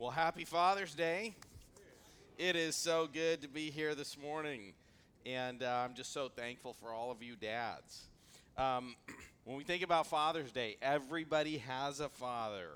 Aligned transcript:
Well, 0.00 0.12
happy 0.12 0.44
Father's 0.44 0.94
Day. 0.94 1.34
It 2.38 2.54
is 2.54 2.76
so 2.76 3.08
good 3.12 3.42
to 3.42 3.48
be 3.48 3.72
here 3.72 3.96
this 3.96 4.16
morning. 4.16 4.74
And 5.26 5.60
uh, 5.60 5.84
I'm 5.84 5.94
just 5.94 6.12
so 6.12 6.28
thankful 6.28 6.72
for 6.74 6.92
all 6.92 7.10
of 7.10 7.20
you 7.20 7.34
dads. 7.34 8.04
Um, 8.56 8.94
when 9.44 9.56
we 9.56 9.64
think 9.64 9.82
about 9.82 10.06
Father's 10.06 10.52
Day, 10.52 10.76
everybody 10.80 11.58
has 11.58 11.98
a 11.98 12.08
father, 12.08 12.68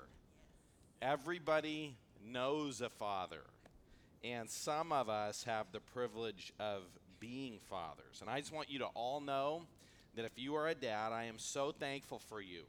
everybody 1.01 1.95
knows 2.29 2.81
a 2.81 2.89
father. 2.89 3.43
And 4.21 4.49
some 4.49 4.91
of 4.91 5.07
us 5.07 5.45
have 5.45 5.67
the 5.71 5.79
privilege 5.79 6.51
of 6.59 6.81
being 7.21 7.59
fathers. 7.69 8.19
And 8.19 8.29
I 8.29 8.41
just 8.41 8.51
want 8.51 8.69
you 8.69 8.79
to 8.79 8.87
all 8.87 9.21
know 9.21 9.61
that 10.17 10.25
if 10.25 10.33
you 10.35 10.55
are 10.55 10.67
a 10.67 10.75
dad, 10.75 11.13
I 11.13 11.23
am 11.23 11.39
so 11.39 11.71
thankful 11.71 12.19
for 12.19 12.41
you. 12.41 12.63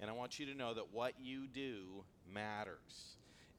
And 0.00 0.10
I 0.10 0.12
want 0.12 0.40
you 0.40 0.46
to 0.46 0.56
know 0.56 0.74
that 0.74 0.92
what 0.92 1.12
you 1.22 1.46
do 1.46 2.02
matters. 2.34 3.12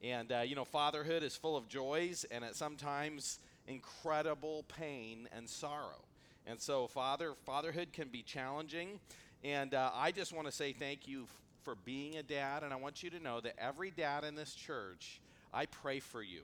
And, 0.04 0.32
uh, 0.32 0.40
you 0.40 0.54
know, 0.54 0.66
fatherhood 0.66 1.22
is 1.22 1.34
full 1.34 1.56
of 1.56 1.66
joys 1.66 2.26
and 2.30 2.44
at 2.44 2.56
sometimes 2.56 3.38
incredible 3.66 4.66
pain 4.68 5.28
and 5.34 5.48
sorrow. 5.48 6.04
And 6.46 6.60
so, 6.60 6.86
father, 6.88 7.32
fatherhood 7.46 7.94
can 7.94 8.08
be 8.08 8.22
challenging. 8.22 9.00
And 9.42 9.72
uh, 9.72 9.90
I 9.94 10.12
just 10.12 10.34
want 10.34 10.46
to 10.46 10.52
say 10.52 10.74
thank 10.74 11.08
you 11.08 11.22
f- 11.22 11.28
for 11.62 11.74
being 11.86 12.16
a 12.16 12.22
dad. 12.22 12.62
And 12.62 12.72
I 12.72 12.76
want 12.76 13.02
you 13.02 13.08
to 13.10 13.18
know 13.18 13.40
that 13.40 13.54
every 13.58 13.90
dad 13.90 14.24
in 14.24 14.34
this 14.34 14.54
church, 14.54 15.22
I 15.54 15.64
pray 15.64 16.00
for 16.00 16.22
you. 16.22 16.42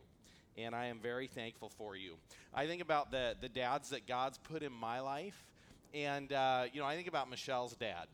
And 0.57 0.75
I 0.75 0.87
am 0.87 0.99
very 0.99 1.27
thankful 1.27 1.69
for 1.69 1.95
you. 1.95 2.15
I 2.55 2.67
think 2.67 2.81
about 2.81 3.11
the, 3.11 3.37
the 3.43 3.51
dads 3.51 3.91
that 3.91 4.07
God's 4.07 4.39
put 4.39 4.63
in 4.63 4.73
my 4.73 5.01
life. 5.01 5.45
And, 5.93 6.33
uh, 6.33 6.65
you 6.73 6.81
know, 6.81 6.87
I 6.87 6.97
think 6.97 7.09
about 7.09 7.29
Michelle's 7.29 7.75
dad. 7.75 8.07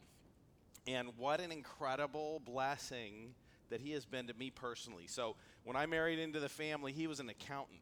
And 0.89 1.11
what 1.17 1.41
an 1.41 1.53
incredible 1.53 2.43
blessing 2.45 3.35
that 3.71 3.81
he 3.81 3.93
has 3.93 4.05
been 4.05 4.27
to 4.29 4.35
me 4.35 4.51
personally. 4.51 5.07
So 5.07 5.37
when 5.65 5.77
I 5.77 5.87
married 5.87 6.19
into 6.19 6.41
the 6.41 6.49
family, 6.49 6.93
he 6.93 7.07
was 7.07 7.21
an 7.21 7.29
accountant, 7.29 7.81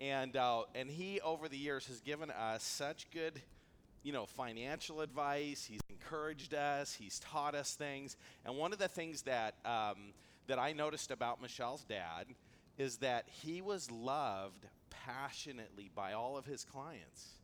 and 0.00 0.36
uh, 0.36 0.62
and 0.74 0.90
he 0.90 1.20
over 1.20 1.48
the 1.48 1.56
years 1.56 1.86
has 1.86 2.00
given 2.00 2.30
us 2.30 2.62
such 2.62 3.10
good, 3.10 3.40
you 4.02 4.12
know, 4.12 4.26
financial 4.26 5.00
advice. 5.00 5.64
He's 5.64 5.80
encouraged 5.88 6.54
us. 6.54 6.94
He's 6.94 7.18
taught 7.20 7.54
us 7.54 7.74
things. 7.74 8.16
And 8.44 8.56
one 8.56 8.72
of 8.72 8.78
the 8.78 8.88
things 8.88 9.22
that 9.22 9.54
um, 9.64 10.12
that 10.46 10.58
I 10.58 10.72
noticed 10.72 11.10
about 11.10 11.40
Michelle's 11.40 11.84
dad 11.84 12.26
is 12.78 12.98
that 12.98 13.26
he 13.28 13.60
was 13.62 13.90
loved 13.90 14.66
passionately 14.90 15.90
by 15.94 16.12
all 16.12 16.36
of 16.36 16.46
his 16.46 16.64
clients, 16.64 17.34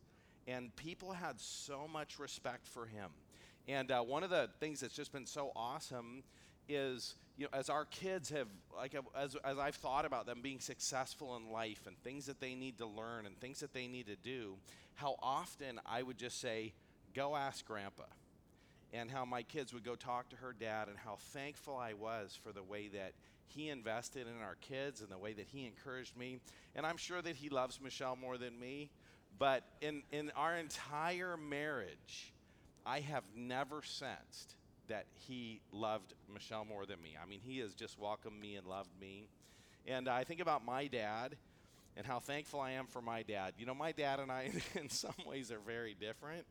and 0.47 0.75
people 0.75 1.13
had 1.13 1.39
so 1.39 1.87
much 1.87 2.19
respect 2.19 2.67
for 2.67 2.85
him. 2.85 3.09
And 3.67 3.91
uh, 3.91 4.01
one 4.01 4.23
of 4.23 4.31
the 4.31 4.49
things 4.59 4.79
that's 4.79 4.95
just 4.95 5.11
been 5.11 5.27
so 5.27 5.51
awesome 5.55 6.23
is 6.67 7.15
you 7.39 7.45
know 7.45 7.57
as 7.57 7.69
our 7.69 7.85
kids 7.85 8.29
have 8.29 8.47
like 8.75 8.93
uh, 8.93 9.01
as, 9.17 9.35
as 9.45 9.57
i've 9.57 9.75
thought 9.75 10.05
about 10.05 10.25
them 10.25 10.39
being 10.41 10.59
successful 10.59 11.37
in 11.37 11.51
life 11.51 11.87
and 11.87 11.97
things 12.03 12.25
that 12.25 12.41
they 12.41 12.53
need 12.53 12.77
to 12.77 12.85
learn 12.85 13.25
and 13.25 13.39
things 13.39 13.61
that 13.61 13.73
they 13.73 13.87
need 13.87 14.07
to 14.07 14.17
do 14.17 14.55
how 14.95 15.15
often 15.23 15.79
i 15.85 16.03
would 16.03 16.17
just 16.17 16.41
say 16.41 16.73
go 17.15 17.35
ask 17.35 17.65
grandpa 17.65 18.03
and 18.91 19.09
how 19.09 19.23
my 19.23 19.41
kids 19.41 19.73
would 19.73 19.85
go 19.85 19.95
talk 19.95 20.29
to 20.29 20.35
her 20.35 20.53
dad 20.59 20.89
and 20.89 20.97
how 20.97 21.15
thankful 21.33 21.77
i 21.77 21.93
was 21.93 22.37
for 22.43 22.51
the 22.51 22.63
way 22.63 22.89
that 22.89 23.13
he 23.47 23.69
invested 23.69 24.27
in 24.27 24.43
our 24.43 24.55
kids 24.61 25.01
and 25.01 25.09
the 25.09 25.17
way 25.17 25.31
that 25.33 25.47
he 25.47 25.65
encouraged 25.65 26.17
me 26.17 26.39
and 26.75 26.85
i'm 26.85 26.97
sure 26.97 27.21
that 27.21 27.37
he 27.37 27.47
loves 27.47 27.79
michelle 27.81 28.17
more 28.17 28.37
than 28.37 28.59
me 28.59 28.89
but 29.37 29.63
in, 29.79 30.03
in 30.11 30.29
our 30.35 30.57
entire 30.57 31.37
marriage 31.37 32.33
i 32.85 32.99
have 32.99 33.23
never 33.33 33.81
sensed 33.81 34.55
that 34.89 35.05
he 35.27 35.61
loved 35.71 36.13
Michelle 36.31 36.65
more 36.65 36.85
than 36.85 37.01
me. 37.01 37.15
I 37.21 37.27
mean, 37.27 37.39
he 37.41 37.59
has 37.59 37.73
just 37.73 37.97
welcomed 37.99 38.39
me 38.39 38.55
and 38.55 38.67
loved 38.67 38.91
me. 38.99 39.27
And 39.87 40.07
I 40.07 40.23
think 40.23 40.41
about 40.41 40.65
my 40.65 40.87
dad 40.87 41.35
and 41.97 42.05
how 42.05 42.19
thankful 42.19 42.59
I 42.59 42.71
am 42.71 42.85
for 42.85 43.01
my 43.01 43.23
dad. 43.23 43.53
You 43.57 43.65
know, 43.65 43.73
my 43.73 43.91
dad 43.91 44.19
and 44.19 44.31
I, 44.31 44.51
in 44.75 44.89
some 44.89 45.13
ways, 45.25 45.51
are 45.51 45.59
very 45.59 45.95
different. 45.99 46.45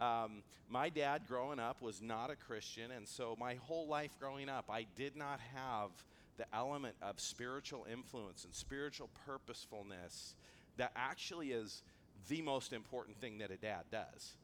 Um, 0.00 0.42
my 0.68 0.88
dad, 0.88 1.22
growing 1.26 1.58
up, 1.58 1.80
was 1.80 2.02
not 2.02 2.30
a 2.30 2.36
Christian, 2.36 2.90
and 2.90 3.08
so 3.08 3.36
my 3.40 3.54
whole 3.54 3.86
life 3.86 4.10
growing 4.20 4.48
up, 4.48 4.66
I 4.68 4.86
did 4.94 5.16
not 5.16 5.40
have 5.54 5.90
the 6.36 6.44
element 6.54 6.96
of 7.00 7.18
spiritual 7.18 7.86
influence 7.90 8.44
and 8.44 8.54
spiritual 8.54 9.08
purposefulness 9.26 10.34
that 10.76 10.92
actually 10.94 11.52
is 11.52 11.82
the 12.28 12.42
most 12.42 12.72
important 12.72 13.18
thing 13.18 13.38
that 13.38 13.50
a 13.50 13.56
dad 13.56 13.84
does. 13.90 14.34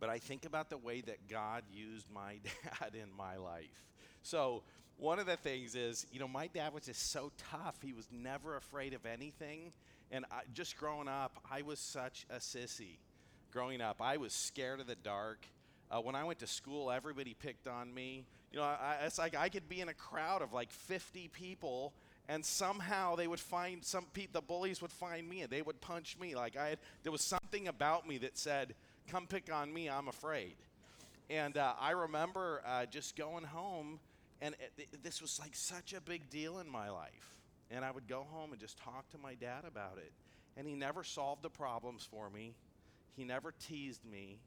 But 0.00 0.08
I 0.10 0.18
think 0.18 0.44
about 0.44 0.70
the 0.70 0.78
way 0.78 1.00
that 1.02 1.28
God 1.28 1.62
used 1.72 2.06
my 2.12 2.38
dad 2.80 2.94
in 2.94 3.14
my 3.16 3.36
life. 3.36 3.84
So, 4.22 4.62
one 4.96 5.18
of 5.18 5.26
the 5.26 5.36
things 5.36 5.74
is, 5.74 6.06
you 6.12 6.20
know, 6.20 6.28
my 6.28 6.46
dad 6.46 6.72
was 6.72 6.84
just 6.84 7.10
so 7.10 7.32
tough. 7.50 7.76
He 7.82 7.92
was 7.92 8.06
never 8.12 8.56
afraid 8.56 8.94
of 8.94 9.06
anything. 9.06 9.72
And 10.12 10.24
I, 10.30 10.42
just 10.52 10.76
growing 10.76 11.08
up, 11.08 11.38
I 11.50 11.62
was 11.62 11.80
such 11.80 12.26
a 12.30 12.36
sissy. 12.36 12.98
Growing 13.50 13.80
up, 13.80 14.00
I 14.00 14.16
was 14.16 14.32
scared 14.32 14.80
of 14.80 14.86
the 14.86 14.94
dark. 14.94 15.46
Uh, 15.90 16.00
when 16.00 16.14
I 16.14 16.24
went 16.24 16.38
to 16.40 16.46
school, 16.46 16.90
everybody 16.90 17.34
picked 17.34 17.66
on 17.66 17.92
me. 17.92 18.24
You 18.52 18.60
know, 18.60 18.64
I, 18.64 18.98
it's 19.04 19.18
like 19.18 19.36
I 19.36 19.48
could 19.48 19.68
be 19.68 19.80
in 19.80 19.88
a 19.88 19.94
crowd 19.94 20.42
of 20.42 20.52
like 20.52 20.70
50 20.70 21.28
people, 21.28 21.92
and 22.28 22.44
somehow 22.44 23.16
they 23.16 23.26
would 23.26 23.40
find 23.40 23.84
some 23.84 24.06
people. 24.12 24.40
The 24.40 24.46
bullies 24.46 24.80
would 24.80 24.92
find 24.92 25.28
me, 25.28 25.42
and 25.42 25.50
they 25.50 25.62
would 25.62 25.80
punch 25.80 26.16
me. 26.20 26.34
Like 26.34 26.56
I 26.56 26.70
had, 26.70 26.78
there 27.02 27.12
was 27.12 27.20
something 27.20 27.68
about 27.68 28.08
me 28.08 28.18
that 28.18 28.38
said, 28.38 28.74
come 29.08 29.26
pick 29.26 29.52
on 29.52 29.72
me, 29.72 29.88
I'm 29.88 30.08
afraid. 30.08 30.54
And 31.30 31.56
uh, 31.56 31.74
I 31.80 31.92
remember 31.92 32.62
uh, 32.66 32.86
just 32.86 33.16
going 33.16 33.44
home, 33.44 33.98
and 34.40 34.54
it, 34.78 35.02
this 35.02 35.22
was 35.22 35.38
like 35.40 35.54
such 35.54 35.92
a 35.92 36.00
big 36.00 36.28
deal 36.30 36.58
in 36.58 36.68
my 36.68 36.90
life. 36.90 37.40
And 37.70 37.84
I 37.84 37.90
would 37.90 38.06
go 38.06 38.26
home 38.30 38.52
and 38.52 38.60
just 38.60 38.78
talk 38.78 39.08
to 39.10 39.18
my 39.18 39.34
dad 39.34 39.64
about 39.66 39.96
it. 39.96 40.12
And 40.56 40.66
he 40.68 40.74
never 40.74 41.02
solved 41.02 41.42
the 41.42 41.50
problems 41.50 42.06
for 42.08 42.30
me, 42.30 42.54
he 43.16 43.24
never 43.24 43.52
teased 43.66 44.04
me. 44.04 44.38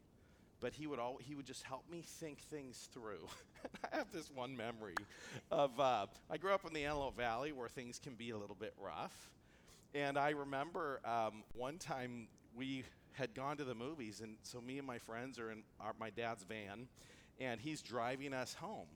But 0.59 0.73
he 0.73 0.88
would 0.88 0.97
all, 0.97 1.19
he 1.22 1.35
would 1.35 1.46
just 1.46 1.62
help 1.62 1.84
me 1.88 2.01
think 2.01 2.40
things 2.40 2.90
through. 2.91 3.28
I 3.94 3.97
have 3.97 4.12
this 4.12 4.31
one 4.31 4.57
memory 4.57 4.96
of 5.51 5.79
uh, 5.79 6.07
I 6.31 6.38
grew 6.38 6.51
up 6.51 6.66
in 6.66 6.73
the 6.73 6.84
Antelope 6.84 7.16
Valley 7.16 7.51
where 7.51 7.67
things 7.67 8.00
can 8.00 8.16
be 8.16 8.31
a 8.31 8.38
little 8.38 8.56
bit 8.59 8.73
rough, 8.81 9.29
and 9.94 10.17
I 10.17 10.31
remember 10.31 11.00
um, 11.06 11.44
one 11.53 11.78
time 11.78 12.28
we 12.56 12.84
had 13.17 13.33
gone 13.33 13.57
to 13.57 13.63
the 13.63 13.75
movies, 13.75 14.22
and 14.22 14.38
so 14.44 14.61
me 14.61 14.78
and 14.78 14.85
my 14.85 15.00
friends 15.00 15.39
are 15.39 15.51
in 15.51 15.63
our, 15.79 15.94
my 16.00 16.09
dad's 16.11 16.44
van, 16.44 16.88
and 17.39 17.59
he's 17.59 17.81
driving 17.81 18.33
us 18.33 18.53
home. 18.53 18.88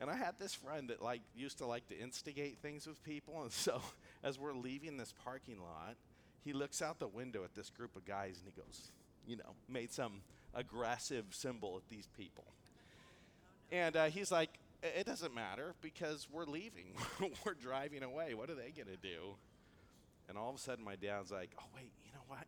And 0.00 0.08
I 0.08 0.16
had 0.16 0.36
this 0.38 0.54
friend 0.54 0.88
that 0.88 1.02
like 1.02 1.20
used 1.34 1.58
to 1.58 1.66
like 1.66 1.86
to 1.88 1.98
instigate 1.98 2.58
things 2.58 2.86
with 2.86 3.02
people, 3.02 3.42
and 3.42 3.52
so 3.52 3.82
as 4.22 4.38
we're 4.38 4.54
leaving 4.54 4.96
this 4.96 5.12
parking 5.24 5.60
lot, 5.60 5.96
he 6.44 6.52
looks 6.52 6.80
out 6.80 6.98
the 6.98 7.08
window 7.08 7.44
at 7.44 7.54
this 7.54 7.70
group 7.70 7.96
of 7.96 8.04
guys 8.04 8.38
and 8.38 8.52
he 8.54 8.60
goes, 8.60 8.92
you 9.26 9.36
know, 9.36 9.54
made 9.68 9.92
some 9.92 10.22
aggressive 10.54 11.26
symbol 11.30 11.76
at 11.76 11.88
these 11.90 12.08
people. 12.16 12.44
And 13.70 13.96
uh, 13.96 14.06
he's 14.06 14.32
like, 14.32 14.50
it 14.82 15.04
doesn't 15.04 15.34
matter 15.34 15.74
because 15.82 16.26
we're 16.32 16.46
leaving. 16.46 16.94
we're 17.44 17.54
driving 17.54 18.02
away. 18.02 18.34
What 18.34 18.48
are 18.48 18.54
they 18.54 18.72
going 18.74 18.88
to 18.88 18.96
do? 18.96 19.34
And 20.28 20.38
all 20.38 20.48
of 20.48 20.56
a 20.56 20.58
sudden, 20.58 20.84
my 20.84 20.96
dad's 20.96 21.30
like, 21.30 21.50
oh, 21.60 21.64
wait, 21.74 21.92
you 22.06 22.12
know 22.12 22.24
what? 22.26 22.46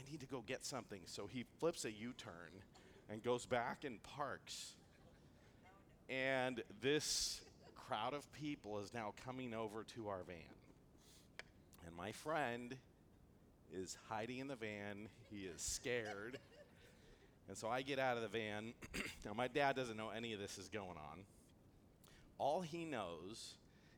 I 0.00 0.10
need 0.10 0.20
to 0.20 0.26
go 0.26 0.42
get 0.46 0.64
something. 0.64 1.00
So 1.04 1.26
he 1.26 1.44
flips 1.58 1.84
a 1.84 1.90
U 1.90 2.12
turn 2.16 2.62
and 3.08 3.22
goes 3.22 3.46
back 3.46 3.84
and 3.84 4.02
parks. 4.02 4.74
And 6.08 6.62
this 6.80 7.40
crowd 7.74 8.14
of 8.14 8.30
people 8.32 8.78
is 8.80 8.94
now 8.94 9.12
coming 9.24 9.52
over 9.52 9.84
to 9.94 10.08
our 10.08 10.22
van. 10.26 10.36
And 11.86 11.96
my 11.96 12.12
friend 12.12 12.76
is 13.72 13.96
hiding 14.08 14.38
in 14.38 14.48
the 14.48 14.56
van. 14.56 15.08
He 15.30 15.40
is 15.40 15.60
scared. 15.60 16.38
And 17.48 17.56
so 17.56 17.68
I 17.68 17.82
get 17.82 17.98
out 17.98 18.16
of 18.16 18.22
the 18.22 18.28
van. 18.28 18.74
now, 19.24 19.32
my 19.34 19.48
dad 19.48 19.76
doesn't 19.76 19.96
know 19.96 20.10
any 20.10 20.32
of 20.32 20.40
this 20.40 20.56
is 20.56 20.68
going 20.68 20.88
on. 20.88 21.24
All 22.38 22.60
he 22.60 22.84
knows 22.84 23.54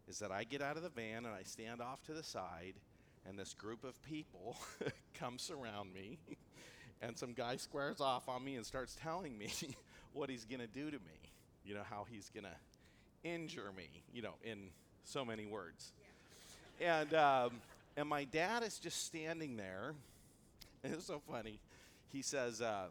is 0.09 0.19
that 0.19 0.33
I 0.33 0.45
get 0.45 0.63
out 0.63 0.77
of 0.77 0.83
the 0.83 0.89
van 0.89 1.27
and 1.27 1.35
I 1.35 1.43
stand 1.45 1.81
off 1.81 2.03
to 2.05 2.13
the 2.13 2.23
side 2.23 2.75
and 3.29 3.39
this 3.39 3.55
group 3.55 3.85
of 3.85 4.01
people 4.03 4.57
come 5.15 5.39
surround 5.39 5.93
me 5.93 6.19
and 7.03 7.17
some 7.17 7.33
guy 7.33 7.57
squares 7.57 8.01
off 8.01 8.29
on 8.29 8.45
me 8.45 8.57
and 8.57 8.67
starts 8.67 8.97
telling 9.01 9.37
me 9.37 9.51
what 10.13 10.31
he's 10.31 10.45
going 10.45 10.61
to 10.61 10.67
do 10.67 10.91
to 10.91 10.99
me. 10.99 11.31
You 11.65 11.75
know 11.75 11.83
how 11.89 12.07
he's 12.11 12.29
going 12.31 12.45
to 12.45 13.29
injure 13.29 13.71
me 13.77 13.89
you 14.13 14.23
know 14.23 14.35
in 14.43 14.71
so 15.05 15.25
many 15.25 15.47
words. 15.47 15.93
Yeah. 16.81 17.01
and 17.01 17.15
um, 17.15 17.51
and 17.97 18.09
my 18.09 18.25
dad 18.25 18.63
is 18.63 18.79
just 18.79 19.05
standing 19.07 19.57
there. 19.57 19.95
And 20.85 20.95
it's 20.95 21.07
so 21.07 21.23
funny. 21.31 21.61
He 22.09 22.23
says 22.23 22.61
uh, 22.61 22.87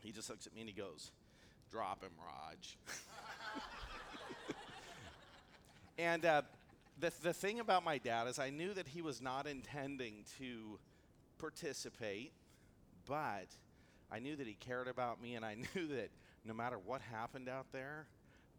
he 0.00 0.12
just 0.12 0.30
looks 0.30 0.46
at 0.46 0.54
me 0.54 0.60
and 0.60 0.70
he 0.70 0.76
goes 0.76 1.10
drop 1.70 2.04
him 2.04 2.12
raj. 2.18 2.76
And 5.96 6.24
uh, 6.24 6.42
the, 6.98 7.12
the 7.22 7.32
thing 7.32 7.60
about 7.60 7.84
my 7.84 7.98
dad 7.98 8.28
is 8.28 8.38
I 8.38 8.50
knew 8.50 8.72
that 8.74 8.88
he 8.88 9.02
was 9.02 9.20
not 9.20 9.46
intending 9.46 10.24
to 10.38 10.78
participate, 11.38 12.32
but 13.06 13.46
I 14.10 14.18
knew 14.18 14.36
that 14.36 14.46
he 14.46 14.54
cared 14.54 14.88
about 14.88 15.20
me, 15.20 15.34
and 15.34 15.44
I 15.44 15.54
knew 15.74 15.88
that 15.88 16.10
no 16.44 16.54
matter 16.54 16.78
what 16.78 17.00
happened 17.00 17.48
out 17.48 17.66
there, 17.72 18.06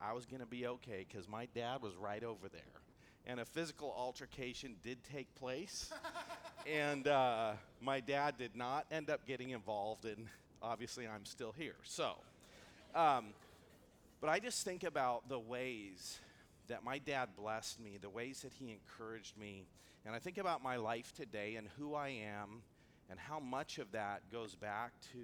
I 0.02 0.14
was 0.14 0.26
going 0.26 0.42
to 0.42 0.48
be 0.48 0.68
okay 0.68 1.06
because 1.08 1.28
my 1.30 1.48
dad 1.56 1.82
was 1.82 1.96
right 1.96 2.24
over 2.24 2.50
there. 2.50 2.62
and 3.26 3.40
a 3.40 3.46
physical 3.46 3.94
altercation 3.98 4.76
did 4.84 5.04
take 5.04 5.34
place. 5.36 5.92
and 6.72 7.08
uh, 7.08 7.54
my 7.82 8.00
dad 8.00 8.38
did 8.38 8.56
not 8.56 8.86
end 8.92 9.10
up 9.10 9.26
getting 9.26 9.52
involved, 9.52 10.06
and 10.06 10.28
obviously 10.62 11.08
I'm 11.08 11.26
still 11.26 11.54
here. 11.58 11.76
So, 11.84 12.16
um, 12.94 13.28
but 14.20 14.30
I 14.30 14.40
just 14.40 14.66
think 14.66 14.84
about 14.84 15.30
the 15.30 15.40
ways 15.40 16.20
that 16.68 16.84
my 16.84 16.98
dad 16.98 17.30
blessed 17.38 17.80
me, 17.80 17.98
the 18.02 18.10
ways 18.10 18.42
that 18.42 18.54
he 18.54 18.72
encouraged 18.72 19.38
me, 19.38 19.66
and 20.06 20.16
I 20.16 20.20
think 20.20 20.38
about 20.38 20.64
my 20.64 20.76
life 20.76 21.14
today 21.16 21.56
and 21.56 21.68
who 21.78 21.96
I 21.96 22.10
am 22.10 22.62
and 23.10 23.20
how 23.20 23.40
much 23.40 23.80
of 23.80 23.92
that 23.92 24.22
goes 24.32 24.56
back 24.56 24.92
to 25.14 25.20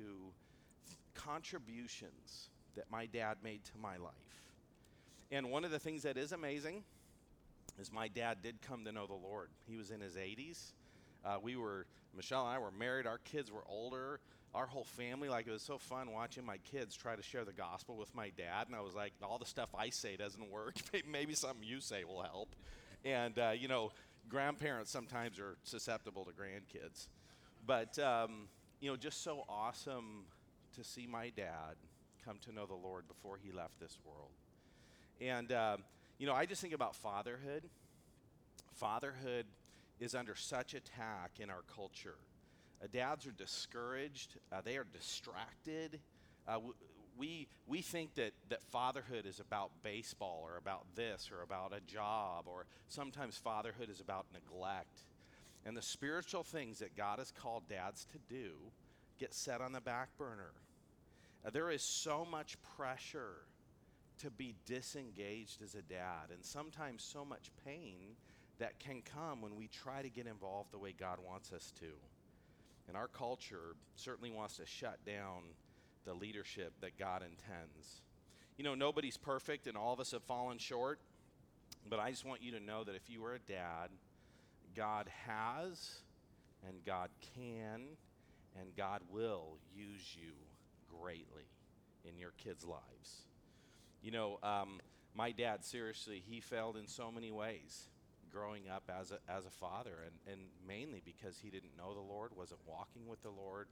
contributions 1.13 2.49
that 2.75 2.85
my 2.91 3.05
dad 3.05 3.37
made 3.43 3.63
to 3.65 3.77
my 3.81 3.97
life. 3.97 4.13
And 5.31 5.49
one 5.49 5.63
of 5.63 5.71
the 5.71 5.79
things 5.79 6.03
that 6.03 6.17
is 6.17 6.31
amazing 6.31 6.83
is 7.79 7.91
my 7.91 8.07
dad 8.07 8.37
did 8.43 8.61
come 8.61 8.85
to 8.85 8.91
know 8.91 9.07
the 9.07 9.13
Lord. 9.13 9.49
He 9.67 9.77
was 9.77 9.91
in 9.91 10.01
his 10.01 10.15
80s. 10.15 10.73
Uh, 11.23 11.37
we 11.41 11.55
were, 11.55 11.85
Michelle 12.15 12.45
and 12.45 12.55
I 12.55 12.59
were 12.59 12.71
married, 12.71 13.05
our 13.05 13.19
kids 13.19 13.51
were 13.51 13.63
older. 13.67 14.19
Our 14.53 14.65
whole 14.65 14.83
family, 14.83 15.29
like 15.29 15.47
it 15.47 15.51
was 15.51 15.61
so 15.61 15.77
fun 15.77 16.11
watching 16.11 16.45
my 16.45 16.57
kids 16.57 16.95
try 16.95 17.15
to 17.15 17.23
share 17.23 17.45
the 17.45 17.53
gospel 17.53 17.95
with 17.95 18.13
my 18.13 18.31
dad. 18.37 18.67
And 18.67 18.75
I 18.75 18.81
was 18.81 18.93
like, 18.93 19.13
all 19.23 19.37
the 19.37 19.45
stuff 19.45 19.69
I 19.77 19.89
say 19.89 20.17
doesn't 20.17 20.51
work. 20.51 20.75
Maybe 21.09 21.33
something 21.33 21.63
you 21.63 21.79
say 21.79 22.03
will 22.03 22.21
help. 22.21 22.55
And, 23.05 23.39
uh, 23.39 23.51
you 23.57 23.67
know, 23.67 23.91
grandparents 24.27 24.91
sometimes 24.91 25.39
are 25.39 25.57
susceptible 25.63 26.25
to 26.25 26.31
grandkids. 26.31 27.07
But, 27.65 27.97
um, 27.99 28.49
you 28.81 28.89
know, 28.89 28.97
just 28.97 29.23
so 29.23 29.45
awesome 29.47 30.25
to 30.75 30.83
see 30.83 31.07
my 31.07 31.29
dad 31.29 31.75
come 32.25 32.37
to 32.45 32.51
know 32.51 32.65
the 32.65 32.75
Lord 32.75 33.07
before 33.07 33.37
he 33.41 33.51
left 33.51 33.79
this 33.79 33.97
world. 34.05 34.31
And, 35.19 35.51
uh, 35.51 35.77
you 36.17 36.27
know, 36.27 36.33
I 36.33 36.45
just 36.45 36.61
think 36.61 36.73
about 36.73 36.95
fatherhood. 36.95 37.63
Fatherhood 38.73 39.45
is 39.99 40.15
under 40.15 40.35
such 40.35 40.73
attack 40.73 41.39
in 41.39 41.49
our 41.49 41.61
culture. 41.73 42.15
Uh, 42.81 42.87
dads 42.91 43.27
are 43.27 43.31
discouraged, 43.31 44.37
uh, 44.51 44.61
they 44.61 44.77
are 44.77 44.85
distracted. 44.91 45.99
Uh, 46.47 46.59
we, 47.17 47.47
we 47.67 47.81
think 47.81 48.15
that, 48.15 48.31
that 48.49 48.63
fatherhood 48.63 49.25
is 49.25 49.39
about 49.39 49.71
baseball 49.83 50.41
or 50.43 50.57
about 50.57 50.85
this 50.95 51.29
or 51.31 51.43
about 51.43 51.73
a 51.75 51.81
job, 51.81 52.45
or 52.47 52.65
sometimes 52.87 53.37
fatherhood 53.37 53.89
is 53.89 53.99
about 53.99 54.25
neglect. 54.33 55.03
And 55.65 55.77
the 55.77 55.81
spiritual 55.81 56.43
things 56.43 56.79
that 56.79 56.95
God 56.95 57.19
has 57.19 57.31
called 57.31 57.69
dads 57.69 58.07
to 58.13 58.33
do 58.33 58.53
get 59.19 59.33
set 59.33 59.61
on 59.61 59.71
the 59.71 59.81
back 59.81 60.09
burner. 60.17 60.53
Uh, 61.45 61.51
there 61.51 61.69
is 61.69 61.83
so 61.83 62.25
much 62.29 62.57
pressure 62.75 63.45
to 64.19 64.31
be 64.31 64.55
disengaged 64.65 65.61
as 65.61 65.75
a 65.75 65.81
dad, 65.83 66.29
and 66.31 66.43
sometimes 66.43 67.03
so 67.03 67.23
much 67.23 67.51
pain 67.65 68.15
that 68.59 68.79
can 68.79 69.01
come 69.01 69.41
when 69.41 69.55
we 69.55 69.67
try 69.67 70.01
to 70.01 70.09
get 70.09 70.27
involved 70.27 70.71
the 70.71 70.77
way 70.77 70.93
God 70.97 71.17
wants 71.23 71.51
us 71.51 71.71
to. 71.79 71.87
And 72.87 72.97
our 72.97 73.07
culture 73.07 73.75
certainly 73.95 74.31
wants 74.31 74.57
to 74.57 74.65
shut 74.65 75.03
down 75.05 75.43
the 76.05 76.13
leadership 76.13 76.73
that 76.81 76.97
God 76.97 77.21
intends. 77.21 78.01
You 78.57 78.63
know, 78.63 78.75
nobody's 78.75 79.17
perfect, 79.17 79.67
and 79.67 79.77
all 79.77 79.93
of 79.93 79.99
us 79.99 80.11
have 80.11 80.23
fallen 80.23 80.57
short, 80.57 80.99
but 81.89 81.99
I 81.99 82.11
just 82.11 82.25
want 82.25 82.41
you 82.41 82.51
to 82.51 82.59
know 82.59 82.83
that 82.83 82.95
if 82.95 83.09
you 83.09 83.23
are 83.25 83.35
a 83.35 83.39
dad, 83.39 83.89
God 84.75 85.07
has 85.25 86.01
and 86.67 86.83
God 86.85 87.09
can 87.35 87.81
and 88.59 88.75
God 88.75 89.01
will 89.09 89.57
use 89.73 90.15
you 90.15 90.31
greatly 90.99 91.47
in 92.03 92.17
your 92.17 92.31
kids' 92.37 92.65
lives. 92.65 93.25
You 94.01 94.11
know, 94.11 94.39
um, 94.43 94.79
my 95.15 95.31
dad, 95.31 95.63
seriously, 95.63 96.23
he 96.27 96.39
failed 96.39 96.77
in 96.77 96.87
so 96.87 97.11
many 97.11 97.31
ways 97.31 97.87
growing 98.31 98.69
up 98.69 98.89
as 98.89 99.11
a, 99.11 99.19
as 99.31 99.45
a 99.45 99.49
father, 99.49 99.97
and, 100.05 100.33
and 100.33 100.41
mainly 100.67 101.01
because 101.03 101.37
he 101.39 101.49
didn't 101.49 101.77
know 101.77 101.93
the 101.93 101.99
Lord, 101.99 102.31
wasn't 102.35 102.59
walking 102.65 103.07
with 103.07 103.21
the 103.23 103.29
Lord. 103.29 103.67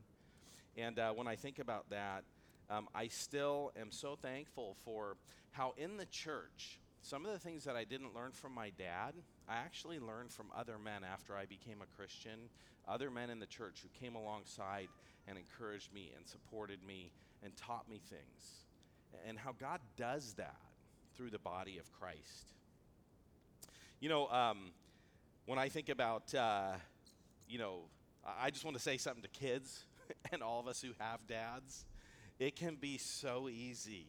And 0.77 0.99
uh, 0.99 1.11
when 1.11 1.27
I 1.27 1.35
think 1.35 1.59
about 1.59 1.89
that, 1.89 2.23
um, 2.69 2.87
I 2.93 3.07
still 3.07 3.71
am 3.79 3.91
so 3.91 4.17
thankful 4.21 4.75
for 4.85 5.17
how 5.51 5.73
in 5.77 5.97
the 5.97 6.05
church, 6.05 6.79
some 7.01 7.25
of 7.25 7.31
the 7.31 7.39
things 7.39 7.63
that 7.63 7.75
I 7.75 7.83
didn't 7.83 8.13
learn 8.13 8.31
from 8.31 8.53
my 8.53 8.69
dad, 8.77 9.13
I 9.47 9.55
actually 9.55 9.99
learned 9.99 10.31
from 10.31 10.47
other 10.55 10.77
men 10.77 11.03
after 11.03 11.35
I 11.35 11.45
became 11.45 11.81
a 11.81 11.95
Christian, 11.97 12.49
other 12.87 13.09
men 13.09 13.29
in 13.29 13.39
the 13.39 13.45
church 13.45 13.79
who 13.81 14.05
came 14.05 14.15
alongside 14.15 14.89
and 15.27 15.37
encouraged 15.37 15.93
me 15.93 16.11
and 16.15 16.27
supported 16.27 16.79
me 16.85 17.11
and 17.43 17.55
taught 17.55 17.89
me 17.89 17.99
things. 18.09 18.65
And 19.27 19.39
how 19.39 19.53
God 19.59 19.79
does 19.97 20.33
that 20.33 20.55
through 21.15 21.31
the 21.31 21.39
body 21.39 21.77
of 21.77 21.91
Christ. 21.91 22.53
You 23.99 24.07
know, 24.07 24.27
um, 24.29 24.71
when 25.45 25.59
I 25.59 25.67
think 25.67 25.89
about, 25.89 26.33
uh, 26.33 26.71
you 27.49 27.59
know, 27.59 27.79
I 28.25 28.49
just 28.49 28.63
want 28.63 28.77
to 28.77 28.81
say 28.81 28.95
something 28.95 29.23
to 29.23 29.29
kids 29.29 29.83
and 30.31 30.41
all 30.41 30.61
of 30.61 30.67
us 30.67 30.81
who 30.81 30.91
have 30.99 31.27
dads. 31.27 31.85
It 32.39 32.55
can 32.55 32.75
be 32.75 32.97
so 32.97 33.49
easy 33.49 34.05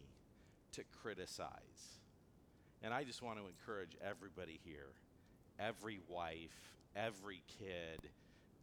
to 0.73 0.85
criticize. 1.03 1.99
And 2.83 2.95
I 2.95 3.03
just 3.03 3.21
want 3.21 3.41
to 3.41 3.47
encourage 3.47 3.97
everybody 4.05 4.61
here 4.65 4.93
every 5.59 5.99
wife, 6.09 6.73
every 6.97 7.43
kid, 7.59 8.09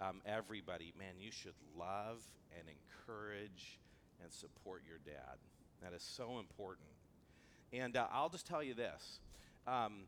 um, 0.02 0.22
everybody, 0.26 0.94
man, 0.98 1.14
you 1.20 1.32
should 1.32 1.54
love 1.78 2.24
and 2.58 2.68
encourage 2.68 3.80
and 4.24 4.32
support 4.32 4.82
your 4.88 4.98
dad. 5.06 5.38
That 5.84 5.94
is 5.94 6.02
so 6.02 6.40
important. 6.40 6.88
And 7.72 7.98
uh, 7.98 8.08
I'll 8.12 8.30
just 8.30 8.48
tell 8.48 8.64
you 8.64 8.74
this 8.74 9.20
um, 9.68 10.06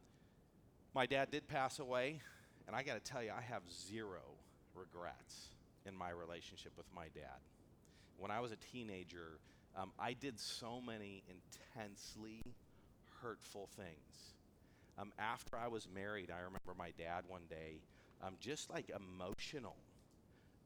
my 0.94 1.06
dad 1.06 1.32
did 1.32 1.48
pass 1.48 1.80
away, 1.80 2.22
and 2.68 2.76
I 2.76 2.84
got 2.84 3.04
to 3.04 3.12
tell 3.12 3.24
you, 3.24 3.32
I 3.32 3.42
have 3.42 3.64
zero 3.72 4.22
regrets 4.76 5.50
in 5.86 5.96
my 5.96 6.10
relationship 6.10 6.74
with 6.78 6.88
my 6.96 7.06
dad. 7.14 7.40
When 8.18 8.32
I 8.32 8.40
was 8.40 8.52
a 8.52 8.58
teenager, 8.58 9.40
um, 9.76 9.92
I 10.00 10.14
did 10.14 10.40
so 10.40 10.82
many 10.82 11.24
intensely 11.28 12.42
hurtful 13.22 13.70
things 13.76 14.34
um, 15.00 15.14
after 15.18 15.58
I 15.58 15.68
was 15.68 15.88
married, 15.94 16.30
I 16.30 16.40
remember 16.40 16.74
my 16.78 16.92
dad 16.98 17.24
one 17.28 17.44
day, 17.50 17.80
um, 18.22 18.36
just 18.42 18.70
like 18.70 18.92
emotional 18.94 19.78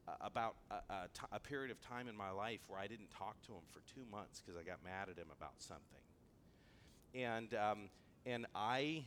uh, 0.08 0.12
about 0.20 0.56
a, 0.70 0.74
a, 0.92 1.08
t- 1.14 1.20
a 1.30 1.38
period 1.38 1.70
of 1.70 1.80
time 1.80 2.08
in 2.08 2.16
my 2.16 2.30
life 2.30 2.60
where 2.66 2.80
I 2.80 2.88
didn't 2.88 3.10
talk 3.10 3.40
to 3.46 3.52
him 3.52 3.62
for 3.70 3.80
two 3.94 4.04
months 4.10 4.42
because 4.44 4.60
I 4.60 4.64
got 4.64 4.82
mad 4.82 5.08
at 5.08 5.16
him 5.16 5.28
about 5.36 5.54
something. 5.58 6.02
And, 7.14 7.54
um, 7.54 7.90
and 8.26 8.46
I 8.56 9.04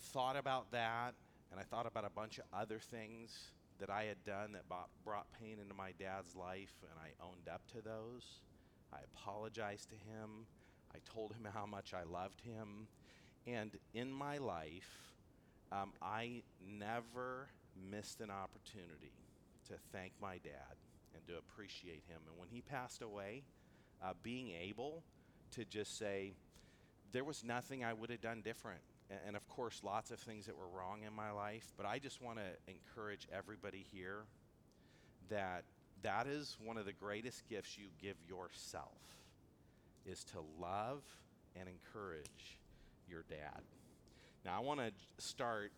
thought 0.00 0.36
about 0.36 0.70
that, 0.72 1.14
and 1.50 1.60
I 1.60 1.62
thought 1.64 1.86
about 1.86 2.04
a 2.04 2.10
bunch 2.10 2.38
of 2.38 2.44
other 2.52 2.78
things 2.78 3.52
that 3.78 3.90
I 3.90 4.04
had 4.04 4.22
done 4.24 4.52
that 4.52 4.68
brought, 4.68 4.90
brought 5.04 5.26
pain 5.40 5.58
into 5.60 5.74
my 5.74 5.92
dad's 5.98 6.36
life, 6.36 6.74
and 6.82 6.98
I 6.98 7.24
owned 7.24 7.48
up 7.52 7.62
to 7.72 7.82
those. 7.82 8.40
I 8.92 8.98
apologized 9.14 9.88
to 9.90 9.96
him. 9.96 10.46
I 10.94 10.98
told 11.12 11.32
him 11.32 11.46
how 11.54 11.66
much 11.66 11.94
I 11.94 12.02
loved 12.02 12.40
him. 12.40 12.88
And 13.46 13.76
in 13.94 14.12
my 14.12 14.38
life, 14.38 15.14
um, 15.72 15.92
I 16.02 16.42
never 16.60 17.48
missed 17.90 18.20
an 18.20 18.30
opportunity 18.30 19.12
to 19.68 19.74
thank 19.92 20.12
my 20.20 20.38
dad 20.38 20.76
and 21.14 21.26
to 21.26 21.38
appreciate 21.38 22.02
him. 22.08 22.20
And 22.28 22.38
when 22.38 22.48
he 22.50 22.60
passed 22.60 23.02
away, 23.02 23.44
uh, 24.02 24.12
being 24.22 24.50
able 24.50 25.02
to 25.52 25.64
just 25.64 25.98
say, 25.98 26.34
there 27.12 27.24
was 27.24 27.42
nothing 27.44 27.84
I 27.84 27.92
would 27.92 28.10
have 28.10 28.20
done 28.20 28.42
different. 28.42 28.80
And, 29.26 29.34
of 29.34 29.48
course, 29.48 29.80
lots 29.82 30.10
of 30.10 30.20
things 30.20 30.46
that 30.46 30.56
were 30.56 30.68
wrong 30.68 31.00
in 31.06 31.12
my 31.12 31.32
life. 31.32 31.72
But 31.76 31.86
I 31.86 31.98
just 31.98 32.22
want 32.22 32.38
to 32.38 32.72
encourage 32.72 33.26
everybody 33.32 33.84
here 33.92 34.22
that 35.30 35.64
that 36.02 36.26
is 36.26 36.56
one 36.64 36.76
of 36.76 36.86
the 36.86 36.92
greatest 36.92 37.48
gifts 37.48 37.76
you 37.76 37.86
give 38.00 38.16
yourself 38.28 38.98
is 40.06 40.24
to 40.24 40.38
love 40.60 41.02
and 41.58 41.68
encourage 41.68 42.58
your 43.08 43.24
dad. 43.28 43.62
Now, 44.44 44.56
I 44.56 44.60
want 44.60 44.80
to 44.80 44.92
start 45.18 45.72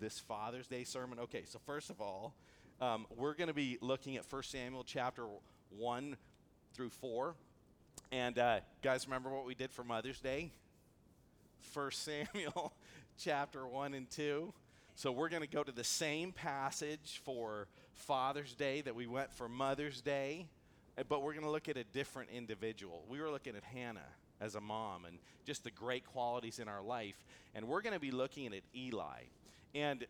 this 0.00 0.18
Father's 0.18 0.66
Day 0.66 0.84
sermon. 0.84 1.18
Okay, 1.18 1.42
so 1.44 1.58
first 1.66 1.90
of 1.90 2.00
all, 2.00 2.34
um, 2.80 3.06
we're 3.16 3.34
going 3.34 3.48
to 3.48 3.54
be 3.54 3.78
looking 3.80 4.16
at 4.16 4.24
1 4.30 4.42
Samuel 4.44 4.84
chapter 4.84 5.26
1 5.70 6.16
through 6.74 6.90
4. 6.90 7.34
And 8.12 8.38
uh, 8.38 8.60
guys, 8.82 9.06
remember 9.06 9.30
what 9.30 9.46
we 9.46 9.54
did 9.54 9.70
for 9.70 9.84
Mother's 9.84 10.20
Day? 10.20 10.52
1 11.72 11.90
Samuel 11.92 12.72
chapter 13.18 13.66
1 13.66 13.94
and 13.94 14.10
2. 14.10 14.52
So 14.94 15.12
we're 15.12 15.28
going 15.28 15.42
to 15.42 15.48
go 15.48 15.62
to 15.62 15.72
the 15.72 15.84
same 15.84 16.32
passage 16.32 17.20
for 17.24 17.68
Father's 17.92 18.54
Day 18.54 18.80
that 18.82 18.94
we 18.94 19.06
went 19.06 19.32
for 19.32 19.48
Mother's 19.48 20.00
Day, 20.00 20.48
eh, 20.96 21.02
but 21.08 21.22
we're 21.22 21.32
going 21.32 21.44
to 21.44 21.50
look 21.50 21.68
at 21.68 21.76
a 21.76 21.84
different 21.84 22.30
individual. 22.30 23.04
We 23.08 23.20
were 23.20 23.30
looking 23.30 23.56
at 23.56 23.64
Hannah 23.64 24.08
as 24.40 24.54
a 24.54 24.60
mom 24.60 25.04
and 25.04 25.18
just 25.44 25.64
the 25.64 25.70
great 25.70 26.06
qualities 26.06 26.58
in 26.58 26.68
our 26.68 26.82
life. 26.82 27.24
And 27.54 27.68
we're 27.68 27.82
going 27.82 27.94
to 27.94 28.00
be 28.00 28.10
looking 28.10 28.46
at 28.54 28.62
Eli. 28.74 29.24
And 29.74 30.06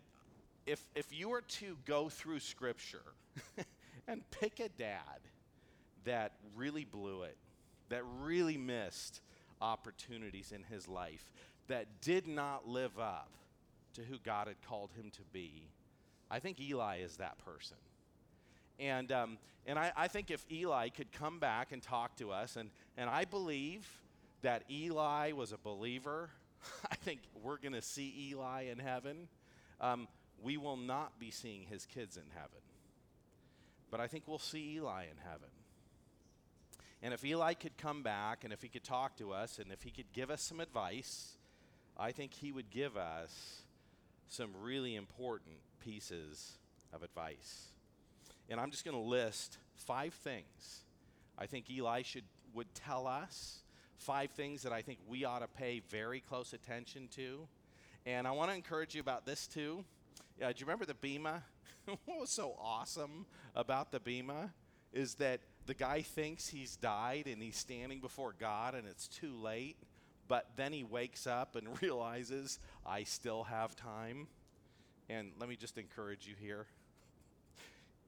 if, 0.66 0.80
if 0.94 1.06
you 1.12 1.28
were 1.28 1.42
to 1.42 1.76
go 1.84 2.08
through 2.08 2.40
Scripture 2.40 3.02
and 4.08 4.22
pick 4.30 4.60
a 4.60 4.68
dad 4.68 5.20
that 6.04 6.32
really 6.54 6.84
blew 6.84 7.22
it, 7.22 7.36
that 7.88 8.02
really 8.20 8.56
missed 8.56 9.20
opportunities 9.60 10.52
in 10.52 10.62
his 10.64 10.88
life, 10.88 11.30
that 11.68 12.00
did 12.00 12.26
not 12.26 12.68
live 12.68 12.98
up 12.98 13.30
to 13.94 14.02
who 14.02 14.18
God 14.18 14.46
had 14.46 14.60
called 14.68 14.90
him 14.92 15.10
to 15.12 15.22
be, 15.32 15.68
I 16.30 16.38
think 16.38 16.60
Eli 16.60 16.98
is 16.98 17.16
that 17.16 17.38
person. 17.38 17.76
And, 18.78 19.10
um, 19.10 19.38
and 19.66 19.78
I, 19.78 19.92
I 19.96 20.08
think 20.08 20.30
if 20.30 20.44
Eli 20.50 20.90
could 20.90 21.12
come 21.12 21.38
back 21.38 21.72
and 21.72 21.82
talk 21.82 22.16
to 22.16 22.30
us, 22.30 22.56
and, 22.56 22.70
and 22.96 23.08
I 23.08 23.24
believe 23.24 23.88
that 24.42 24.64
Eli 24.70 25.32
was 25.32 25.52
a 25.52 25.58
believer, 25.58 26.30
I 26.90 26.94
think 26.96 27.20
we're 27.42 27.58
going 27.58 27.72
to 27.72 27.82
see 27.82 28.30
Eli 28.30 28.64
in 28.70 28.78
heaven. 28.78 29.28
Um, 29.80 30.08
we 30.42 30.56
will 30.56 30.76
not 30.76 31.18
be 31.18 31.30
seeing 31.30 31.62
his 31.62 31.86
kids 31.86 32.16
in 32.16 32.24
heaven. 32.34 32.60
But 33.90 34.00
I 34.00 34.06
think 34.08 34.24
we'll 34.26 34.38
see 34.38 34.74
Eli 34.76 35.04
in 35.04 35.16
heaven. 35.24 35.48
And 37.02 37.12
if 37.12 37.24
Eli 37.24 37.54
could 37.54 37.76
come 37.76 38.02
back 38.02 38.44
and 38.44 38.52
if 38.52 38.62
he 38.62 38.68
could 38.68 38.84
talk 38.84 39.16
to 39.18 39.32
us 39.32 39.58
and 39.58 39.70
if 39.70 39.82
he 39.82 39.90
could 39.90 40.12
give 40.12 40.30
us 40.30 40.42
some 40.42 40.60
advice, 40.60 41.36
I 41.96 42.12
think 42.12 42.32
he 42.32 42.52
would 42.52 42.70
give 42.70 42.96
us 42.96 43.62
some 44.28 44.50
really 44.60 44.96
important 44.96 45.56
pieces 45.80 46.58
of 46.92 47.02
advice. 47.02 47.68
And 48.48 48.58
I'm 48.58 48.70
just 48.70 48.84
going 48.84 48.96
to 48.96 49.02
list 49.02 49.58
five 49.76 50.14
things 50.14 50.84
I 51.38 51.46
think 51.46 51.70
Eli 51.70 52.02
should 52.02 52.24
would 52.54 52.74
tell 52.74 53.06
us, 53.06 53.62
five 53.98 54.30
things 54.30 54.62
that 54.62 54.72
I 54.72 54.80
think 54.80 54.98
we 55.06 55.24
ought 55.24 55.40
to 55.40 55.48
pay 55.48 55.82
very 55.90 56.20
close 56.20 56.54
attention 56.54 57.08
to. 57.16 57.46
And 58.06 58.26
I 58.26 58.30
want 58.30 58.50
to 58.50 58.56
encourage 58.56 58.94
you 58.94 59.00
about 59.00 59.26
this 59.26 59.46
too. 59.46 59.84
Yeah, 60.40 60.48
do 60.48 60.54
you 60.58 60.66
remember 60.66 60.86
the 60.86 60.94
Bema? 60.94 61.42
what 61.84 62.18
was 62.18 62.30
so 62.30 62.56
awesome 62.58 63.26
about 63.54 63.92
the 63.92 64.00
Bema 64.00 64.52
is 64.92 65.16
that 65.16 65.40
the 65.66 65.74
guy 65.74 66.02
thinks 66.02 66.48
he's 66.48 66.76
died 66.76 67.26
and 67.26 67.42
he's 67.42 67.56
standing 67.56 68.00
before 68.00 68.34
God 68.38 68.74
and 68.74 68.86
it's 68.86 69.08
too 69.08 69.34
late, 69.34 69.76
but 70.28 70.48
then 70.56 70.72
he 70.72 70.84
wakes 70.84 71.26
up 71.26 71.56
and 71.56 71.68
realizes, 71.82 72.58
I 72.84 73.02
still 73.02 73.44
have 73.44 73.74
time. 73.76 74.28
And 75.08 75.32
let 75.38 75.48
me 75.48 75.56
just 75.56 75.78
encourage 75.78 76.26
you 76.26 76.34
here. 76.40 76.66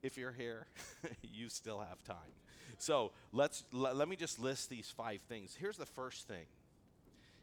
If 0.00 0.16
you're 0.16 0.30
here, 0.30 0.68
you 1.22 1.48
still 1.48 1.80
have 1.80 2.04
time. 2.04 2.32
So 2.78 3.10
let's 3.32 3.64
let, 3.72 3.96
let 3.96 4.08
me 4.08 4.14
just 4.14 4.38
list 4.38 4.70
these 4.70 4.88
five 4.96 5.20
things. 5.22 5.56
Here's 5.58 5.76
the 5.76 5.86
first 5.86 6.28
thing. 6.28 6.46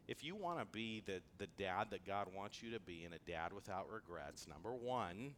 If 0.07 0.23
you 0.23 0.37
want 0.37 0.59
to 0.59 0.65
be 0.65 1.03
the, 1.05 1.19
the 1.37 1.47
dad 1.61 1.87
that 1.89 2.05
God 2.05 2.27
wants 2.33 2.63
you 2.63 2.71
to 2.71 2.79
be 2.79 3.03
and 3.03 3.13
a 3.13 3.19
dad 3.29 3.51
without 3.51 3.91
regrets, 3.91 4.47
number 4.47 4.71
one, 4.71 5.33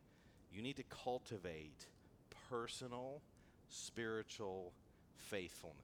you 0.51 0.61
need 0.61 0.75
to 0.75 0.83
cultivate 0.83 1.87
personal 2.51 3.23
spiritual 3.69 4.71
faithfulness. 5.17 5.75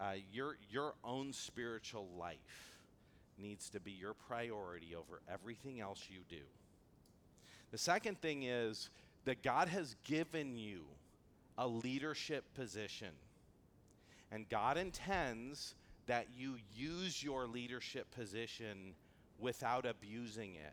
Uh, 0.00 0.12
your, 0.32 0.56
your 0.70 0.94
own 1.04 1.32
spiritual 1.32 2.08
life 2.18 2.78
needs 3.38 3.68
to 3.70 3.80
be 3.80 3.90
your 3.90 4.14
priority 4.14 4.94
over 4.94 5.20
everything 5.32 5.80
else 5.80 6.06
you 6.10 6.20
do. 6.28 6.44
The 7.70 7.78
second 7.78 8.20
thing 8.20 8.44
is 8.44 8.90
that 9.24 9.42
God 9.42 9.68
has 9.68 9.96
given 10.04 10.56
you 10.56 10.84
a 11.56 11.66
leadership 11.66 12.44
position. 12.54 13.08
And 14.30 14.48
God 14.48 14.78
intends 14.78 15.74
that 16.06 16.26
you 16.36 16.56
use 16.74 17.22
your 17.22 17.46
leadership 17.46 18.10
position 18.14 18.94
without 19.38 19.84
abusing 19.84 20.54
it. 20.54 20.72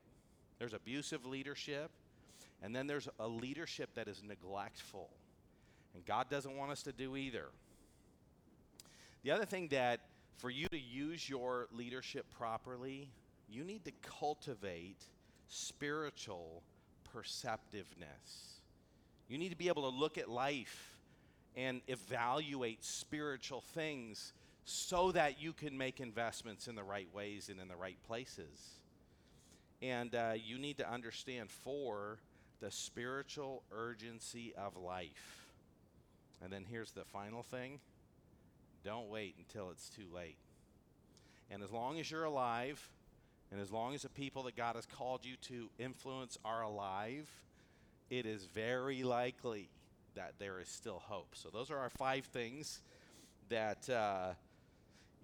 There's 0.60 0.74
abusive 0.74 1.26
leadership, 1.26 1.92
and 2.62 2.76
then 2.76 2.88
there's 2.88 3.10
a 3.20 3.28
leadership 3.28 3.90
that 3.96 4.08
is 4.08 4.22
neglectful. 4.26 5.10
And 5.96 6.06
God 6.06 6.30
doesn't 6.30 6.56
want 6.56 6.72
us 6.72 6.84
to 6.84 6.92
do 6.92 7.16
either. 7.16 7.46
The 9.24 9.32
other 9.32 9.46
thing 9.46 9.70
that 9.70 10.02
for 10.38 10.50
you 10.50 10.68
to 10.68 10.80
use 10.80 11.30
your 11.30 11.68
leadership 11.72 12.26
properly, 12.38 13.10
you 13.50 13.64
need 13.64 13.86
to 13.86 13.92
cultivate 14.02 15.02
spiritual 15.48 16.62
perceptiveness. 17.14 18.60
You 19.30 19.38
need 19.38 19.50
to 19.50 19.56
be 19.56 19.70
able 19.70 19.90
to 19.90 19.98
look 19.98 20.18
at 20.18 20.30
life 20.30 20.98
and 21.56 21.82
evaluate 21.88 22.84
spiritual 22.84 23.62
things 23.62 24.34
so 24.66 25.12
that 25.14 25.40
you 25.40 25.54
can 25.54 25.78
make 25.78 26.00
investments 26.00 26.68
in 26.68 26.76
the 26.76 26.84
right 26.84 27.08
ways 27.14 27.50
and 27.50 27.60
in 27.62 27.68
the 27.68 27.76
right 27.76 27.98
places. 28.08 28.80
And 29.82 30.14
uh, 30.14 30.34
you 30.36 30.58
need 30.58 30.78
to 30.78 30.92
understand, 30.92 31.50
for 31.50 32.20
the 32.60 32.72
spiritual 32.72 33.64
urgency 33.72 34.54
of 34.58 34.76
life. 34.76 35.45
And 36.46 36.54
then 36.54 36.64
here's 36.70 36.92
the 36.92 37.04
final 37.06 37.42
thing 37.42 37.80
don't 38.84 39.10
wait 39.10 39.34
until 39.40 39.72
it's 39.72 39.90
too 39.90 40.06
late. 40.14 40.38
And 41.50 41.64
as 41.64 41.72
long 41.72 42.00
as 42.00 42.12
you're 42.12 42.24
alive, 42.24 42.88
and 43.52 43.60
as 43.60 43.72
long 43.72 43.96
as 43.96 44.04
the 44.04 44.10
people 44.10 44.44
that 44.44 44.56
God 44.56 44.76
has 44.76 44.86
called 44.86 45.26
you 45.26 45.38
to 45.48 45.70
influence 45.80 46.38
are 46.46 46.62
alive, 46.62 47.28
it 48.12 48.28
is 48.28 48.46
very 48.54 49.02
likely 49.02 49.70
that 50.14 50.34
there 50.38 50.60
is 50.60 50.70
still 50.70 51.02
hope. 51.08 51.30
So, 51.34 51.50
those 51.52 51.72
are 51.72 51.80
our 51.80 51.90
five 51.90 52.26
things 52.26 52.82
that 53.50 53.90
uh, 53.90 54.34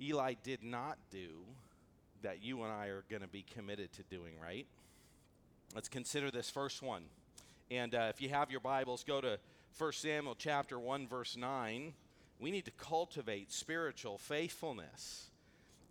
Eli 0.01 0.33
did 0.43 0.63
not 0.63 0.97
do 1.11 1.29
that 2.23 2.43
you 2.43 2.63
and 2.63 2.71
I 2.71 2.87
are 2.87 3.03
going 3.11 3.21
to 3.21 3.27
be 3.27 3.45
committed 3.53 3.93
to 3.93 4.03
doing, 4.09 4.33
right? 4.41 4.65
Let's 5.75 5.87
consider 5.87 6.31
this 6.31 6.49
first 6.49 6.81
one. 6.81 7.03
And 7.69 7.93
uh, 7.93 8.07
if 8.09 8.21
you 8.21 8.29
have 8.29 8.49
your 8.49 8.59
Bibles, 8.59 9.03
go 9.03 9.21
to 9.21 9.37
1 9.77 9.91
Samuel 9.93 10.35
chapter 10.37 10.79
1 10.79 11.07
verse 11.07 11.37
9, 11.37 11.93
we 12.39 12.51
need 12.51 12.65
to 12.65 12.71
cultivate 12.71 13.51
spiritual 13.51 14.17
faithfulness. 14.17 15.27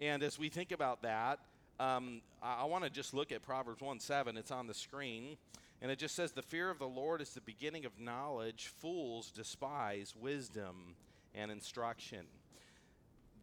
And 0.01 0.23
as 0.23 0.39
we 0.39 0.49
think 0.49 0.73
about 0.73 1.03
that, 1.03 1.41
um, 1.79 2.21
I, 2.43 2.63
I 2.63 2.65
want 2.65 2.85
to 2.85 2.91
just 2.91 3.15
look 3.15 3.33
at 3.33 3.43
Proverbs 3.43 3.81
1 3.81 4.01
7. 4.01 4.37
It's 4.37 4.51
on 4.51 4.67
the 4.67 4.75
screen. 4.75 5.37
And 5.83 5.91
it 5.91 5.99
just 5.99 6.15
says, 6.15 6.33
The 6.33 6.43
fear 6.43 6.71
of 6.71 6.79
the 6.79 6.89
Lord 6.89 7.21
is 7.21 7.31
the 7.31 7.41
beginning 7.41 7.85
of 7.85 7.99
knowledge. 7.99 8.71
Fools 8.79 9.31
despise 9.31 10.15
wisdom 10.19 10.95
and 11.35 11.51
instruction. 11.51 12.27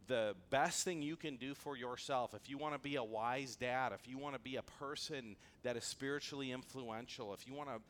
The 0.07 0.35
best 0.49 0.85
thing 0.85 1.01
you 1.01 1.17
can 1.17 1.35
do 1.35 1.53
for 1.53 1.75
yourself, 1.75 2.33
if 2.33 2.49
you 2.49 2.57
want 2.57 2.73
to 2.75 2.79
be 2.79 2.95
a 2.95 3.03
wise 3.03 3.55
dad, 3.57 3.91
if 3.91 4.07
you 4.07 4.17
want 4.17 4.35
to 4.35 4.39
be 4.39 4.55
a 4.55 4.61
person 4.61 5.35
that 5.63 5.75
is 5.75 5.83
spiritually 5.83 6.51
influential, 6.51 7.33
if 7.33 7.45
you 7.45 7.53
want 7.53 7.69
to 7.69 7.81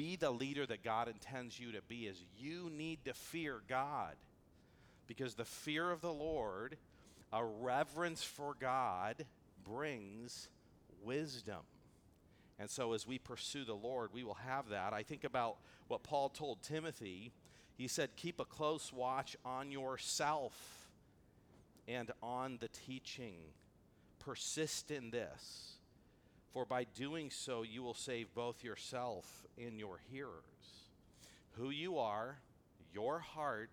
be 0.00 0.16
the 0.16 0.30
leader 0.30 0.64
that 0.64 0.82
God 0.82 1.08
intends 1.08 1.60
you 1.60 1.72
to 1.72 1.82
be 1.82 2.06
is 2.06 2.24
you 2.38 2.70
need 2.74 3.04
to 3.04 3.12
fear 3.12 3.60
God. 3.68 4.14
Because 5.06 5.34
the 5.34 5.44
fear 5.44 5.90
of 5.90 6.00
the 6.00 6.12
Lord, 6.12 6.78
a 7.34 7.44
reverence 7.44 8.22
for 8.22 8.54
God, 8.58 9.26
brings 9.62 10.48
wisdom. 11.04 11.60
And 12.58 12.70
so 12.70 12.94
as 12.94 13.06
we 13.06 13.18
pursue 13.18 13.66
the 13.66 13.74
Lord, 13.74 14.08
we 14.14 14.24
will 14.24 14.38
have 14.46 14.70
that. 14.70 14.94
I 14.94 15.02
think 15.02 15.22
about 15.22 15.56
what 15.88 16.02
Paul 16.02 16.30
told 16.30 16.62
Timothy. 16.62 17.30
He 17.76 17.86
said, 17.86 18.16
Keep 18.16 18.40
a 18.40 18.46
close 18.46 18.94
watch 18.94 19.36
on 19.44 19.70
yourself 19.70 20.88
and 21.86 22.10
on 22.22 22.56
the 22.58 22.68
teaching. 22.68 23.36
Persist 24.18 24.90
in 24.90 25.10
this 25.10 25.74
for 26.52 26.64
by 26.64 26.84
doing 26.84 27.30
so, 27.30 27.62
you 27.62 27.82
will 27.82 27.94
save 27.94 28.34
both 28.34 28.64
yourself 28.64 29.46
and 29.56 29.78
your 29.78 30.00
hearers. 30.10 30.30
Who 31.52 31.70
you 31.70 31.98
are, 31.98 32.38
your 32.92 33.20
heart, 33.20 33.70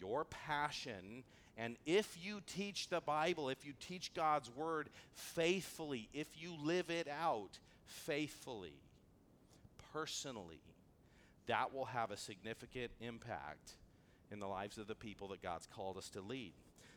your 0.00 0.24
passion, 0.24 1.24
and 1.56 1.76
if 1.84 2.16
you 2.22 2.40
teach 2.46 2.88
the 2.88 3.00
Bible, 3.00 3.48
if 3.48 3.66
you 3.66 3.74
teach 3.78 4.14
God's 4.14 4.50
word 4.50 4.88
faithfully, 5.12 6.08
if 6.14 6.28
you 6.36 6.54
live 6.62 6.90
it 6.90 7.08
out 7.08 7.58
faithfully, 7.86 8.74
personally, 9.92 10.62
that 11.46 11.74
will 11.74 11.84
have 11.86 12.10
a 12.10 12.16
significant 12.16 12.90
impact 13.00 13.72
in 14.30 14.40
the 14.40 14.46
lives 14.46 14.78
of 14.78 14.86
the 14.86 14.94
people 14.94 15.28
that 15.28 15.42
God's 15.42 15.66
called 15.66 15.98
us 15.98 16.08
to 16.10 16.20
lead. 16.20 16.52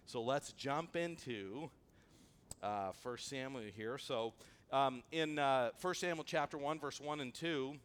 So 0.05 0.21
let's 0.21 0.53
jump 0.53 0.95
into 0.95 1.69
uh, 2.63 2.91
1 3.03 3.17
Samuel 3.17 3.63
here. 3.75 3.97
So 3.97 4.33
um, 4.75 5.03
in 5.13 5.39
uh, 5.39 5.69
1 5.79 5.93
Samuel 5.95 6.25
chapter 6.25 6.57
1, 6.57 6.79
verse 6.79 6.99
1 6.99 7.21
and 7.21 7.33
2, 7.33 7.75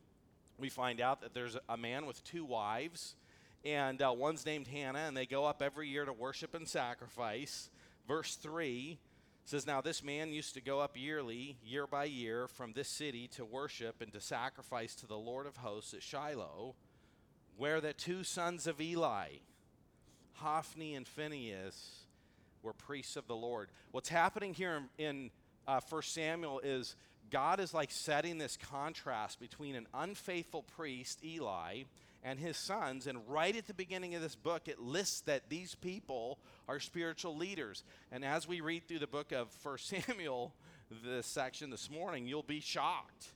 we 0.59 0.69
find 0.69 1.01
out 1.01 1.21
that 1.21 1.33
there's 1.33 1.57
a 1.69 1.77
man 1.77 2.05
with 2.05 2.23
two 2.25 2.45
wives, 2.45 3.15
and 3.65 4.03
uh, 4.03 4.13
one's 4.13 4.45
named 4.45 4.67
Hannah, 4.67 5.05
and 5.07 5.17
they 5.17 5.25
go 5.25 5.45
up 5.45 5.63
every 5.63 5.89
year 5.89 6.05
to 6.05 6.13
worship 6.13 6.53
and 6.53 6.67
sacrifice. 6.67 7.71
Verse 8.09 8.35
3 8.35 8.99
says, 9.45 9.69
Now 9.69 9.81
this 9.81 10.03
man 10.03 10.33
used 10.33 10.55
to 10.55 10.61
go 10.61 10.81
up 10.81 10.97
yearly, 10.97 11.59
year 11.65 11.87
by 11.87 12.07
year, 12.07 12.49
from 12.49 12.73
this 12.73 12.89
city 12.89 13.29
to 13.37 13.45
worship 13.45 14.03
and 14.03 14.13
to 14.13 14.21
sacrifice 14.21 14.97
to 14.97 15.07
the 15.07 15.17
Lord 15.17 15.47
of 15.47 15.59
hosts 15.59 15.95
at 15.95 16.03
Shiloh, 16.03 16.75
where 17.57 17.81
the 17.81 17.93
two 17.93 18.25
sons 18.25 18.67
of 18.67 18.81
Eli, 18.81 19.29
Hophni 20.33 20.97
and 20.97 21.07
Phinehas, 21.07 22.01
were 22.65 22.73
priests 22.73 23.15
of 23.15 23.29
the 23.29 23.37
Lord. 23.37 23.69
What's 23.93 24.09
happening 24.09 24.55
here 24.55 24.83
in, 24.99 25.07
in 25.07 25.31
uh, 25.67 25.81
1 25.89 26.03
Samuel 26.03 26.61
is 26.61 26.97
God 27.31 27.61
is 27.61 27.73
like 27.73 27.91
setting 27.91 28.39
this 28.39 28.57
contrast 28.57 29.41
between 29.41 29.77
an 29.77 29.87
unfaithful 29.95 30.63
priest, 30.63 31.25
Eli, 31.25 31.83
and 32.25 32.39
his 32.39 32.57
sons. 32.57 33.07
And 33.07 33.19
right 33.29 33.57
at 33.57 33.67
the 33.67 33.75
beginning 33.75 34.15
of 34.15 34.23
this 34.23 34.35
book, 34.35 34.67
it 34.67 34.81
lists 34.81 35.21
that 35.23 35.49
these 35.49 35.75
people 35.77 36.39
are 36.69 36.81
spiritual 36.81 37.37
leaders. 37.37 37.85
And 38.11 38.25
as 38.25 38.49
we 38.49 38.61
read 38.61 38.87
through 38.89 38.99
the 38.99 39.07
book 39.07 39.33
of 39.33 39.49
1 39.63 39.79
Samuel, 40.07 40.53
this 41.05 41.27
section 41.27 41.71
this 41.71 41.89
morning, 41.89 42.27
you'll 42.27 42.43
be 42.43 42.61
shocked 42.61 43.29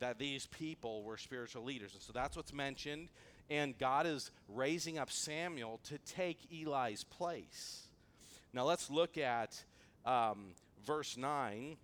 that 0.00 0.18
these 0.18 0.46
people 0.46 1.02
were 1.02 1.16
spiritual 1.16 1.64
leaders. 1.64 1.94
And 1.94 2.02
so 2.02 2.12
that's 2.12 2.36
what's 2.36 2.52
mentioned. 2.52 3.08
And 3.48 3.76
God 3.78 4.06
is 4.06 4.30
raising 4.48 4.98
up 4.98 5.10
Samuel 5.10 5.80
to 5.84 5.98
take 5.98 6.38
Eli's 6.52 7.04
place. 7.04 7.88
Now 8.52 8.64
let's 8.64 8.90
look 8.90 9.16
at 9.18 9.64
um, 10.04 10.54
verse 10.84 11.16
9. 11.16 11.76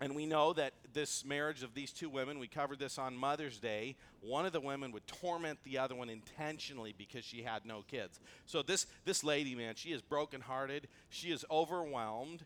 And 0.00 0.14
we 0.14 0.26
know 0.26 0.52
that 0.52 0.74
this 0.92 1.24
marriage 1.24 1.64
of 1.64 1.74
these 1.74 1.92
two 1.92 2.08
women, 2.08 2.38
we 2.38 2.46
covered 2.46 2.78
this 2.78 2.98
on 2.98 3.16
Mother's 3.16 3.58
Day. 3.58 3.96
One 4.20 4.46
of 4.46 4.52
the 4.52 4.60
women 4.60 4.92
would 4.92 5.06
torment 5.08 5.58
the 5.64 5.78
other 5.78 5.96
one 5.96 6.08
intentionally 6.08 6.94
because 6.96 7.24
she 7.24 7.42
had 7.42 7.66
no 7.66 7.82
kids. 7.82 8.20
So 8.46 8.62
this 8.62 8.86
this 9.04 9.24
lady, 9.24 9.56
man, 9.56 9.74
she 9.74 9.90
is 9.90 10.00
brokenhearted. 10.00 10.86
She 11.08 11.32
is 11.32 11.44
overwhelmed. 11.50 12.44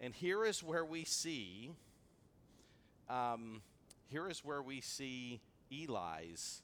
And 0.00 0.14
here 0.14 0.44
is 0.44 0.62
where 0.62 0.84
we 0.84 1.04
see, 1.04 1.72
um, 3.08 3.60
here 4.08 4.28
is 4.28 4.44
where 4.44 4.62
we 4.62 4.80
see 4.80 5.40
Eli's 5.70 6.62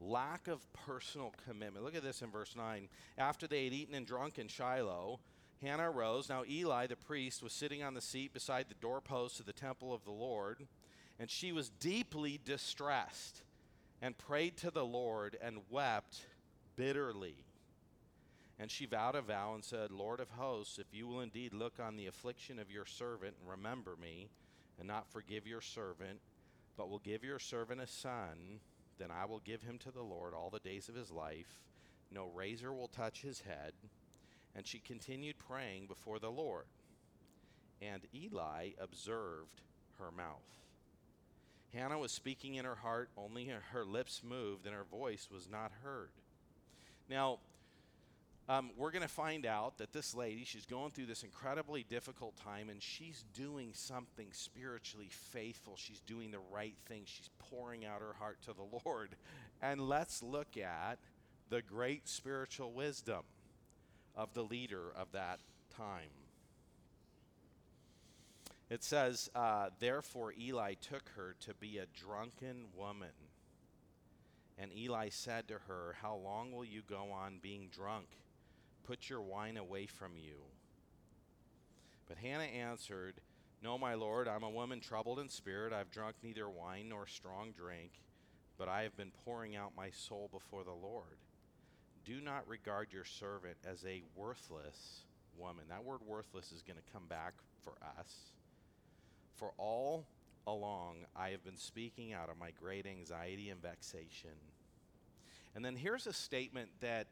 lack 0.00 0.48
of 0.48 0.60
personal 0.72 1.34
commitment. 1.46 1.84
Look 1.84 1.96
at 1.96 2.02
this 2.02 2.22
in 2.22 2.30
verse 2.30 2.54
9. 2.56 2.88
After 3.16 3.46
they 3.46 3.64
had 3.64 3.72
eaten 3.72 3.94
and 3.94 4.06
drunk 4.06 4.38
in 4.38 4.48
Shiloh, 4.48 5.20
Hannah 5.62 5.90
arose. 5.90 6.28
Now 6.28 6.44
Eli 6.48 6.86
the 6.86 6.96
priest 6.96 7.42
was 7.42 7.52
sitting 7.52 7.82
on 7.82 7.94
the 7.94 8.00
seat 8.00 8.32
beside 8.32 8.66
the 8.68 8.74
doorpost 8.74 9.40
of 9.40 9.46
the 9.46 9.52
temple 9.52 9.92
of 9.92 10.04
the 10.04 10.10
Lord, 10.10 10.66
and 11.18 11.30
she 11.30 11.52
was 11.52 11.68
deeply 11.68 12.40
distressed 12.44 13.42
and 14.00 14.16
prayed 14.16 14.56
to 14.58 14.70
the 14.70 14.84
Lord 14.84 15.36
and 15.42 15.58
wept 15.70 16.20
bitterly. 16.76 17.44
And 18.60 18.70
she 18.70 18.86
vowed 18.86 19.14
a 19.14 19.22
vow 19.22 19.54
and 19.54 19.64
said, 19.64 19.90
Lord 19.90 20.20
of 20.20 20.30
hosts, 20.30 20.78
if 20.78 20.86
you 20.92 21.06
will 21.06 21.20
indeed 21.20 21.52
look 21.54 21.74
on 21.80 21.96
the 21.96 22.06
affliction 22.06 22.58
of 22.58 22.70
your 22.70 22.84
servant 22.84 23.36
and 23.40 23.50
remember 23.50 23.96
me, 24.00 24.28
and 24.78 24.88
not 24.88 25.10
forgive 25.10 25.46
your 25.46 25.60
servant, 25.60 26.20
but 26.76 26.88
will 26.88 27.00
give 27.00 27.24
your 27.24 27.38
servant 27.38 27.80
a 27.80 27.86
son, 27.86 28.60
then 28.98 29.10
I 29.10 29.26
will 29.26 29.40
give 29.40 29.62
him 29.62 29.78
to 29.78 29.90
the 29.90 30.02
Lord 30.02 30.34
all 30.34 30.50
the 30.50 30.58
days 30.58 30.88
of 30.88 30.94
his 30.94 31.10
life. 31.10 31.60
No 32.12 32.30
razor 32.34 32.72
will 32.72 32.88
touch 32.88 33.22
his 33.22 33.42
head. 33.42 33.72
And 34.58 34.66
she 34.66 34.80
continued 34.80 35.38
praying 35.38 35.86
before 35.86 36.18
the 36.18 36.32
Lord. 36.32 36.64
And 37.80 38.02
Eli 38.12 38.70
observed 38.80 39.62
her 40.00 40.10
mouth. 40.10 40.42
Hannah 41.72 41.96
was 41.96 42.10
speaking 42.10 42.56
in 42.56 42.64
her 42.64 42.74
heart, 42.74 43.08
only 43.16 43.46
her 43.70 43.84
lips 43.84 44.20
moved, 44.28 44.66
and 44.66 44.74
her 44.74 44.82
voice 44.82 45.28
was 45.32 45.48
not 45.48 45.70
heard. 45.84 46.10
Now, 47.08 47.38
um, 48.48 48.72
we're 48.76 48.90
going 48.90 49.02
to 49.02 49.08
find 49.08 49.46
out 49.46 49.78
that 49.78 49.92
this 49.92 50.12
lady, 50.12 50.42
she's 50.44 50.66
going 50.66 50.90
through 50.90 51.06
this 51.06 51.22
incredibly 51.22 51.84
difficult 51.84 52.34
time, 52.36 52.68
and 52.68 52.82
she's 52.82 53.24
doing 53.34 53.70
something 53.74 54.26
spiritually 54.32 55.08
faithful. 55.08 55.74
She's 55.76 56.00
doing 56.00 56.32
the 56.32 56.40
right 56.52 56.74
thing. 56.86 57.02
She's 57.04 57.30
pouring 57.38 57.84
out 57.84 58.00
her 58.00 58.16
heart 58.18 58.38
to 58.46 58.54
the 58.54 58.66
Lord. 58.84 59.10
And 59.62 59.80
let's 59.80 60.20
look 60.20 60.56
at 60.56 60.98
the 61.48 61.62
great 61.62 62.08
spiritual 62.08 62.72
wisdom 62.72 63.22
of 64.18 64.34
the 64.34 64.42
leader 64.42 64.92
of 64.96 65.12
that 65.12 65.38
time. 65.74 66.10
It 68.68 68.82
says, 68.82 69.30
uh, 69.34 69.70
Therefore 69.78 70.34
Eli 70.38 70.74
took 70.74 71.10
her 71.16 71.36
to 71.40 71.54
be 71.54 71.78
a 71.78 71.86
drunken 71.86 72.66
woman. 72.76 73.14
And 74.58 74.76
Eli 74.76 75.08
said 75.10 75.46
to 75.48 75.54
her, 75.68 75.94
How 76.02 76.16
long 76.16 76.50
will 76.52 76.64
you 76.64 76.82
go 76.82 77.10
on 77.12 77.38
being 77.40 77.70
drunk? 77.72 78.08
Put 78.84 79.08
your 79.08 79.22
wine 79.22 79.56
away 79.56 79.86
from 79.86 80.16
you. 80.16 80.38
But 82.08 82.18
Hannah 82.18 82.42
answered, 82.42 83.20
No, 83.62 83.78
my 83.78 83.94
lord, 83.94 84.26
I'm 84.26 84.42
a 84.42 84.50
woman 84.50 84.80
troubled 84.80 85.20
in 85.20 85.28
spirit. 85.28 85.72
I've 85.72 85.92
drunk 85.92 86.16
neither 86.24 86.48
wine 86.50 86.88
nor 86.88 87.06
strong 87.06 87.52
drink, 87.52 87.92
but 88.58 88.68
I 88.68 88.82
have 88.82 88.96
been 88.96 89.12
pouring 89.24 89.54
out 89.54 89.76
my 89.76 89.90
soul 89.90 90.28
before 90.32 90.64
the 90.64 90.72
Lord 90.72 91.18
do 92.08 92.22
not 92.22 92.48
regard 92.48 92.90
your 92.90 93.04
servant 93.04 93.56
as 93.70 93.84
a 93.84 94.02
worthless 94.16 95.02
woman. 95.36 95.64
That 95.68 95.84
word 95.84 96.00
worthless 96.06 96.52
is 96.52 96.62
going 96.62 96.78
to 96.78 96.92
come 96.92 97.06
back 97.06 97.34
for 97.62 97.74
us. 97.98 98.14
For 99.36 99.52
all 99.58 100.06
along 100.46 101.04
I 101.14 101.28
have 101.30 101.44
been 101.44 101.58
speaking 101.58 102.14
out 102.14 102.30
of 102.30 102.38
my 102.38 102.50
great 102.58 102.86
anxiety 102.86 103.50
and 103.50 103.60
vexation. 103.60 104.30
And 105.54 105.62
then 105.62 105.76
here's 105.76 106.06
a 106.06 106.12
statement 106.14 106.70
that 106.80 107.08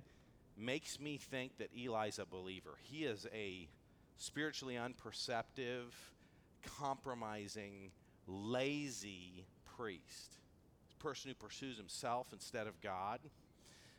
makes 0.57 0.99
me 0.99 1.19
think 1.19 1.59
that 1.59 1.69
Eli's 1.77 2.19
a 2.19 2.25
believer. 2.25 2.79
He 2.81 3.05
is 3.05 3.27
a 3.35 3.69
spiritually 4.17 4.79
unperceptive, 4.79 5.95
compromising, 6.79 7.91
lazy 8.27 9.45
priest. 9.77 10.39
Person 11.01 11.29
who 11.29 11.35
pursues 11.35 11.77
himself 11.77 12.29
instead 12.33 12.67
of 12.67 12.81
God. 12.81 13.21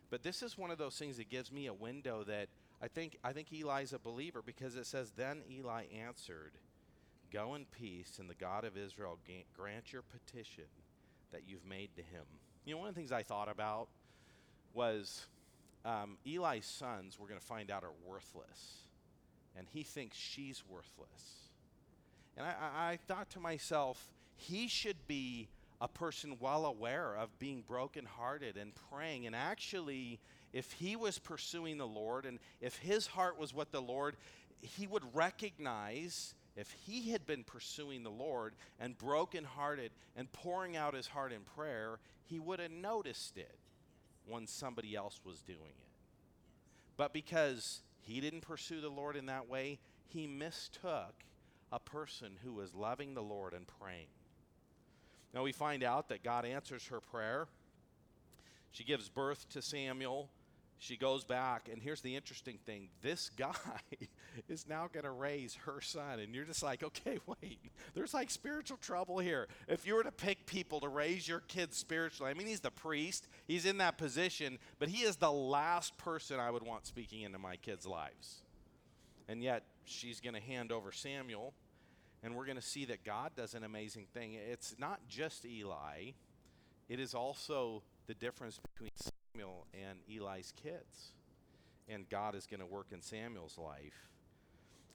But 0.10 0.24
this 0.24 0.42
is 0.42 0.58
one 0.58 0.72
of 0.72 0.78
those 0.78 0.98
things 0.98 1.18
that 1.18 1.30
gives 1.30 1.52
me 1.52 1.68
a 1.68 1.74
window 1.74 2.24
that 2.24 2.48
I 2.82 2.88
think 2.88 3.18
I 3.24 3.34
think 3.34 3.48
Eli's 3.52 3.94
a 3.94 4.00
believer 4.00 4.42
because 4.46 4.76
it 4.76 4.86
says 4.86 5.12
then 5.16 5.42
Eli 5.50 5.86
answered, 6.06 6.54
"Go 7.32 7.56
in 7.56 7.66
peace, 7.66 8.20
and 8.20 8.30
the 8.30 8.36
God 8.36 8.64
of 8.64 8.78
Israel 8.78 9.18
grant 9.56 9.92
your 9.92 10.04
petition 10.04 10.66
that 11.32 11.42
you've 11.48 11.66
made 11.66 11.90
to 11.96 12.02
him." 12.02 12.24
You 12.66 12.76
know, 12.76 12.80
one 12.80 12.90
of 12.90 12.96
the 12.96 13.00
things 13.00 13.12
I 13.12 13.24
thought 13.24 13.50
about 13.50 13.88
was 14.74 15.26
um, 15.84 16.18
Eli's 16.26 16.66
sons. 16.66 17.18
We're 17.20 17.28
going 17.28 17.40
to 17.40 17.46
find 17.46 17.72
out 17.72 17.84
are 17.84 17.92
worthless, 18.06 18.84
and 19.58 19.68
he 19.70 19.84
thinks 19.84 20.18
she's 20.18 20.64
worthless. 20.70 21.50
And 22.38 22.46
I, 22.46 22.50
I, 22.50 22.92
I 22.92 23.00
thought 23.08 23.30
to 23.32 23.40
myself, 23.40 24.12
he 24.36 24.68
should 24.68 25.08
be 25.08 25.50
a 25.80 25.88
person 25.88 26.38
well 26.40 26.66
aware 26.66 27.16
of 27.16 27.38
being 27.40 27.64
brokenhearted 27.68 28.58
and 28.58 28.74
praying. 28.92 29.28
And 29.28 29.36
actually, 29.36 30.20
if 30.54 30.72
he 30.72 30.96
was 30.96 31.20
pursuing 31.20 31.78
the 31.78 31.88
Lord 31.88 32.26
and 32.26 32.40
if 32.62 32.78
his 32.78 33.08
heart 33.08 33.38
was 33.38 33.54
what 33.54 33.72
the 33.72 33.82
Lord, 33.82 34.16
he 34.60 34.88
would 34.88 35.04
recognize 35.14 36.34
if 36.56 36.72
he 36.86 37.12
had 37.12 37.28
been 37.28 37.44
pursuing 37.44 38.02
the 38.02 38.10
Lord 38.10 38.56
and 38.80 38.98
brokenhearted 38.98 39.92
and 40.16 40.32
pouring 40.32 40.76
out 40.76 40.96
his 40.96 41.08
heart 41.08 41.32
in 41.32 41.42
prayer, 41.56 42.00
he 42.26 42.40
would 42.40 42.60
have 42.60 42.72
noticed 42.72 43.38
it 43.38 43.60
when 44.26 44.48
somebody 44.48 44.96
else 44.96 45.20
was 45.24 45.42
doing 45.42 45.60
it. 45.60 45.88
But 46.98 47.14
because 47.14 47.82
he 48.02 48.20
didn't 48.20 48.42
pursue 48.42 48.82
the 48.82 48.90
Lord 48.90 49.16
in 49.16 49.28
that 49.28 49.48
way, 49.48 49.78
he 50.08 50.26
mistook 50.26 51.14
a 51.72 51.80
person 51.80 52.32
who 52.44 52.54
was 52.54 52.74
loving 52.74 53.14
the 53.14 53.22
Lord 53.22 53.54
and 53.54 53.68
praying. 53.80 54.08
Now 55.34 55.44
we 55.44 55.52
find 55.52 55.84
out 55.84 56.10
that 56.10 56.24
God 56.24 56.46
answers 56.46 56.88
her 56.88 57.00
prayer. 57.00 57.48
She 58.72 58.84
gives 58.84 59.10
birth 59.10 59.48
to 59.50 59.62
Samuel. 59.62 60.30
She 60.80 60.96
goes 60.96 61.24
back, 61.24 61.70
and 61.72 61.82
here's 61.82 62.02
the 62.02 62.16
interesting 62.16 62.60
thing 62.66 62.90
this 63.02 63.30
guy 63.38 63.50
is 64.48 64.68
now 64.68 64.88
going 64.92 65.06
to 65.06 65.12
raise 65.12 65.56
her 65.66 65.82
son. 65.82 66.20
And 66.20 66.36
you're 66.36 66.46
just 66.46 66.62
like, 66.62 66.84
okay, 66.84 67.18
wait, 67.42 67.60
there's 67.96 68.14
like 68.14 68.30
spiritual 68.30 68.78
trouble 68.78 69.18
here. 69.18 69.48
If 69.68 69.88
you 69.88 69.96
were 69.96 70.04
to 70.04 70.12
pick 70.12 70.46
people 70.46 70.80
to 70.82 70.88
raise 70.88 71.28
your 71.28 71.40
kids 71.40 71.78
spiritually, 71.78 72.30
I 72.30 72.36
mean, 72.36 72.48
he's 72.48 72.60
the 72.60 72.72
priest, 72.72 73.28
he's 73.48 73.66
in 73.66 73.80
that 73.80 73.98
position, 73.98 74.60
but 74.78 74.90
he 74.90 75.04
is 75.04 75.16
the 75.16 75.32
last 75.32 75.98
person 75.98 76.40
I 76.40 76.52
would 76.52 76.64
want 76.64 76.86
speaking 76.86 77.24
into 77.24 77.40
my 77.40 77.56
kids' 77.56 77.88
lives. 77.88 78.44
And 79.28 79.42
yet, 79.42 79.64
she's 79.84 80.22
going 80.22 80.36
to 80.36 80.42
hand 80.42 80.72
over 80.72 80.92
Samuel 80.92 81.54
and 82.28 82.36
we're 82.36 82.46
going 82.46 82.58
to 82.58 82.62
see 82.62 82.84
that 82.84 83.06
God 83.06 83.32
does 83.38 83.54
an 83.54 83.64
amazing 83.64 84.06
thing. 84.14 84.34
It's 84.34 84.76
not 84.78 85.00
just 85.08 85.46
Eli, 85.46 86.12
it 86.90 87.00
is 87.00 87.14
also 87.14 87.84
the 88.06 88.14
difference 88.14 88.60
between 88.74 88.92
Samuel 89.34 89.66
and 89.74 90.00
Eli's 90.14 90.52
kids. 90.62 91.14
And 91.88 92.10
God 92.10 92.36
is 92.36 92.46
going 92.46 92.60
to 92.60 92.66
work 92.66 92.88
in 92.92 93.02
Samuel's 93.02 93.58
life. 93.58 94.10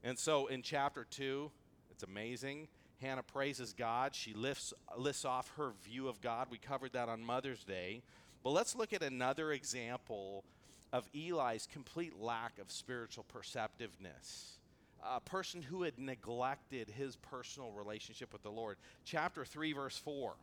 And 0.05 0.19
so 0.19 0.47
in 0.49 0.61
chapter 0.61 1.07
2, 1.09 1.51
it's 1.91 2.03
amazing. 2.03 2.69
Hannah 3.01 3.23
praises 3.23 3.73
God. 3.73 4.15
She 4.15 4.35
lifts, 4.35 4.75
lists 4.99 5.25
off 5.25 5.51
her 5.57 5.73
view 5.83 6.09
of 6.09 6.21
God. 6.21 6.49
We 6.51 6.59
covered 6.59 6.93
that 6.93 7.09
on 7.09 7.25
Mother's 7.25 7.65
Day. 7.65 8.03
But 8.45 8.51
let's 8.51 8.77
look 8.77 8.93
at 8.93 9.03
another 9.03 9.53
example 9.53 10.45
of 10.93 11.09
Eli's 11.15 11.67
complete 11.73 12.21
lack 12.21 12.59
of 12.59 12.71
spiritual 12.71 13.25
perceptiveness 13.25 14.59
a 15.05 15.21
person 15.21 15.63
who 15.63 15.83
had 15.83 15.99
neglected 15.99 16.91
his 16.91 17.17
personal 17.17 17.73
relationship 17.73 18.33
with 18.33 18.43
the 18.43 18.51
Lord. 18.51 18.77
Chapter 19.05 19.45
3, 19.45 19.73
verse 19.73 19.97
4. 19.99 20.35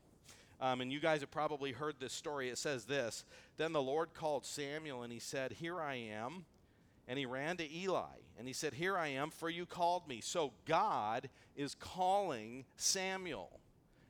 Um, 0.61 0.81
and 0.81 0.91
you 0.91 0.99
guys 0.99 1.21
have 1.21 1.31
probably 1.31 1.71
heard 1.71 1.95
this 1.99 2.13
story. 2.13 2.49
It 2.49 2.57
says 2.57 2.85
this 2.85 3.23
Then 3.57 3.71
the 3.73 3.81
Lord 3.81 4.13
called 4.13 4.45
Samuel 4.45 5.03
and 5.03 5.13
he 5.13 5.19
said, 5.19 5.53
Here 5.53 5.79
I 5.79 5.95
am. 5.95 6.45
And 7.07 7.17
he 7.17 7.25
ran 7.25 7.57
to 7.57 7.73
Eli 7.73 8.19
and 8.37 8.47
he 8.47 8.53
said, 8.53 8.73
Here 8.73 8.97
I 8.97 9.07
am, 9.09 9.29
for 9.31 9.49
you 9.49 9.65
called 9.65 10.07
me. 10.07 10.21
So 10.21 10.51
God 10.65 11.29
is 11.55 11.75
calling 11.75 12.65
Samuel. 12.75 13.59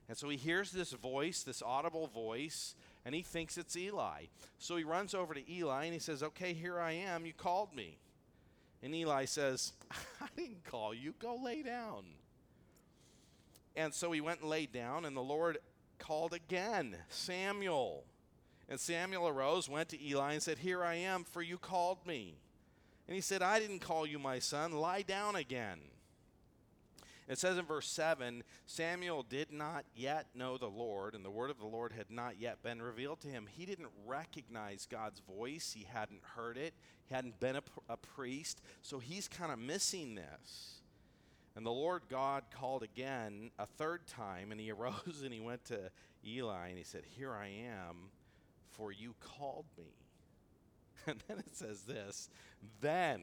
And 0.07 0.17
so 0.17 0.27
he 0.27 0.37
hears 0.37 0.71
this 0.71 0.91
voice, 0.91 1.43
this 1.43 1.61
audible 1.61 2.07
voice, 2.07 2.73
and 3.05 3.13
he 3.13 3.21
thinks 3.21 3.59
it's 3.59 3.77
Eli. 3.77 4.23
So 4.57 4.75
he 4.75 4.83
runs 4.83 5.13
over 5.13 5.35
to 5.35 5.51
Eli 5.51 5.85
and 5.85 5.93
he 5.93 5.99
says, 5.99 6.23
Okay, 6.23 6.53
here 6.53 6.79
I 6.79 6.93
am. 6.93 7.27
You 7.27 7.33
called 7.33 7.75
me. 7.75 7.99
And 8.81 8.95
Eli 8.95 9.25
says, 9.25 9.73
I 10.21 10.27
didn't 10.35 10.63
call 10.63 10.93
you. 10.93 11.13
Go 11.19 11.35
lay 11.35 11.61
down. 11.61 12.05
And 13.75 13.93
so 13.93 14.11
he 14.11 14.21
went 14.21 14.41
and 14.41 14.49
laid 14.49 14.71
down, 14.71 15.05
and 15.05 15.15
the 15.15 15.21
Lord 15.21 15.57
called 15.99 16.33
again, 16.33 16.95
Samuel. 17.09 18.03
And 18.67 18.79
Samuel 18.79 19.27
arose, 19.27 19.69
went 19.69 19.89
to 19.89 20.03
Eli, 20.03 20.33
and 20.33 20.43
said, 20.43 20.59
Here 20.59 20.83
I 20.83 20.95
am, 20.95 21.23
for 21.23 21.41
you 21.41 21.57
called 21.57 22.05
me. 22.05 22.35
And 23.07 23.15
he 23.15 23.21
said, 23.21 23.41
I 23.41 23.59
didn't 23.59 23.79
call 23.79 24.05
you, 24.05 24.19
my 24.19 24.39
son. 24.39 24.73
Lie 24.73 25.01
down 25.01 25.35
again. 25.35 25.79
It 27.29 27.37
says 27.37 27.59
in 27.59 27.65
verse 27.65 27.87
7 27.87 28.43
Samuel 28.65 29.21
did 29.21 29.51
not 29.51 29.85
yet 29.95 30.25
know 30.33 30.57
the 30.57 30.67
Lord, 30.67 31.13
and 31.13 31.23
the 31.23 31.29
word 31.29 31.51
of 31.51 31.59
the 31.59 31.67
Lord 31.67 31.93
had 31.93 32.09
not 32.09 32.39
yet 32.39 32.63
been 32.63 32.81
revealed 32.81 33.21
to 33.21 33.27
him. 33.27 33.47
He 33.47 33.67
didn't 33.67 33.89
recognize 34.07 34.87
God's 34.89 35.19
voice, 35.19 35.71
he 35.77 35.85
hadn't 35.89 36.23
heard 36.35 36.57
it, 36.57 36.73
he 37.07 37.13
hadn't 37.13 37.39
been 37.39 37.57
a, 37.57 37.63
a 37.87 37.97
priest, 37.97 38.61
so 38.81 38.97
he's 38.97 39.27
kind 39.27 39.51
of 39.51 39.59
missing 39.59 40.15
this. 40.15 40.81
And 41.55 41.65
the 41.65 41.71
Lord 41.71 42.03
God 42.09 42.45
called 42.51 42.81
again 42.81 43.51
a 43.59 43.67
third 43.67 44.07
time, 44.07 44.51
and 44.51 44.59
he 44.59 44.71
arose 44.73 45.21
and 45.23 45.31
he 45.33 45.39
went 45.39 45.65
to 45.65 45.91
Eli 46.25 46.69
and 46.69 46.77
he 46.77 46.83
said, 46.83 47.03
Here 47.15 47.33
I 47.33 47.47
am, 47.47 48.09
for 48.71 48.91
you 48.91 49.15
called 49.19 49.65
me. 49.77 49.85
And 51.07 51.23
then 51.27 51.39
it 51.39 51.55
says 51.55 51.83
this 51.83 52.29
Then 52.81 53.21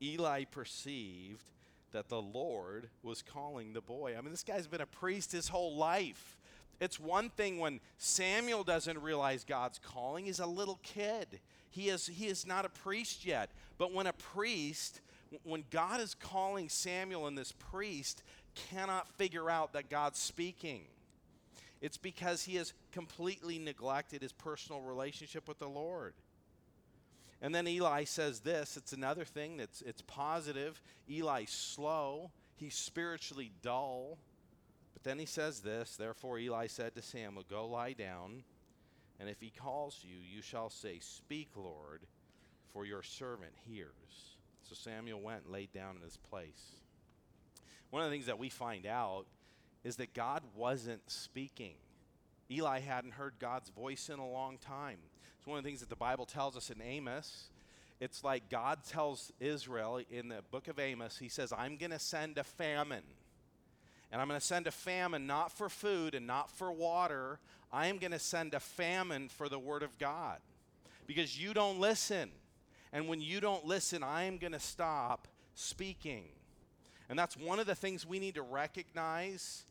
Eli 0.00 0.44
perceived 0.44 1.50
that 1.92 2.08
the 2.08 2.20
Lord 2.20 2.88
was 3.02 3.22
calling 3.22 3.72
the 3.72 3.80
boy. 3.80 4.14
I 4.16 4.20
mean, 4.20 4.30
this 4.30 4.42
guy's 4.42 4.66
been 4.66 4.80
a 4.80 4.86
priest 4.86 5.32
his 5.32 5.48
whole 5.48 5.76
life. 5.76 6.38
It's 6.80 6.98
one 6.98 7.30
thing 7.30 7.58
when 7.58 7.80
Samuel 7.98 8.64
doesn't 8.64 9.00
realize 9.00 9.44
God's 9.44 9.78
calling. 9.78 10.24
He's 10.24 10.40
a 10.40 10.46
little 10.46 10.80
kid. 10.82 11.40
He 11.70 11.88
is, 11.88 12.06
he 12.06 12.26
is 12.26 12.46
not 12.46 12.64
a 12.64 12.68
priest 12.68 13.24
yet. 13.24 13.50
But 13.78 13.92
when 13.92 14.06
a 14.06 14.12
priest, 14.12 15.00
when 15.44 15.64
God 15.70 16.00
is 16.00 16.14
calling 16.14 16.68
Samuel 16.68 17.26
and 17.26 17.38
this 17.38 17.52
priest 17.52 18.22
cannot 18.54 19.08
figure 19.16 19.48
out 19.48 19.72
that 19.74 19.88
God's 19.88 20.18
speaking, 20.18 20.82
it's 21.80 21.96
because 21.96 22.44
he 22.44 22.56
has 22.56 22.72
completely 22.92 23.58
neglected 23.58 24.22
his 24.22 24.32
personal 24.32 24.80
relationship 24.80 25.48
with 25.48 25.58
the 25.58 25.68
Lord. 25.68 26.14
And 27.42 27.52
then 27.52 27.66
Eli 27.66 28.04
says 28.04 28.40
this, 28.40 28.76
it's 28.76 28.92
another 28.92 29.24
thing 29.24 29.56
that's 29.56 29.82
it's 29.82 30.02
positive. 30.02 30.80
Eli's 31.10 31.50
slow, 31.50 32.30
he's 32.54 32.76
spiritually 32.76 33.50
dull. 33.62 34.18
But 34.94 35.02
then 35.02 35.18
he 35.18 35.26
says 35.26 35.60
this, 35.60 35.96
therefore 35.96 36.38
Eli 36.38 36.68
said 36.68 36.94
to 36.94 37.02
Samuel, 37.02 37.44
"Go 37.50 37.66
lie 37.66 37.94
down, 37.94 38.44
and 39.18 39.28
if 39.28 39.40
he 39.40 39.50
calls 39.50 40.04
you, 40.08 40.16
you 40.16 40.40
shall 40.40 40.70
say, 40.70 41.00
"Speak, 41.00 41.48
Lord, 41.56 42.02
for 42.72 42.86
your 42.86 43.02
servant 43.02 43.52
hears." 43.66 44.36
So 44.62 44.76
Samuel 44.76 45.20
went 45.20 45.42
and 45.42 45.52
laid 45.52 45.72
down 45.72 45.96
in 45.96 46.02
his 46.02 46.16
place. 46.16 46.76
One 47.90 48.02
of 48.02 48.08
the 48.08 48.14
things 48.14 48.26
that 48.26 48.38
we 48.38 48.50
find 48.50 48.86
out 48.86 49.26
is 49.82 49.96
that 49.96 50.14
God 50.14 50.44
wasn't 50.54 51.10
speaking. 51.10 51.74
Eli 52.48 52.78
hadn't 52.78 53.14
heard 53.14 53.34
God's 53.40 53.70
voice 53.70 54.08
in 54.08 54.20
a 54.20 54.28
long 54.28 54.58
time. 54.58 54.98
It's 55.42 55.48
one 55.48 55.58
of 55.58 55.64
the 55.64 55.68
things 55.70 55.80
that 55.80 55.88
the 55.88 55.96
Bible 55.96 56.24
tells 56.24 56.56
us 56.56 56.70
in 56.70 56.80
Amos. 56.80 57.48
It's 57.98 58.22
like 58.22 58.48
God 58.48 58.84
tells 58.88 59.32
Israel 59.40 60.00
in 60.08 60.28
the 60.28 60.38
book 60.52 60.68
of 60.68 60.78
Amos, 60.78 61.18
He 61.18 61.28
says, 61.28 61.52
I'm 61.52 61.76
going 61.76 61.90
to 61.90 61.98
send 61.98 62.38
a 62.38 62.44
famine. 62.44 63.02
And 64.12 64.22
I'm 64.22 64.28
going 64.28 64.38
to 64.38 64.46
send 64.46 64.68
a 64.68 64.70
famine 64.70 65.26
not 65.26 65.50
for 65.50 65.68
food 65.68 66.14
and 66.14 66.28
not 66.28 66.48
for 66.48 66.70
water. 66.70 67.40
I 67.72 67.88
am 67.88 67.98
going 67.98 68.12
to 68.12 68.20
send 68.20 68.54
a 68.54 68.60
famine 68.60 69.28
for 69.28 69.48
the 69.48 69.58
Word 69.58 69.82
of 69.82 69.98
God. 69.98 70.38
Because 71.08 71.36
you 71.36 71.52
don't 71.52 71.80
listen. 71.80 72.30
And 72.92 73.08
when 73.08 73.20
you 73.20 73.40
don't 73.40 73.64
listen, 73.64 74.04
I 74.04 74.22
am 74.22 74.38
going 74.38 74.52
to 74.52 74.60
stop 74.60 75.26
speaking. 75.56 76.26
And 77.08 77.18
that's 77.18 77.36
one 77.36 77.58
of 77.58 77.66
the 77.66 77.74
things 77.74 78.06
we 78.06 78.20
need 78.20 78.36
to 78.36 78.42
recognize 78.42 79.64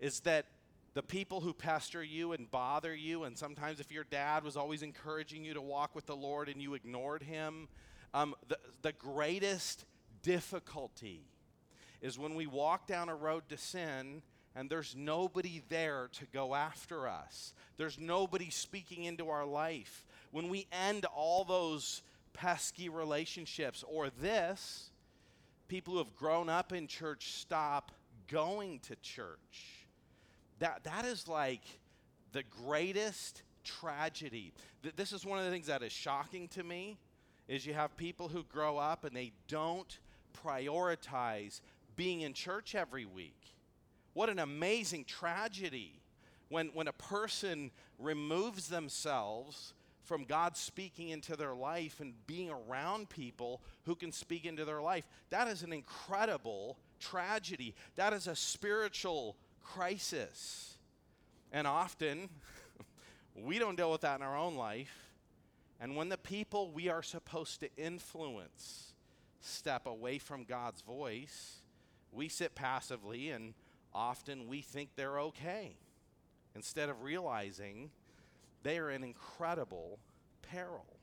is 0.00 0.20
that 0.20 0.46
the 0.94 1.02
people 1.02 1.40
who 1.40 1.52
pester 1.52 2.02
you 2.02 2.32
and 2.32 2.50
bother 2.50 2.94
you, 2.94 3.24
and 3.24 3.36
sometimes 3.36 3.80
if 3.80 3.92
your 3.92 4.04
dad 4.04 4.44
was 4.44 4.56
always 4.56 4.82
encouraging 4.82 5.44
you 5.44 5.54
to 5.54 5.60
walk 5.60 5.94
with 5.94 6.06
the 6.06 6.16
Lord 6.16 6.48
and 6.48 6.60
you 6.60 6.74
ignored 6.74 7.22
him, 7.22 7.68
um, 8.14 8.34
the, 8.48 8.58
the 8.82 8.92
greatest 8.92 9.84
difficulty 10.22 11.22
is 12.00 12.18
when 12.18 12.34
we 12.34 12.46
walk 12.46 12.86
down 12.86 13.08
a 13.08 13.14
road 13.14 13.44
to 13.48 13.56
sin 13.56 14.22
and 14.54 14.68
there's 14.68 14.96
nobody 14.96 15.62
there 15.68 16.08
to 16.14 16.24
go 16.32 16.54
after 16.54 17.06
us. 17.06 17.52
There's 17.76 17.98
nobody 17.98 18.50
speaking 18.50 19.04
into 19.04 19.28
our 19.28 19.46
life. 19.46 20.06
When 20.32 20.48
we 20.48 20.66
end 20.72 21.04
all 21.04 21.44
those 21.44 22.02
pesky 22.32 22.88
relationships, 22.88 23.84
or 23.86 24.10
this, 24.10 24.90
people 25.68 25.92
who 25.92 25.98
have 25.98 26.16
grown 26.16 26.48
up 26.48 26.72
in 26.72 26.86
church 26.86 27.34
stop 27.34 27.92
going 28.26 28.80
to 28.80 28.96
church 28.96 29.77
that, 30.58 30.84
that 30.84 31.04
is 31.04 31.28
like 31.28 31.62
the 32.32 32.42
greatest 32.64 33.42
tragedy. 33.64 34.52
This 34.96 35.12
is 35.12 35.24
one 35.24 35.38
of 35.38 35.44
the 35.44 35.50
things 35.50 35.66
that 35.66 35.82
is 35.82 35.92
shocking 35.92 36.48
to 36.48 36.62
me 36.62 36.98
is 37.48 37.66
you 37.66 37.74
have 37.74 37.96
people 37.96 38.28
who 38.28 38.44
grow 38.44 38.76
up 38.76 39.04
and 39.04 39.16
they 39.16 39.32
don't 39.48 39.98
prioritize 40.44 41.60
being 41.96 42.20
in 42.20 42.32
church 42.32 42.74
every 42.74 43.04
week. 43.04 43.54
What 44.14 44.28
an 44.28 44.38
amazing 44.38 45.04
tragedy 45.04 46.00
when, 46.48 46.68
when 46.68 46.88
a 46.88 46.92
person 46.92 47.70
removes 47.98 48.68
themselves 48.68 49.74
from 50.04 50.24
God 50.24 50.56
speaking 50.56 51.10
into 51.10 51.36
their 51.36 51.54
life 51.54 52.00
and 52.00 52.14
being 52.26 52.50
around 52.50 53.10
people 53.10 53.60
who 53.84 53.94
can 53.94 54.10
speak 54.10 54.46
into 54.46 54.64
their 54.64 54.80
life. 54.80 55.06
That 55.28 55.48
is 55.48 55.62
an 55.62 55.72
incredible 55.72 56.78
tragedy. 56.98 57.74
That 57.96 58.14
is 58.14 58.26
a 58.26 58.34
spiritual 58.34 59.36
crisis. 59.74 60.76
And 61.52 61.66
often, 61.66 62.28
we 63.34 63.58
don't 63.58 63.76
deal 63.76 63.90
with 63.90 64.02
that 64.02 64.16
in 64.16 64.22
our 64.22 64.36
own 64.36 64.56
life. 64.56 65.12
And 65.80 65.96
when 65.96 66.08
the 66.08 66.18
people 66.18 66.70
we 66.70 66.88
are 66.88 67.02
supposed 67.02 67.60
to 67.60 67.68
influence 67.76 68.94
step 69.40 69.86
away 69.86 70.18
from 70.18 70.44
God's 70.44 70.82
voice, 70.82 71.62
we 72.12 72.28
sit 72.28 72.54
passively 72.54 73.30
and 73.30 73.54
often 73.94 74.48
we 74.48 74.60
think 74.60 74.90
they're 74.96 75.20
okay 75.20 75.76
instead 76.54 76.88
of 76.88 77.02
realizing 77.02 77.90
they 78.62 78.78
are 78.78 78.90
in 78.90 79.04
incredible 79.04 79.98
peril. 80.42 80.98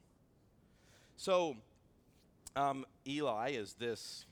So, 1.15 1.55
um, 2.55 2.85
Eli 3.07 3.51
is 3.51 3.73
this 3.73 4.25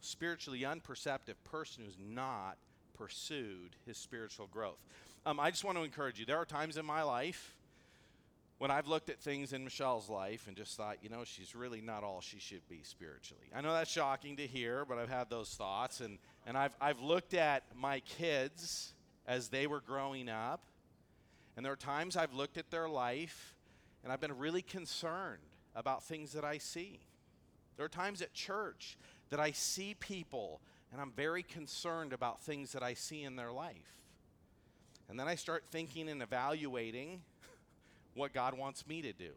spiritually 0.00 0.64
unperceptive 0.64 1.42
person 1.44 1.84
who's 1.84 1.98
not 1.98 2.56
pursued 3.00 3.76
his 3.86 3.96
spiritual 3.96 4.46
growth. 4.46 4.78
Um, 5.24 5.40
I 5.40 5.50
just 5.50 5.64
want 5.64 5.78
to 5.78 5.84
encourage 5.84 6.18
you. 6.18 6.26
There 6.26 6.36
are 6.36 6.44
times 6.44 6.76
in 6.76 6.84
my 6.84 7.02
life 7.02 7.54
when 8.58 8.70
I've 8.70 8.88
looked 8.88 9.08
at 9.08 9.18
things 9.18 9.54
in 9.54 9.64
Michelle's 9.64 10.10
life 10.10 10.46
and 10.48 10.54
just 10.54 10.76
thought, 10.76 10.98
you 11.00 11.08
know, 11.08 11.24
she's 11.24 11.54
really 11.54 11.80
not 11.80 12.04
all 12.04 12.20
she 12.20 12.38
should 12.38 12.68
be 12.68 12.80
spiritually. 12.82 13.46
I 13.56 13.62
know 13.62 13.72
that's 13.72 13.90
shocking 13.90 14.36
to 14.36 14.46
hear, 14.46 14.84
but 14.84 14.98
I've 14.98 15.08
had 15.08 15.30
those 15.30 15.48
thoughts. 15.48 16.00
And, 16.00 16.18
and 16.46 16.58
I've, 16.58 16.76
I've 16.78 17.00
looked 17.00 17.32
at 17.32 17.62
my 17.74 18.00
kids 18.00 18.92
as 19.26 19.48
they 19.48 19.66
were 19.66 19.80
growing 19.80 20.28
up. 20.28 20.60
And 21.56 21.64
there 21.64 21.72
are 21.72 21.76
times 21.76 22.18
I've 22.18 22.34
looked 22.34 22.58
at 22.58 22.70
their 22.70 22.88
life 22.88 23.56
and 24.04 24.12
I've 24.12 24.20
been 24.20 24.36
really 24.36 24.62
concerned 24.62 25.40
about 25.74 26.02
things 26.02 26.32
that 26.32 26.44
I 26.44 26.58
see. 26.58 27.00
There 27.78 27.86
are 27.86 27.88
times 27.88 28.20
at 28.20 28.34
church 28.34 28.98
that 29.30 29.40
I 29.40 29.52
see 29.52 29.94
people 29.98 30.60
and 30.92 31.00
I'm 31.00 31.12
very 31.12 31.42
concerned 31.42 32.12
about 32.12 32.40
things 32.40 32.72
that 32.72 32.82
I 32.82 32.94
see 32.94 33.22
in 33.22 33.36
their 33.36 33.52
life. 33.52 34.00
And 35.08 35.18
then 35.18 35.28
I 35.28 35.34
start 35.34 35.64
thinking 35.70 36.08
and 36.08 36.22
evaluating 36.22 37.22
what 38.14 38.32
God 38.32 38.56
wants 38.56 38.86
me 38.86 39.02
to 39.02 39.12
do. 39.12 39.30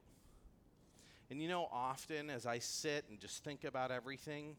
And 1.30 1.42
you 1.42 1.48
know, 1.48 1.68
often 1.72 2.30
as 2.30 2.46
I 2.46 2.60
sit 2.60 3.06
and 3.10 3.20
just 3.20 3.44
think 3.44 3.64
about 3.64 3.92
everything, 3.92 4.56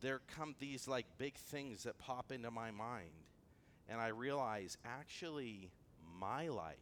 there 0.00 0.20
come 0.36 0.54
these 0.58 0.88
like 0.88 1.06
big 1.18 1.34
things 1.34 1.84
that 1.84 1.98
pop 1.98 2.32
into 2.32 2.50
my 2.50 2.70
mind. 2.70 3.10
And 3.88 4.00
I 4.00 4.08
realize 4.08 4.76
actually, 4.84 5.70
my 6.18 6.48
life 6.48 6.76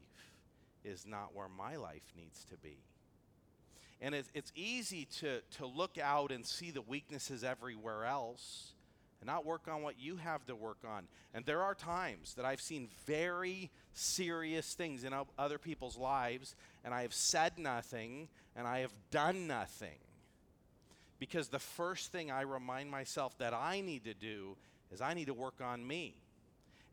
is 0.85 1.07
not 1.07 1.35
where 1.35 1.49
my 1.49 1.77
life 1.77 2.03
needs 2.17 2.45
to 2.45 2.57
be. 2.57 2.79
And 4.01 4.15
it's, 4.15 4.53
easy 4.55 5.07
to, 5.21 5.41
to 5.57 5.67
look 5.67 5.99
out 5.99 6.31
and 6.31 6.47
see 6.47 6.71
the 6.71 6.83
weaknesses 6.83 7.43
everywhere 7.43 8.05
else 8.05 8.75
and 9.21 9.27
not 9.27 9.45
work 9.45 9.69
on 9.69 9.83
what 9.83 9.99
you 9.99 10.17
have 10.17 10.45
to 10.47 10.55
work 10.55 10.79
on. 10.89 11.05
And 11.35 11.45
there 11.45 11.63
are 11.63 11.75
times 11.75 12.35
that 12.35 12.45
I've 12.45 12.61
seen 12.61 12.89
very 13.07 13.71
serious 13.93 14.75
things 14.75 15.05
in 15.05 15.13
other 15.39 15.59
people's 15.59 15.97
lives, 15.97 16.55
and 16.85 16.95
I 16.95 17.03
have 17.03 17.15
said 17.15 17.59
nothing 17.59 18.29
and 18.55 18.67
I 18.67 18.81
have 18.81 18.93
done 19.11 19.47
nothing. 19.47 19.99
Because 21.19 21.49
the 21.49 21.59
first 21.59 22.13
thing 22.13 22.31
I 22.31 22.43
remind 22.43 22.91
myself 22.91 23.37
that 23.39 23.53
I 23.53 23.81
need 23.81 24.05
to 24.05 24.15
do 24.15 24.57
is 24.93 25.01
I 25.01 25.15
need 25.15 25.27
to 25.27 25.35
work 25.35 25.61
on 25.61 25.85
me. 25.87 26.15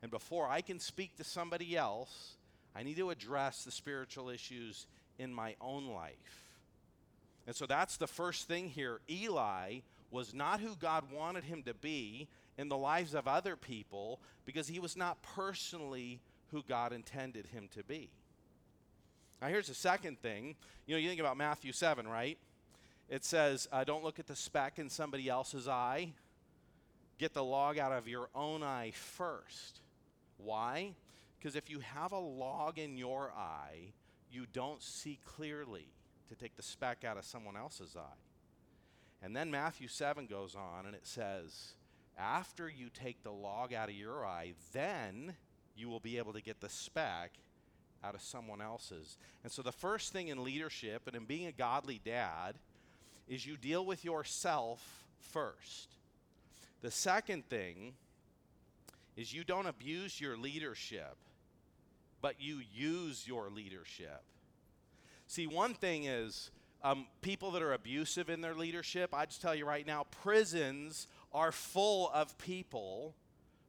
And 0.02 0.10
before 0.10 0.48
I 0.48 0.60
can 0.60 0.80
speak 0.80 1.16
to 1.16 1.24
somebody 1.24 1.76
else, 1.76 2.36
I 2.74 2.82
need 2.82 2.96
to 2.96 3.10
address 3.10 3.64
the 3.64 3.70
spiritual 3.70 4.28
issues 4.28 4.86
in 5.18 5.32
my 5.32 5.54
own 5.60 5.86
life. 5.86 6.42
And 7.46 7.54
so 7.54 7.66
that's 7.66 7.96
the 7.96 8.06
first 8.06 8.48
thing 8.48 8.68
here. 8.68 9.00
Eli 9.08 9.78
was 10.10 10.34
not 10.34 10.60
who 10.60 10.76
God 10.76 11.04
wanted 11.12 11.44
him 11.44 11.62
to 11.64 11.74
be, 11.74 12.28
in 12.58 12.68
the 12.68 12.76
lives 12.76 13.14
of 13.14 13.28
other 13.28 13.56
people 13.56 14.20
because 14.44 14.68
he 14.68 14.78
was 14.78 14.96
not 14.96 15.22
personally 15.22 16.20
who 16.50 16.62
God 16.62 16.92
intended 16.92 17.46
him 17.46 17.68
to 17.74 17.82
be. 17.82 18.10
Now, 19.40 19.48
here's 19.48 19.68
the 19.68 19.74
second 19.74 20.18
thing. 20.20 20.56
You 20.86 20.94
know, 20.94 21.00
you 21.00 21.08
think 21.08 21.20
about 21.20 21.36
Matthew 21.36 21.72
7, 21.72 22.08
right? 22.08 22.38
It 23.08 23.24
says, 23.24 23.68
uh, 23.70 23.84
Don't 23.84 24.02
look 24.02 24.18
at 24.18 24.26
the 24.26 24.36
speck 24.36 24.78
in 24.78 24.88
somebody 24.88 25.28
else's 25.28 25.68
eye. 25.68 26.12
Get 27.18 27.34
the 27.34 27.44
log 27.44 27.78
out 27.78 27.92
of 27.92 28.08
your 28.08 28.28
own 28.34 28.62
eye 28.62 28.92
first. 28.94 29.80
Why? 30.38 30.94
Because 31.38 31.56
if 31.56 31.68
you 31.70 31.80
have 31.80 32.12
a 32.12 32.18
log 32.18 32.78
in 32.78 32.96
your 32.96 33.32
eye, 33.36 33.92
you 34.30 34.46
don't 34.52 34.82
see 34.82 35.18
clearly 35.24 35.88
to 36.28 36.34
take 36.34 36.56
the 36.56 36.62
speck 36.62 37.04
out 37.04 37.16
of 37.16 37.24
someone 37.24 37.56
else's 37.56 37.96
eye. 37.96 38.25
And 39.26 39.34
then 39.34 39.50
Matthew 39.50 39.88
7 39.88 40.26
goes 40.26 40.54
on 40.54 40.86
and 40.86 40.94
it 40.94 41.04
says, 41.04 41.72
After 42.16 42.68
you 42.68 42.90
take 42.94 43.24
the 43.24 43.32
log 43.32 43.74
out 43.74 43.88
of 43.88 43.96
your 43.96 44.24
eye, 44.24 44.52
then 44.72 45.34
you 45.76 45.88
will 45.88 45.98
be 45.98 46.16
able 46.16 46.32
to 46.34 46.40
get 46.40 46.60
the 46.60 46.68
speck 46.68 47.32
out 48.04 48.14
of 48.14 48.20
someone 48.22 48.62
else's. 48.62 49.18
And 49.42 49.50
so 49.50 49.62
the 49.62 49.72
first 49.72 50.12
thing 50.12 50.28
in 50.28 50.44
leadership 50.44 51.08
and 51.08 51.16
in 51.16 51.24
being 51.24 51.48
a 51.48 51.52
godly 51.52 52.00
dad 52.04 52.54
is 53.26 53.44
you 53.44 53.56
deal 53.56 53.84
with 53.84 54.04
yourself 54.04 55.04
first. 55.18 55.88
The 56.82 56.92
second 56.92 57.48
thing 57.48 57.94
is 59.16 59.34
you 59.34 59.42
don't 59.42 59.66
abuse 59.66 60.20
your 60.20 60.36
leadership, 60.36 61.16
but 62.22 62.36
you 62.38 62.60
use 62.72 63.26
your 63.26 63.50
leadership. 63.50 64.22
See, 65.26 65.48
one 65.48 65.74
thing 65.74 66.04
is 66.04 66.52
um, 66.82 67.06
people 67.22 67.50
that 67.52 67.62
are 67.62 67.72
abusive 67.72 68.30
in 68.30 68.40
their 68.40 68.54
leadership, 68.54 69.14
I 69.14 69.26
just 69.26 69.42
tell 69.42 69.54
you 69.54 69.66
right 69.66 69.86
now, 69.86 70.06
prisons 70.22 71.06
are 71.32 71.52
full 71.52 72.10
of 72.14 72.36
people 72.38 73.14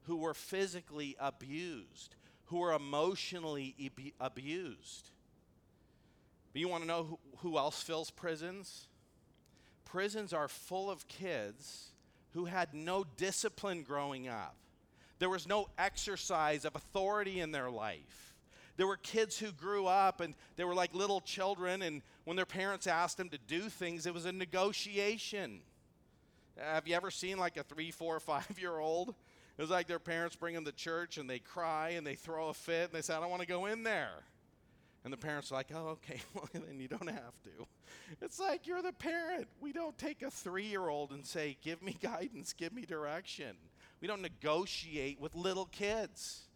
who 0.03 0.17
were 0.17 0.33
physically 0.33 1.15
abused, 1.19 2.15
who 2.45 2.59
were 2.59 2.73
emotionally 2.73 3.75
ab- 3.83 4.13
abused. 4.19 5.11
But 6.53 6.59
you 6.59 6.69
want 6.69 6.83
to 6.83 6.87
know 6.87 7.03
who, 7.03 7.19
who 7.37 7.57
else 7.57 7.81
fills 7.81 8.09
prisons? 8.09 8.87
Prisons 9.85 10.33
are 10.33 10.47
full 10.47 10.89
of 10.89 11.07
kids 11.07 11.91
who 12.33 12.45
had 12.45 12.73
no 12.73 13.05
discipline 13.15 13.83
growing 13.83 14.27
up. 14.27 14.55
There 15.19 15.29
was 15.29 15.47
no 15.47 15.69
exercise 15.77 16.65
of 16.65 16.75
authority 16.75 17.39
in 17.39 17.51
their 17.51 17.69
life. 17.69 18.35
There 18.77 18.87
were 18.87 18.97
kids 18.97 19.37
who 19.37 19.51
grew 19.51 19.87
up 19.87 20.21
and 20.21 20.35
they 20.55 20.63
were 20.63 20.75
like 20.75 20.93
little 20.93 21.19
children, 21.19 21.81
and 21.81 22.01
when 22.25 22.37
their 22.37 22.45
parents 22.45 22.87
asked 22.87 23.17
them 23.17 23.29
to 23.29 23.37
do 23.37 23.69
things, 23.69 24.05
it 24.05 24.13
was 24.13 24.25
a 24.25 24.31
negotiation. 24.31 25.61
Have 26.57 26.87
you 26.87 26.95
ever 26.95 27.11
seen 27.11 27.37
like 27.37 27.57
a 27.57 27.63
three, 27.63 27.91
four, 27.91 28.19
five 28.21 28.57
year 28.59 28.77
old? 28.77 29.15
It 29.57 29.61
was 29.61 29.71
like 29.71 29.87
their 29.87 29.99
parents 29.99 30.35
bring 30.35 30.53
them 30.53 30.65
to 30.65 30.71
church 30.71 31.17
and 31.17 31.27
they 31.27 31.39
cry 31.39 31.89
and 31.89 32.05
they 32.05 32.13
throw 32.13 32.49
a 32.49 32.53
fit 32.53 32.85
and 32.85 32.93
they 32.93 33.01
say, 33.01 33.15
I 33.15 33.19
don't 33.19 33.31
want 33.31 33.41
to 33.41 33.47
go 33.47 33.65
in 33.65 33.81
there. 33.81 34.23
And 35.03 35.11
the 35.11 35.17
parents 35.17 35.51
are 35.51 35.55
like, 35.55 35.71
oh, 35.73 35.97
okay, 35.97 36.21
well, 36.33 36.47
then 36.53 36.79
you 36.79 36.87
don't 36.87 37.09
have 37.09 37.41
to. 37.43 37.67
It's 38.21 38.39
like 38.39 38.67
you're 38.67 38.83
the 38.83 38.93
parent. 38.93 39.47
We 39.59 39.73
don't 39.73 39.97
take 39.97 40.21
a 40.21 40.29
three 40.29 40.67
year 40.67 40.87
old 40.87 41.11
and 41.11 41.25
say, 41.25 41.57
give 41.63 41.81
me 41.81 41.97
guidance, 42.01 42.53
give 42.53 42.73
me 42.73 42.83
direction. 42.83 43.55
We 43.99 44.07
don't 44.07 44.21
negotiate 44.21 45.19
with 45.19 45.33
little 45.33 45.65
kids. 45.65 46.46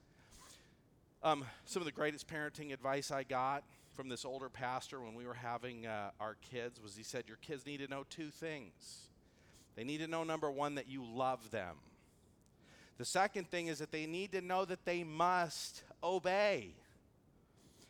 Um, 1.23 1.45
some 1.65 1.83
of 1.83 1.85
the 1.85 1.91
greatest 1.91 2.27
parenting 2.27 2.73
advice 2.73 3.11
I 3.11 3.21
got 3.21 3.63
from 3.93 4.09
this 4.09 4.25
older 4.25 4.49
pastor 4.49 4.99
when 5.01 5.13
we 5.13 5.27
were 5.27 5.35
having 5.35 5.85
uh, 5.85 6.09
our 6.19 6.35
kids 6.49 6.81
was 6.81 6.95
he 6.95 7.03
said, 7.03 7.25
Your 7.27 7.37
kids 7.37 7.63
need 7.63 7.77
to 7.77 7.87
know 7.87 8.05
two 8.09 8.31
things. 8.31 9.07
They 9.75 9.83
need 9.83 9.99
to 9.99 10.07
know, 10.07 10.23
number 10.23 10.49
one, 10.49 10.75
that 10.75 10.89
you 10.89 11.05
love 11.05 11.51
them. 11.51 11.75
The 12.97 13.05
second 13.05 13.51
thing 13.51 13.67
is 13.67 13.77
that 13.79 13.91
they 13.91 14.07
need 14.07 14.31
to 14.31 14.41
know 14.41 14.65
that 14.65 14.83
they 14.83 15.03
must 15.03 15.83
obey. 16.03 16.73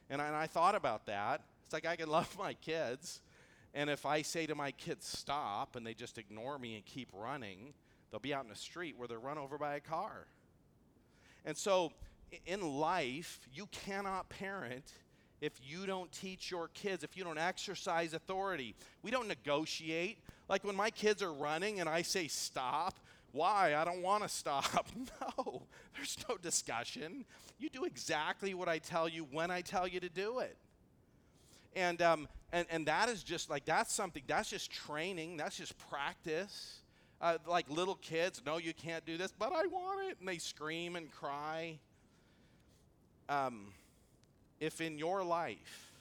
And 0.09 0.21
I, 0.21 0.27
and 0.27 0.35
I 0.35 0.47
thought 0.47 0.75
about 0.75 1.05
that. 1.05 1.41
It's 1.63 1.73
like 1.73 1.85
I 1.85 1.95
can 1.95 2.09
love 2.09 2.35
my 2.37 2.53
kids, 2.55 3.21
and 3.73 3.89
if 3.89 4.05
I 4.05 4.23
say 4.23 4.45
to 4.45 4.55
my 4.55 4.71
kids, 4.71 5.07
stop, 5.07 5.77
and 5.77 5.87
they 5.87 5.93
just 5.93 6.17
ignore 6.17 6.59
me 6.59 6.75
and 6.75 6.85
keep 6.85 7.07
running, 7.13 7.73
they'll 8.11 8.19
be 8.19 8.33
out 8.33 8.43
in 8.43 8.49
the 8.49 8.55
street 8.57 8.97
where 8.97 9.07
they're 9.07 9.19
run 9.19 9.37
over 9.37 9.57
by 9.57 9.75
a 9.75 9.79
car. 9.79 10.27
And 11.45 11.55
so 11.55 11.93
in 12.45 12.61
life, 12.61 13.39
you 13.53 13.67
cannot 13.67 14.29
parent 14.29 14.93
if 15.41 15.53
you 15.63 15.87
don't 15.87 16.11
teach 16.11 16.51
your 16.51 16.67
kids, 16.69 17.03
if 17.03 17.17
you 17.17 17.23
don't 17.23 17.39
exercise 17.39 18.13
authority. 18.13 18.75
We 19.01 19.09
don't 19.09 19.27
negotiate. 19.27 20.19
Like 20.47 20.63
when 20.63 20.75
my 20.75 20.91
kids 20.91 21.23
are 21.23 21.33
running 21.33 21.79
and 21.79 21.89
I 21.89 22.03
say 22.03 22.27
stop, 22.27 22.99
why? 23.31 23.75
I 23.75 23.83
don't 23.83 24.01
want 24.01 24.23
to 24.23 24.29
stop. 24.29 24.87
No, 25.37 25.63
there's 25.95 26.17
no 26.27 26.37
discussion. 26.37 27.25
You 27.57 27.69
do 27.69 27.85
exactly 27.85 28.53
what 28.53 28.67
I 28.67 28.79
tell 28.79 29.07
you 29.07 29.25
when 29.31 29.49
I 29.49 29.61
tell 29.61 29.87
you 29.87 29.99
to 29.99 30.09
do 30.09 30.39
it. 30.39 30.57
And, 31.75 32.01
um, 32.01 32.27
and, 32.51 32.67
and 32.69 32.85
that 32.87 33.07
is 33.07 33.23
just 33.23 33.49
like, 33.49 33.65
that's 33.65 33.93
something, 33.93 34.23
that's 34.27 34.49
just 34.49 34.71
training, 34.71 35.37
that's 35.37 35.57
just 35.57 35.77
practice. 35.89 36.79
Uh, 37.21 37.37
like 37.47 37.69
little 37.69 37.95
kids, 37.95 38.41
no, 38.45 38.57
you 38.57 38.73
can't 38.73 39.05
do 39.05 39.15
this, 39.17 39.31
but 39.31 39.53
I 39.53 39.67
want 39.67 40.09
it. 40.09 40.17
And 40.19 40.27
they 40.27 40.37
scream 40.37 40.95
and 40.95 41.09
cry. 41.11 41.79
Um, 43.31 43.67
if 44.59 44.81
in 44.81 44.97
your 44.97 45.23
life 45.23 45.93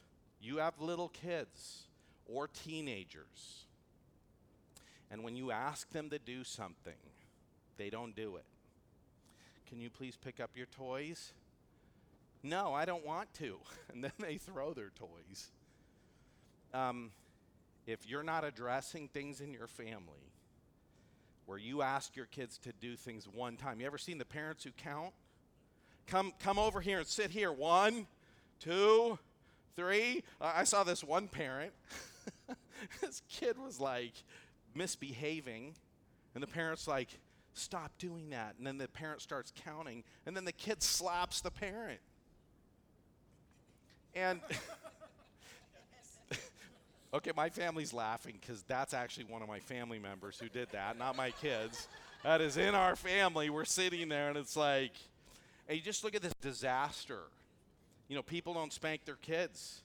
you 0.43 0.57
have 0.57 0.81
little 0.81 1.11
kids 1.11 1.85
or 2.27 2.49
teenagers, 2.49 3.67
and 5.13 5.23
when 5.23 5.37
you 5.37 5.53
ask 5.53 5.89
them 5.93 6.11
to 6.11 6.19
do 6.19 6.43
something, 6.43 6.99
they 7.77 7.89
don't 7.89 8.17
do 8.17 8.35
it, 8.35 8.45
can 9.69 9.81
you 9.81 9.91
please 9.91 10.17
pick 10.17 10.41
up 10.41 10.51
your 10.57 10.67
toys? 10.67 11.33
No, 12.43 12.75
I 12.75 12.85
don't 12.85 13.07
want 13.07 13.33
to. 13.35 13.59
And 13.93 14.03
then 14.03 14.13
they 14.19 14.37
throw 14.37 14.73
their 14.73 14.91
toys. 14.97 15.51
Um, 16.75 17.11
if 17.87 18.09
you're 18.09 18.23
not 18.25 18.45
addressing 18.45 19.09
things 19.09 19.41
in 19.41 19.53
your 19.53 19.67
family 19.69 20.33
where 21.47 21.59
you 21.59 21.83
ask 21.83 22.17
your 22.17 22.27
kids 22.27 22.59
to 22.59 22.73
do 22.81 22.97
things 22.97 23.29
one 23.29 23.57
time, 23.57 23.81
you 23.81 23.87
ever 23.87 23.99
seen 23.99 24.19
the 24.19 24.25
parents 24.25 24.65
who 24.65 24.71
count? 24.73 25.13
Come, 26.11 26.33
come 26.41 26.59
over 26.59 26.81
here 26.81 26.99
and 26.99 27.07
sit 27.07 27.31
here. 27.31 27.53
One, 27.53 28.09
two, 28.59 29.17
three. 29.77 30.25
Uh, 30.41 30.53
I 30.57 30.65
saw 30.65 30.83
this 30.83 31.05
one 31.05 31.29
parent. 31.29 31.73
this 33.01 33.23
kid 33.29 33.57
was 33.57 33.79
like 33.79 34.15
misbehaving, 34.75 35.77
and 36.35 36.43
the 36.43 36.49
parent's 36.49 36.89
like, 36.89 37.11
stop 37.55 37.93
doing 37.99 38.31
that. 38.31 38.57
And 38.59 38.67
then 38.67 38.77
the 38.77 38.89
parent 38.89 39.21
starts 39.21 39.53
counting, 39.65 40.03
and 40.27 40.37
then 40.37 40.45
the 40.45 40.53
kid 40.53 40.83
slaps 40.83 41.43
the 41.43 41.53
parent. 41.53 42.01
And 44.13 44.41
okay, 47.15 47.31
my 47.37 47.51
family's 47.51 47.93
laughing 47.93 48.35
because 48.41 48.65
that's 48.67 48.95
actually 48.95 49.27
one 49.27 49.43
of 49.43 49.49
my 49.49 49.61
family 49.61 50.01
members 50.01 50.41
who 50.41 50.49
did 50.49 50.71
that, 50.73 50.99
not 50.99 51.17
my 51.17 51.31
kids. 51.31 51.87
That 52.25 52.41
is 52.41 52.57
in 52.57 52.75
our 52.75 52.97
family. 52.97 53.49
We're 53.49 53.65
sitting 53.65 54.09
there, 54.09 54.29
and 54.29 54.37
it's 54.37 54.57
like, 54.57 54.95
and 55.71 55.79
you 55.79 55.85
just 55.85 56.03
look 56.03 56.17
at 56.17 56.23
this 56.23 56.35
disaster. 56.43 57.21
You 58.09 58.17
know, 58.17 58.23
people 58.23 58.55
don't 58.55 58.73
spank 58.73 59.05
their 59.05 59.15
kids. 59.15 59.83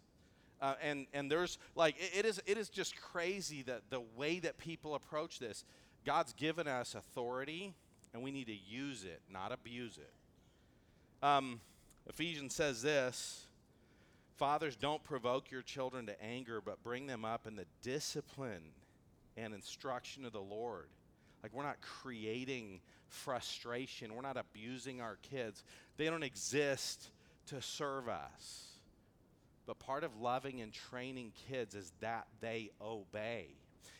Uh, 0.60 0.74
and 0.82 1.06
and 1.14 1.30
there's 1.30 1.60
like 1.76 1.96
it, 2.00 2.20
it 2.20 2.26
is 2.26 2.42
it 2.48 2.58
is 2.58 2.70
just 2.70 3.00
crazy 3.00 3.62
that 3.62 3.82
the 3.92 4.02
way 4.18 4.40
that 4.40 4.58
people 4.58 4.96
approach 4.96 5.38
this. 5.38 5.64
God's 6.06 6.34
given 6.34 6.68
us 6.68 6.96
authority, 6.96 7.76
and 8.14 8.24
we 8.24 8.32
need 8.32 8.48
to 8.48 8.56
use 8.56 9.04
it, 9.04 9.22
not 9.32 9.52
abuse 9.52 9.98
it. 9.98 11.26
Um, 11.26 11.60
Ephesians 12.08 12.56
says 12.56 12.82
this 12.82 13.46
Fathers, 14.38 14.76
don't 14.76 15.04
provoke 15.04 15.52
your 15.52 15.62
children 15.62 16.08
to 16.08 16.24
anger, 16.24 16.62
but 16.62 16.84
bring 16.84 17.06
them 17.06 17.26
up 17.26 17.46
in 17.46 17.56
the 17.56 17.66
discipline 17.84 18.72
and 19.38 19.54
instruction 19.54 20.26
of 20.26 20.34
the 20.34 20.42
Lord. 20.42 20.88
Like, 21.46 21.54
we're 21.54 21.62
not 21.62 21.80
creating 21.80 22.82
frustration, 23.08 24.16
we're 24.16 24.24
not 24.24 24.36
abusing 24.36 25.00
our 25.00 25.20
kids. 25.22 25.64
They 25.96 26.06
don't 26.06 26.24
exist 26.24 27.12
to 27.50 27.62
serve 27.62 28.10
us. 28.10 28.66
But 29.68 29.78
part 29.78 30.04
of 30.04 30.20
loving 30.20 30.62
and 30.62 30.74
training 30.74 31.34
kids 31.48 31.76
is 31.76 31.92
that 32.00 32.26
they 32.42 32.72
obey. 32.82 33.50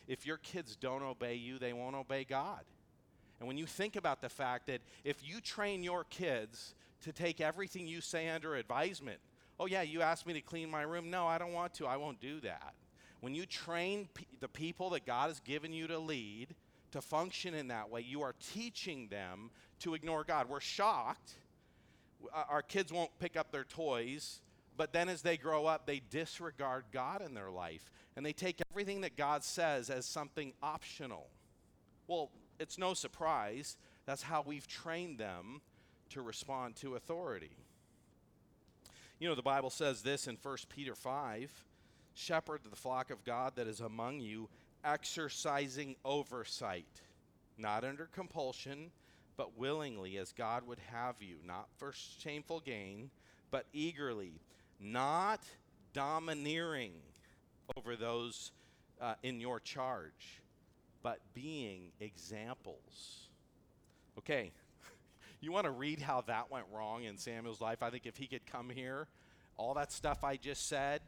If 0.08 0.26
your 0.26 0.38
kids 0.38 0.74
don't 0.74 1.04
obey 1.04 1.36
you, 1.36 1.60
they 1.60 1.72
won't 1.72 1.94
obey 1.94 2.24
God. 2.24 2.64
And 3.38 3.46
when 3.46 3.56
you 3.56 3.66
think 3.66 3.94
about 3.94 4.20
the 4.20 4.28
fact 4.28 4.66
that 4.66 4.80
if 5.04 5.18
you 5.22 5.40
train 5.40 5.84
your 5.84 6.02
kids 6.02 6.74
to 7.02 7.12
take 7.12 7.40
everything 7.40 7.86
you 7.86 8.00
say 8.00 8.28
under 8.28 8.56
advisement, 8.56 9.20
oh, 9.60 9.66
yeah, 9.66 9.82
you 9.82 10.02
asked 10.02 10.26
me 10.26 10.32
to 10.32 10.40
clean 10.40 10.68
my 10.68 10.82
room. 10.82 11.10
No, 11.10 11.28
I 11.28 11.38
don't 11.38 11.52
want 11.52 11.74
to. 11.74 11.86
I 11.86 11.96
won't 11.96 12.20
do 12.20 12.40
that. 12.40 12.74
When 13.20 13.36
you 13.36 13.46
train 13.46 14.08
the 14.40 14.48
people 14.48 14.90
that 14.90 15.06
God 15.06 15.28
has 15.28 15.38
given 15.38 15.72
you 15.72 15.86
to 15.86 16.00
lead 16.00 16.56
to 16.96 17.02
function 17.02 17.54
in 17.54 17.68
that 17.68 17.90
way, 17.90 18.00
you 18.00 18.22
are 18.22 18.34
teaching 18.52 19.08
them 19.08 19.50
to 19.80 19.94
ignore 19.94 20.24
God. 20.24 20.48
We're 20.48 20.60
shocked. 20.60 21.32
Uh, 22.34 22.44
our 22.48 22.62
kids 22.62 22.92
won't 22.92 23.16
pick 23.18 23.36
up 23.36 23.52
their 23.52 23.64
toys, 23.64 24.40
but 24.76 24.92
then 24.92 25.08
as 25.08 25.22
they 25.22 25.36
grow 25.36 25.66
up, 25.66 25.86
they 25.86 26.00
disregard 26.10 26.84
God 26.92 27.22
in 27.22 27.34
their 27.34 27.50
life 27.50 27.90
and 28.16 28.24
they 28.24 28.32
take 28.32 28.60
everything 28.72 29.02
that 29.02 29.16
God 29.16 29.44
says 29.44 29.90
as 29.90 30.06
something 30.06 30.52
optional. 30.62 31.28
Well, 32.08 32.30
it's 32.58 32.78
no 32.78 32.94
surprise 32.94 33.76
That's 34.06 34.22
how 34.22 34.44
we've 34.46 34.68
trained 34.68 35.18
them 35.18 35.60
to 36.10 36.22
respond 36.22 36.76
to 36.76 36.94
authority. 36.94 37.56
You 39.18 39.28
know, 39.28 39.34
the 39.34 39.42
Bible 39.42 39.70
says 39.70 40.02
this 40.02 40.28
in 40.28 40.38
1 40.40 40.56
Peter 40.68 40.94
5 40.94 41.64
Shepherd 42.14 42.60
the 42.70 42.76
flock 42.76 43.10
of 43.10 43.24
God 43.24 43.56
that 43.56 43.66
is 43.66 43.80
among 43.80 44.20
you, 44.20 44.48
exercising 44.86 45.96
oversight, 46.04 47.02
not 47.58 47.84
under 47.84 48.06
compulsion, 48.06 48.90
but 49.36 49.58
willingly, 49.58 50.16
as 50.16 50.32
God 50.32 50.66
would 50.66 50.78
have 50.92 51.16
you, 51.20 51.36
not 51.44 51.68
for 51.76 51.92
shameful 51.92 52.60
gain, 52.60 53.10
but 53.50 53.66
eagerly, 53.72 54.40
not 54.80 55.40
domineering 55.92 56.92
over 57.76 57.96
those 57.96 58.52
uh, 59.00 59.14
in 59.22 59.40
your 59.40 59.60
charge, 59.60 60.40
but 61.02 61.18
being 61.34 61.90
examples. 62.00 63.28
Okay, 64.18 64.52
you 65.40 65.52
want 65.52 65.64
to 65.64 65.70
read 65.70 66.00
how 66.00 66.22
that 66.22 66.50
went 66.50 66.64
wrong 66.72 67.04
in 67.04 67.18
Samuel's 67.18 67.60
life? 67.60 67.82
I 67.82 67.90
think 67.90 68.06
if 68.06 68.16
he 68.16 68.26
could 68.26 68.46
come 68.46 68.70
here, 68.70 69.08
all 69.56 69.74
that 69.74 69.92
stuff 69.92 70.24
I 70.24 70.36
just 70.36 70.68
said, 70.68 71.00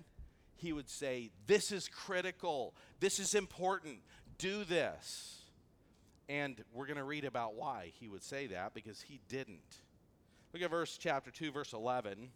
he 0.58 0.72
would 0.72 0.88
say, 0.88 1.30
This 1.46 1.72
is 1.72 1.88
critical. 1.88 2.74
This 3.00 3.18
is 3.18 3.34
important. 3.34 4.00
Do 4.36 4.64
this. 4.64 5.42
And 6.28 6.62
we're 6.72 6.86
going 6.86 6.98
to 6.98 7.04
read 7.04 7.24
about 7.24 7.54
why 7.54 7.92
he 7.98 8.08
would 8.08 8.22
say 8.22 8.48
that 8.48 8.74
because 8.74 9.00
he 9.00 9.20
didn't. 9.28 9.78
Look 10.52 10.62
at 10.62 10.70
verse 10.70 10.98
chapter 11.00 11.30
2, 11.30 11.52
verse 11.52 11.72
11. 11.72 12.28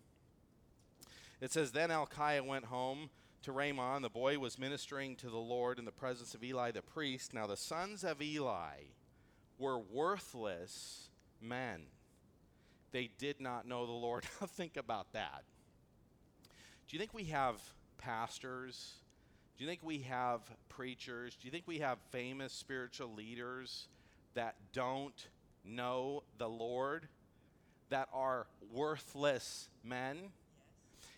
It 1.40 1.52
says, 1.52 1.72
Then 1.72 1.90
Elkanah 1.90 2.44
went 2.44 2.66
home 2.66 3.10
to 3.42 3.52
Ramah. 3.52 3.98
The 4.00 4.08
boy 4.08 4.38
was 4.38 4.58
ministering 4.58 5.16
to 5.16 5.28
the 5.28 5.36
Lord 5.36 5.78
in 5.78 5.84
the 5.84 5.92
presence 5.92 6.34
of 6.34 6.42
Eli 6.42 6.70
the 6.70 6.82
priest. 6.82 7.34
Now 7.34 7.46
the 7.46 7.56
sons 7.56 8.04
of 8.04 8.22
Eli 8.22 8.84
were 9.58 9.78
worthless 9.78 11.10
men. 11.40 11.82
They 12.92 13.10
did 13.18 13.40
not 13.40 13.66
know 13.66 13.86
the 13.86 13.92
Lord. 13.92 14.24
Think 14.46 14.76
about 14.76 15.12
that. 15.12 15.42
Do 16.88 16.96
you 16.96 16.98
think 16.98 17.14
we 17.14 17.24
have 17.24 17.58
pastors? 18.04 18.94
Do 19.56 19.64
you 19.64 19.70
think 19.70 19.80
we 19.82 19.98
have 20.00 20.40
preachers? 20.68 21.36
Do 21.40 21.46
you 21.46 21.52
think 21.52 21.64
we 21.66 21.78
have 21.78 21.98
famous 22.10 22.52
spiritual 22.52 23.12
leaders 23.14 23.88
that 24.34 24.56
don't 24.72 25.28
know 25.64 26.24
the 26.38 26.48
Lord, 26.48 27.08
that 27.90 28.08
are 28.12 28.46
worthless 28.72 29.68
men? 29.84 30.16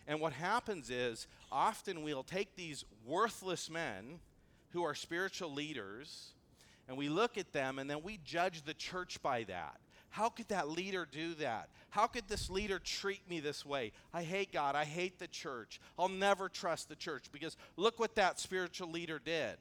And 0.06 0.20
what 0.20 0.34
happens 0.34 0.90
is 0.90 1.26
often 1.50 2.02
we'll 2.02 2.22
take 2.22 2.54
these 2.56 2.84
worthless 3.06 3.70
men 3.70 4.20
who 4.70 4.82
are 4.82 4.94
spiritual 4.94 5.52
leaders 5.52 6.34
and 6.86 6.96
we 6.96 7.08
look 7.08 7.38
at 7.38 7.52
them 7.52 7.78
and 7.78 7.88
then 7.88 8.02
we 8.02 8.18
judge 8.24 8.62
the 8.62 8.74
church 8.74 9.22
by 9.22 9.44
that. 9.44 9.80
How 10.14 10.28
could 10.28 10.46
that 10.50 10.68
leader 10.68 11.08
do 11.10 11.34
that? 11.40 11.70
How 11.90 12.06
could 12.06 12.28
this 12.28 12.48
leader 12.48 12.78
treat 12.78 13.28
me 13.28 13.40
this 13.40 13.66
way? 13.66 13.90
I 14.12 14.22
hate 14.22 14.52
God. 14.52 14.76
I 14.76 14.84
hate 14.84 15.18
the 15.18 15.26
church. 15.26 15.80
I'll 15.98 16.08
never 16.08 16.48
trust 16.48 16.88
the 16.88 16.94
church 16.94 17.24
because 17.32 17.56
look 17.76 17.98
what 17.98 18.14
that 18.14 18.38
spiritual 18.38 18.92
leader 18.92 19.18
did. 19.18 19.56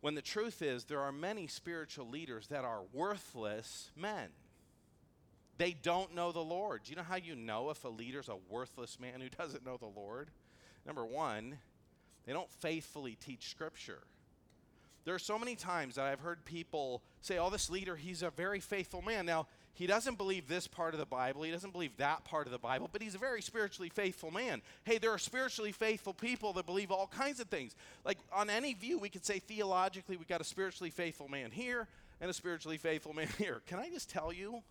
When 0.00 0.14
the 0.14 0.22
truth 0.22 0.62
is, 0.62 0.84
there 0.84 1.02
are 1.02 1.12
many 1.12 1.48
spiritual 1.48 2.08
leaders 2.08 2.46
that 2.46 2.64
are 2.64 2.80
worthless 2.94 3.90
men. 3.94 4.28
They 5.58 5.72
don't 5.72 6.14
know 6.14 6.32
the 6.32 6.40
Lord. 6.40 6.84
Do 6.84 6.92
you 6.92 6.96
know 6.96 7.02
how 7.02 7.16
you 7.16 7.36
know 7.36 7.68
if 7.68 7.84
a 7.84 7.88
leader's 7.88 8.30
a 8.30 8.38
worthless 8.48 8.98
man 8.98 9.20
who 9.20 9.28
doesn't 9.38 9.66
know 9.66 9.76
the 9.76 9.84
Lord? 9.84 10.30
Number 10.86 11.04
one, 11.04 11.58
they 12.24 12.32
don't 12.32 12.50
faithfully 12.50 13.18
teach 13.22 13.50
Scripture. 13.50 14.04
There 15.06 15.14
are 15.14 15.20
so 15.20 15.38
many 15.38 15.54
times 15.54 15.94
that 15.94 16.04
I've 16.04 16.18
heard 16.18 16.44
people 16.44 17.00
say, 17.20 17.38
oh, 17.38 17.48
this 17.48 17.70
leader, 17.70 17.94
he's 17.94 18.22
a 18.22 18.30
very 18.30 18.58
faithful 18.58 19.02
man. 19.02 19.24
Now, 19.24 19.46
he 19.72 19.86
doesn't 19.86 20.18
believe 20.18 20.48
this 20.48 20.66
part 20.66 20.94
of 20.94 21.00
the 21.00 21.06
Bible, 21.06 21.42
he 21.42 21.52
doesn't 21.52 21.72
believe 21.72 21.96
that 21.98 22.24
part 22.24 22.46
of 22.46 22.52
the 22.52 22.58
Bible, 22.58 22.90
but 22.90 23.00
he's 23.00 23.14
a 23.14 23.18
very 23.18 23.40
spiritually 23.40 23.88
faithful 23.88 24.32
man. 24.32 24.62
Hey, 24.82 24.98
there 24.98 25.12
are 25.12 25.18
spiritually 25.18 25.70
faithful 25.70 26.12
people 26.12 26.52
that 26.54 26.66
believe 26.66 26.90
all 26.90 27.06
kinds 27.06 27.38
of 27.38 27.46
things. 27.46 27.76
Like 28.04 28.18
on 28.32 28.50
any 28.50 28.74
view, 28.74 28.98
we 28.98 29.08
could 29.08 29.24
say 29.24 29.38
theologically, 29.38 30.16
we've 30.16 30.26
got 30.26 30.40
a 30.40 30.44
spiritually 30.44 30.90
faithful 30.90 31.28
man 31.28 31.52
here 31.52 31.86
and 32.20 32.28
a 32.28 32.34
spiritually 32.34 32.78
faithful 32.78 33.12
man 33.12 33.28
here. 33.38 33.62
Can 33.66 33.78
I 33.78 33.88
just 33.90 34.10
tell 34.10 34.32
you? 34.32 34.62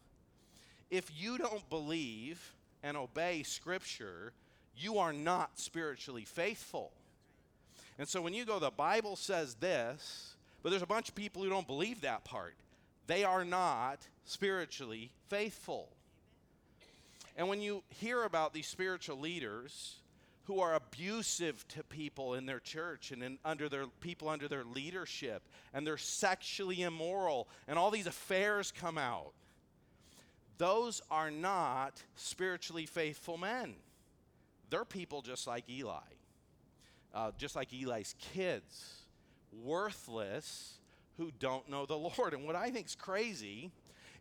If 0.92 1.10
you 1.16 1.38
don't 1.38 1.70
believe 1.70 2.54
and 2.84 2.98
obey 2.98 3.44
Scripture, 3.44 4.34
you 4.76 4.98
are 4.98 5.14
not 5.14 5.60
spiritually 5.60 6.26
faithful. 6.26 6.92
And 7.98 8.08
so 8.08 8.22
when 8.22 8.34
you 8.34 8.46
go, 8.46 8.60
the 8.60 8.72
Bible 8.72 9.16
says 9.16 9.56
this, 9.56 10.36
but 10.62 10.70
there's 10.70 10.82
a 10.82 10.88
bunch 10.88 11.10
of 11.10 11.16
people 11.16 11.44
who 11.44 11.50
don't 11.50 11.68
believe 11.68 12.02
that 12.02 12.24
part. 12.24 12.56
They 13.08 13.24
are 13.24 13.46
not 13.46 14.00
spiritually 14.26 15.12
faithful. 15.30 15.90
And 17.38 17.48
when 17.48 17.62
you 17.62 17.84
hear 17.90 18.24
about 18.24 18.54
these 18.54 18.68
spiritual 18.68 19.20
leaders 19.20 19.98
who 20.46 20.60
are 20.60 20.76
abusive 20.76 21.68
to 21.70 21.84
people 21.84 22.34
in 22.36 22.46
their 22.46 22.60
church 22.60 23.12
and 23.12 23.24
in, 23.24 23.38
under 23.46 23.70
their 23.70 23.86
people 24.00 24.30
under 24.30 24.48
their 24.48 24.64
leadership, 24.64 25.44
and 25.74 25.86
they're 25.86 25.98
sexually 25.98 26.82
immoral, 26.82 27.48
and 27.68 27.80
all 27.80 27.92
these 27.92 28.08
affairs 28.08 28.72
come 28.72 28.98
out, 28.98 29.34
those 30.58 31.02
are 31.12 31.32
not 31.32 32.02
spiritually 32.16 32.86
faithful 32.86 33.38
men. 33.38 33.76
They're 34.70 34.86
people 34.86 35.22
just 35.22 35.48
like 35.48 35.70
Eli 35.70 36.15
uh, 37.16 37.32
just 37.38 37.56
like 37.56 37.74
Eli's 37.74 38.14
kids, 38.20 39.00
worthless 39.64 40.80
who 41.18 41.32
don't 41.40 41.70
know 41.70 41.86
the 41.86 41.98
Lord. 42.18 42.34
And 42.34 42.46
what 42.46 42.56
I 42.56 42.70
think 42.70 42.88
is 42.88 42.96
crazy 42.96 43.72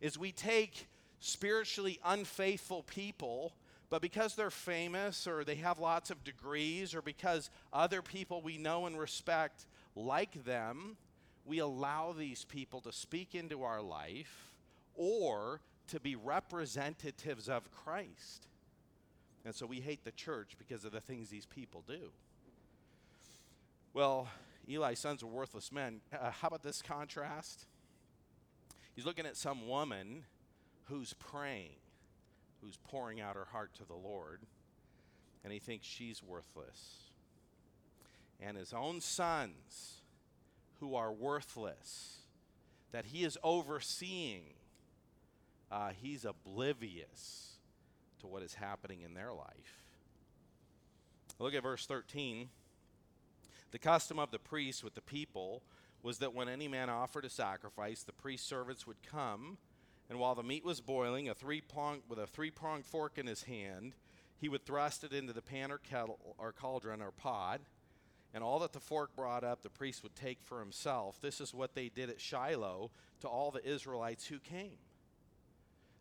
is 0.01 0.17
we 0.17 0.31
take 0.31 0.87
spiritually 1.19 1.99
unfaithful 2.05 2.83
people, 2.83 3.53
but 3.89 4.01
because 4.01 4.35
they're 4.35 4.49
famous 4.49 5.27
or 5.27 5.43
they 5.43 5.55
have 5.55 5.77
lots 5.77 6.09
of 6.09 6.23
degrees 6.23 6.95
or 6.95 7.01
because 7.01 7.49
other 7.73 8.01
people 8.01 8.41
we 8.41 8.57
know 8.57 8.85
and 8.85 8.97
respect 8.97 9.65
like 9.95 10.45
them, 10.45 10.97
we 11.45 11.59
allow 11.59 12.13
these 12.13 12.45
people 12.45 12.81
to 12.81 12.91
speak 12.91 13.35
into 13.35 13.63
our 13.63 13.81
life 13.81 14.51
or 14.95 15.59
to 15.87 15.99
be 15.99 16.15
representatives 16.15 17.49
of 17.49 17.69
Christ. 17.71 18.47
And 19.43 19.53
so 19.53 19.65
we 19.65 19.79
hate 19.79 20.03
the 20.03 20.11
church 20.11 20.55
because 20.57 20.85
of 20.85 20.91
the 20.91 21.01
things 21.01 21.29
these 21.29 21.45
people 21.45 21.83
do. 21.87 22.11
Well, 23.95 24.27
Eli's 24.69 24.99
sons 24.99 25.23
were 25.23 25.29
worthless 25.29 25.71
men. 25.71 26.01
Uh, 26.11 26.29
how 26.29 26.49
about 26.49 26.63
this 26.63 26.81
contrast? 26.81 27.63
He's 28.93 29.05
looking 29.05 29.25
at 29.25 29.37
some 29.37 29.69
woman 29.69 30.25
who's 30.89 31.13
praying, 31.13 31.77
who's 32.61 32.75
pouring 32.75 33.21
out 33.21 33.37
her 33.37 33.47
heart 33.53 33.73
to 33.75 33.85
the 33.85 33.95
Lord, 33.95 34.41
and 35.45 35.53
he 35.53 35.59
thinks 35.59 35.87
she's 35.87 36.21
worthless. 36.21 37.11
And 38.41 38.57
his 38.57 38.73
own 38.73 38.99
sons, 38.99 40.01
who 40.81 40.95
are 40.95 41.13
worthless, 41.13 42.17
that 42.91 43.05
he 43.05 43.23
is 43.23 43.37
overseeing, 43.43 44.55
uh, 45.71 45.91
he's 45.95 46.25
oblivious 46.25 47.59
to 48.19 48.27
what 48.27 48.43
is 48.43 48.55
happening 48.55 49.03
in 49.03 49.13
their 49.13 49.31
life. 49.31 49.85
Look 51.39 51.53
at 51.53 51.63
verse 51.63 51.85
13. 51.85 52.49
The 53.71 53.79
custom 53.79 54.19
of 54.19 54.31
the 54.31 54.39
priests 54.39 54.83
with 54.83 54.95
the 54.95 55.01
people 55.01 55.61
was 56.01 56.19
that 56.19 56.33
when 56.33 56.47
any 56.47 56.67
man 56.67 56.89
offered 56.89 57.25
a 57.25 57.29
sacrifice, 57.29 58.03
the 58.03 58.13
priest 58.13 58.47
servants 58.47 58.85
would 58.85 59.01
come, 59.03 59.57
and 60.09 60.19
while 60.19 60.35
the 60.35 60.43
meat 60.43 60.63
was 60.63 60.79
boiling, 60.81 61.29
a 61.29 61.33
three 61.33 61.61
prong 61.61 62.01
with 62.07 62.19
a 62.19 62.27
three 62.27 62.51
pronged 62.51 62.85
fork 62.85 63.17
in 63.17 63.25
his 63.25 63.43
hand, 63.43 63.95
he 64.37 64.47
would 64.47 64.65
thrust 64.65 65.03
it 65.03 65.13
into 65.13 65.33
the 65.33 65.41
pan 65.41 65.71
or 65.71 65.79
kettle 65.79 66.35
or 66.37 66.51
cauldron 66.51 67.01
or 67.01 67.11
pot, 67.11 67.61
and 68.33 68.43
all 68.43 68.59
that 68.59 68.73
the 68.73 68.79
fork 68.79 69.15
brought 69.15 69.43
up, 69.43 69.63
the 69.63 69.69
priest 69.69 70.03
would 70.03 70.15
take 70.15 70.41
for 70.43 70.59
himself. 70.59 71.19
This 71.21 71.41
is 71.41 71.53
what 71.53 71.73
they 71.73 71.89
did 71.89 72.09
at 72.09 72.21
Shiloh 72.21 72.91
to 73.21 73.27
all 73.27 73.49
the 73.49 73.65
Israelites 73.65 74.27
who 74.27 74.39
came. 74.39 74.77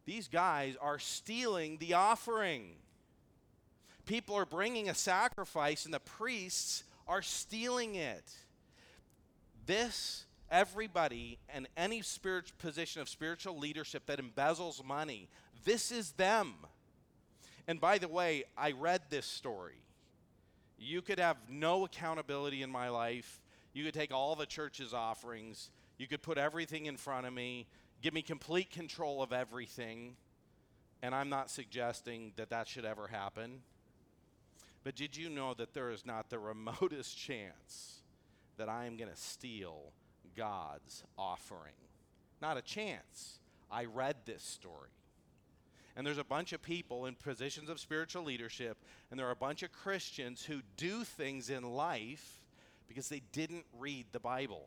These 0.05 0.29
guys 0.29 0.77
are 0.81 0.99
stealing 0.99 1.79
the 1.79 1.95
offering. 1.95 2.73
People 4.05 4.35
are 4.35 4.45
bringing 4.45 4.91
a 4.91 4.95
sacrifice, 4.95 5.85
and 5.87 5.95
the 5.95 6.01
priests 6.01 6.85
are 7.07 7.23
stealing 7.23 7.95
it. 7.95 8.33
This, 9.67 10.27
everybody, 10.51 11.39
and 11.49 11.69
any 11.77 12.03
spiritual 12.03 12.57
position 12.59 13.01
of 13.01 13.09
spiritual 13.09 13.59
leadership 13.59 14.07
that 14.07 14.21
embezzles 14.21 14.85
money, 14.85 15.29
this 15.65 15.91
is 15.91 16.13
them. 16.13 16.55
And 17.67 17.81
by 17.81 17.99
the 17.99 18.09
way, 18.09 18.45
I 18.57 18.73
read 18.73 19.03
this 19.09 19.27
story. 19.27 19.81
You 20.79 21.01
could 21.01 21.19
have 21.19 21.37
no 21.49 21.85
accountability 21.85 22.63
in 22.63 22.71
my 22.71 22.89
life. 22.89 23.41
You 23.73 23.85
could 23.85 23.95
take 23.95 24.13
all 24.13 24.37
the 24.37 24.47
church's 24.47 24.93
offerings. 24.93 25.71
You 25.99 26.07
could 26.07 26.23
put 26.23 26.39
everything 26.39 26.87
in 26.87 26.97
front 26.97 27.27
of 27.27 27.33
me, 27.33 27.67
give 28.03 28.13
me 28.13 28.23
complete 28.23 28.71
control 28.71 29.23
of 29.23 29.33
everything. 29.33 30.17
And 31.03 31.15
I'm 31.15 31.29
not 31.29 31.51
suggesting 31.51 32.33
that 32.37 32.51
that 32.51 32.69
should 32.69 32.85
ever 32.85 33.07
happen. 33.07 33.61
But 34.85 34.95
did 34.95 35.17
you 35.17 35.31
know 35.31 35.55
that 35.55 35.73
there 35.73 35.91
is 35.91 36.07
not 36.07 36.31
the 36.31 36.39
remotest 36.51 37.19
chance 37.19 38.03
that 38.57 38.69
I 38.69 38.85
am 38.85 38.97
going 38.97 39.11
to 39.11 39.17
steal 39.17 39.93
God's 40.37 41.03
offering? 41.19 41.73
Not 42.41 42.59
a 42.59 42.63
chance. 42.63 43.39
I 43.71 43.87
read 43.87 44.17
this 44.27 44.43
story. 44.43 44.91
And 45.97 46.07
there's 46.07 46.19
a 46.19 46.25
bunch 46.25 46.53
of 46.53 46.61
people 46.61 47.07
in 47.07 47.15
positions 47.15 47.71
of 47.71 47.79
spiritual 47.79 48.25
leadership, 48.25 48.77
and 49.11 49.19
there 49.19 49.29
are 49.29 49.33
a 49.33 49.37
bunch 49.37 49.63
of 49.63 49.73
Christians 49.73 50.45
who 50.45 50.61
do 50.77 51.05
things 51.05 51.51
in 51.51 51.63
life 51.63 52.43
because 52.89 53.09
they 53.09 53.23
didn't 53.33 53.65
read 53.79 54.07
the 54.13 54.21
Bible. 54.21 54.67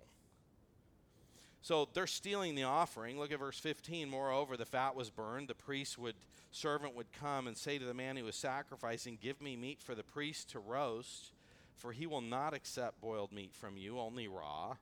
So 1.68 1.90
they're 1.94 2.08
stealing 2.08 2.56
the 2.56 2.64
offering. 2.64 3.20
Look 3.20 3.34
at 3.34 3.40
verse 3.40 3.60
15. 3.60 4.10
Moreover, 4.10 4.56
the 4.56 4.64
fat 4.64 4.96
was 4.96 5.10
burned. 5.10 5.50
The 5.50 5.54
priest 5.54 5.98
would 5.98 6.16
servant 6.50 6.96
would 6.96 7.12
come 7.12 7.46
and 7.46 7.58
say 7.58 7.78
to 7.78 7.84
the 7.84 7.94
man 7.94 8.16
who 8.16 8.24
was 8.24 8.38
sacrificing, 8.38 9.18
"Give 9.22 9.42
me 9.42 9.58
meat 9.58 9.82
for 9.82 9.94
the 9.94 10.02
priest 10.02 10.50
to 10.52 10.60
roast, 10.60 11.34
for 11.76 11.92
he 11.92 12.08
will 12.08 12.22
not 12.22 12.54
accept 12.54 13.02
boiled 13.02 13.34
meat 13.34 13.54
from 13.54 13.76
you, 13.76 14.00
only 14.00 14.30
raw." 14.30 14.78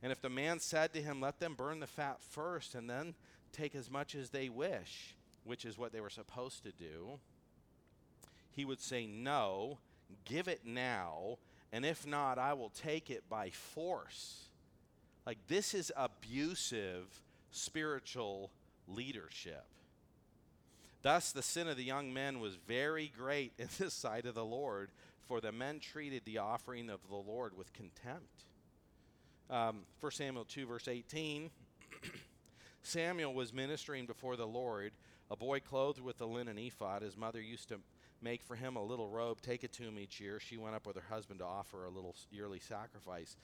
And 0.00 0.12
if 0.12 0.20
the 0.20 0.30
man 0.30 0.60
said 0.60 0.92
to 0.92 1.02
him, 1.02 1.20
"Let 1.20 1.40
them 1.40 1.56
burn 1.56 1.80
the 1.80 1.88
fat 1.88 2.22
first 2.22 2.76
and 2.76 2.88
then 2.88 3.16
take 3.50 3.74
as 3.74 3.90
much 3.90 4.14
as 4.14 4.30
they 4.30 4.48
wish," 4.48 5.16
which 5.42 5.64
is 5.64 5.76
what 5.76 5.90
they 5.90 6.00
were 6.00 6.08
supposed 6.08 6.62
to 6.62 6.70
do, 6.70 7.18
he 8.52 8.64
would 8.64 8.80
say, 8.80 9.08
No, 9.08 9.80
give 10.24 10.46
it 10.46 10.64
now, 10.64 11.40
and 11.72 11.84
if 11.84 12.06
not, 12.06 12.38
I 12.38 12.52
will 12.52 12.70
take 12.70 13.10
it 13.10 13.28
by 13.28 13.50
force. 13.50 14.45
Like, 15.26 15.38
this 15.48 15.74
is 15.74 15.92
abusive 15.96 17.20
spiritual 17.50 18.50
leadership. 18.86 19.64
Thus, 21.02 21.32
the 21.32 21.42
sin 21.42 21.68
of 21.68 21.76
the 21.76 21.84
young 21.84 22.12
men 22.12 22.40
was 22.40 22.54
very 22.54 23.12
great 23.16 23.52
in 23.58 23.68
the 23.78 23.90
sight 23.90 24.24
of 24.24 24.34
the 24.34 24.44
Lord, 24.44 24.90
for 25.26 25.40
the 25.40 25.52
men 25.52 25.80
treated 25.80 26.22
the 26.24 26.38
offering 26.38 26.88
of 26.88 27.00
the 27.08 27.16
Lord 27.16 27.56
with 27.56 27.72
contempt. 27.72 28.44
Um, 29.50 29.82
1 30.00 30.12
Samuel 30.12 30.44
2, 30.44 30.66
verse 30.66 30.88
18 30.88 31.50
Samuel 32.82 33.34
was 33.34 33.52
ministering 33.52 34.06
before 34.06 34.36
the 34.36 34.46
Lord 34.46 34.92
a 35.30 35.36
boy 35.36 35.60
clothed 35.60 36.00
with 36.00 36.20
a 36.20 36.26
linen 36.26 36.58
ephod. 36.58 37.02
His 37.02 37.16
mother 37.16 37.40
used 37.40 37.68
to 37.68 37.80
make 38.22 38.42
for 38.42 38.56
him 38.56 38.76
a 38.76 38.82
little 38.82 39.08
robe, 39.08 39.40
take 39.42 39.64
it 39.64 39.72
to 39.74 39.82
him 39.82 39.98
each 39.98 40.20
year. 40.20 40.40
She 40.40 40.56
went 40.56 40.74
up 40.74 40.86
with 40.86 40.96
her 40.96 41.14
husband 41.14 41.40
to 41.40 41.46
offer 41.46 41.84
a 41.84 41.90
little 41.90 42.14
yearly 42.30 42.60
sacrifice. 42.60 43.36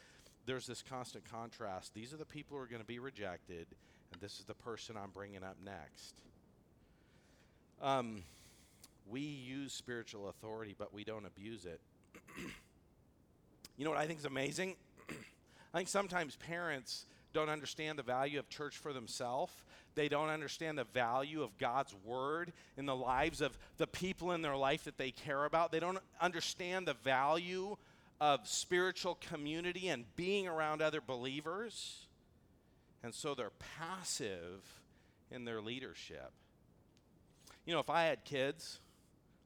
There's 0.47 0.66
this 0.66 0.82
constant 0.82 1.24
contrast. 1.30 1.95
These 1.95 2.12
are 2.12 2.16
the 2.16 2.24
people 2.24 2.57
who 2.57 2.62
are 2.62 2.66
going 2.66 2.82
to 2.82 2.86
be 2.86 2.99
rejected, 2.99 3.66
and 4.12 4.20
this 4.20 4.38
is 4.38 4.45
the 4.45 4.55
person 4.55 4.97
I'm 4.97 5.11
bringing 5.11 5.45
up 5.45 5.57
next. 5.64 6.22
Um, 7.80 8.22
we 9.09 9.20
use 9.20 9.72
spiritual 9.72 10.28
authority, 10.28 10.74
but 10.76 10.93
we 10.93 11.05
don't 11.05 11.26
abuse 11.26 11.64
it. 11.64 11.80
you 13.76 13.84
know 13.84 13.90
what 13.90 13.99
I 13.99 14.07
think 14.07 14.18
is 14.18 14.24
amazing? 14.24 14.76
I 15.74 15.78
think 15.78 15.88
sometimes 15.88 16.36
parents 16.36 17.07
don't 17.32 17.49
understand 17.49 17.99
the 17.99 18.03
value 18.03 18.38
of 18.38 18.49
church 18.49 18.76
for 18.76 18.93
themselves. 18.93 19.53
They 19.95 20.09
don't 20.09 20.28
understand 20.28 20.78
the 20.78 20.84
value 20.84 21.43
of 21.43 21.57
God's 21.59 21.95
word 22.05 22.53
in 22.76 22.86
the 22.86 22.97
lives 22.97 23.40
of 23.40 23.59
the 23.76 23.86
people 23.86 24.32
in 24.32 24.43
their 24.43 24.57
life 24.57 24.84
that 24.84 24.97
they 24.97 25.11
care 25.11 25.45
about. 25.45 25.70
They 25.70 25.80
don't 25.80 25.99
understand 26.20 26.86
the 26.86 26.95
value 26.95 27.76
of 28.23 28.47
spiritual 28.47 29.16
community 29.16 29.89
and 29.89 30.05
being 30.14 30.47
around 30.47 30.81
other 30.81 31.01
believers. 31.01 32.07
And 33.03 33.12
so 33.12 33.35
they're 33.35 33.51
passive 33.81 34.62
in 35.33 35.45
their 35.45 35.61
leadership. 35.61 36.31
You 37.66 37.75
know, 37.75 37.81
if 37.81 37.91
I 37.91 38.05
had 38.05 38.25
kids, 38.25 38.79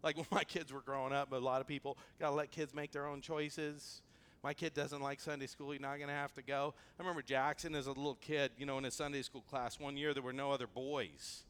like 0.02 0.16
when 0.18 0.26
my 0.30 0.44
kids 0.44 0.74
were 0.74 0.82
growing 0.82 1.14
up, 1.14 1.32
a 1.32 1.36
lot 1.36 1.62
of 1.62 1.66
people 1.66 1.96
got 2.20 2.28
to 2.28 2.34
let 2.34 2.50
kids 2.50 2.74
make 2.74 2.92
their 2.92 3.06
own 3.06 3.22
choices. 3.22 4.02
My 4.42 4.52
kid 4.52 4.74
doesn't 4.74 5.00
like 5.00 5.20
Sunday 5.20 5.46
school. 5.46 5.70
He's 5.70 5.80
not 5.80 5.96
going 5.96 6.08
to 6.08 6.14
have 6.14 6.34
to 6.34 6.42
go. 6.42 6.74
I 7.00 7.02
remember 7.02 7.22
Jackson 7.22 7.74
as 7.74 7.86
a 7.86 7.92
little 7.92 8.16
kid, 8.16 8.50
you 8.58 8.66
know, 8.66 8.76
in 8.76 8.84
his 8.84 8.92
Sunday 8.92 9.22
school 9.22 9.40
class. 9.48 9.80
One 9.80 9.96
year 9.96 10.12
there 10.12 10.22
were 10.22 10.34
no 10.34 10.52
other 10.52 10.66
boys. 10.66 11.44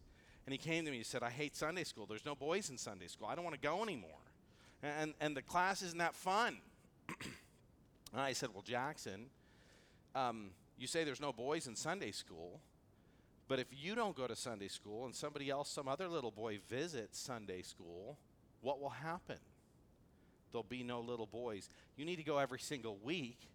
And 0.47 0.53
he 0.53 0.59
came 0.59 0.85
to 0.85 0.93
me 0.93 0.99
and 0.99 1.07
said, 1.07 1.24
I 1.24 1.31
hate 1.31 1.57
Sunday 1.57 1.83
school. 1.83 2.07
There's 2.07 2.24
no 2.24 2.37
boys 2.37 2.70
in 2.70 2.79
Sunday 2.79 3.09
school. 3.09 3.27
I 3.27 3.35
don't 3.35 3.43
want 3.43 3.61
to 3.61 3.68
go 3.68 3.83
anymore. 3.83 4.11
And, 4.81 5.12
and 5.20 5.37
the 5.37 5.43
class 5.43 5.83
isn't 5.83 5.99
that 5.99 6.14
fun. 6.14 6.59
And 8.12 8.20
I 8.20 8.32
said, 8.32 8.50
Well, 8.52 8.62
Jackson, 8.62 9.26
um, 10.14 10.50
you 10.78 10.86
say 10.86 11.04
there's 11.04 11.20
no 11.20 11.32
boys 11.32 11.66
in 11.66 11.76
Sunday 11.76 12.12
school. 12.12 12.61
But 13.48 13.61
if 13.61 13.68
you 13.70 13.94
don't 13.94 14.16
go 14.16 14.26
to 14.26 14.34
Sunday 14.34 14.66
school 14.66 15.04
and 15.04 15.14
somebody 15.14 15.50
else, 15.50 15.70
some 15.70 15.86
other 15.86 16.09
little 16.09 16.32
boy 16.32 16.59
visits 16.68 17.18
Sunday 17.18 17.62
school, 17.62 18.18
what 18.61 18.80
will 18.80 18.90
happen? 18.90 19.38
there'll 20.57 20.64
be 20.64 20.82
no 20.82 21.00
little 21.00 21.26
boys. 21.26 21.68
You 21.96 22.07
need 22.07 22.16
to 22.16 22.22
go 22.22 22.38
every 22.38 22.59
single 22.59 22.96
week 23.02 23.50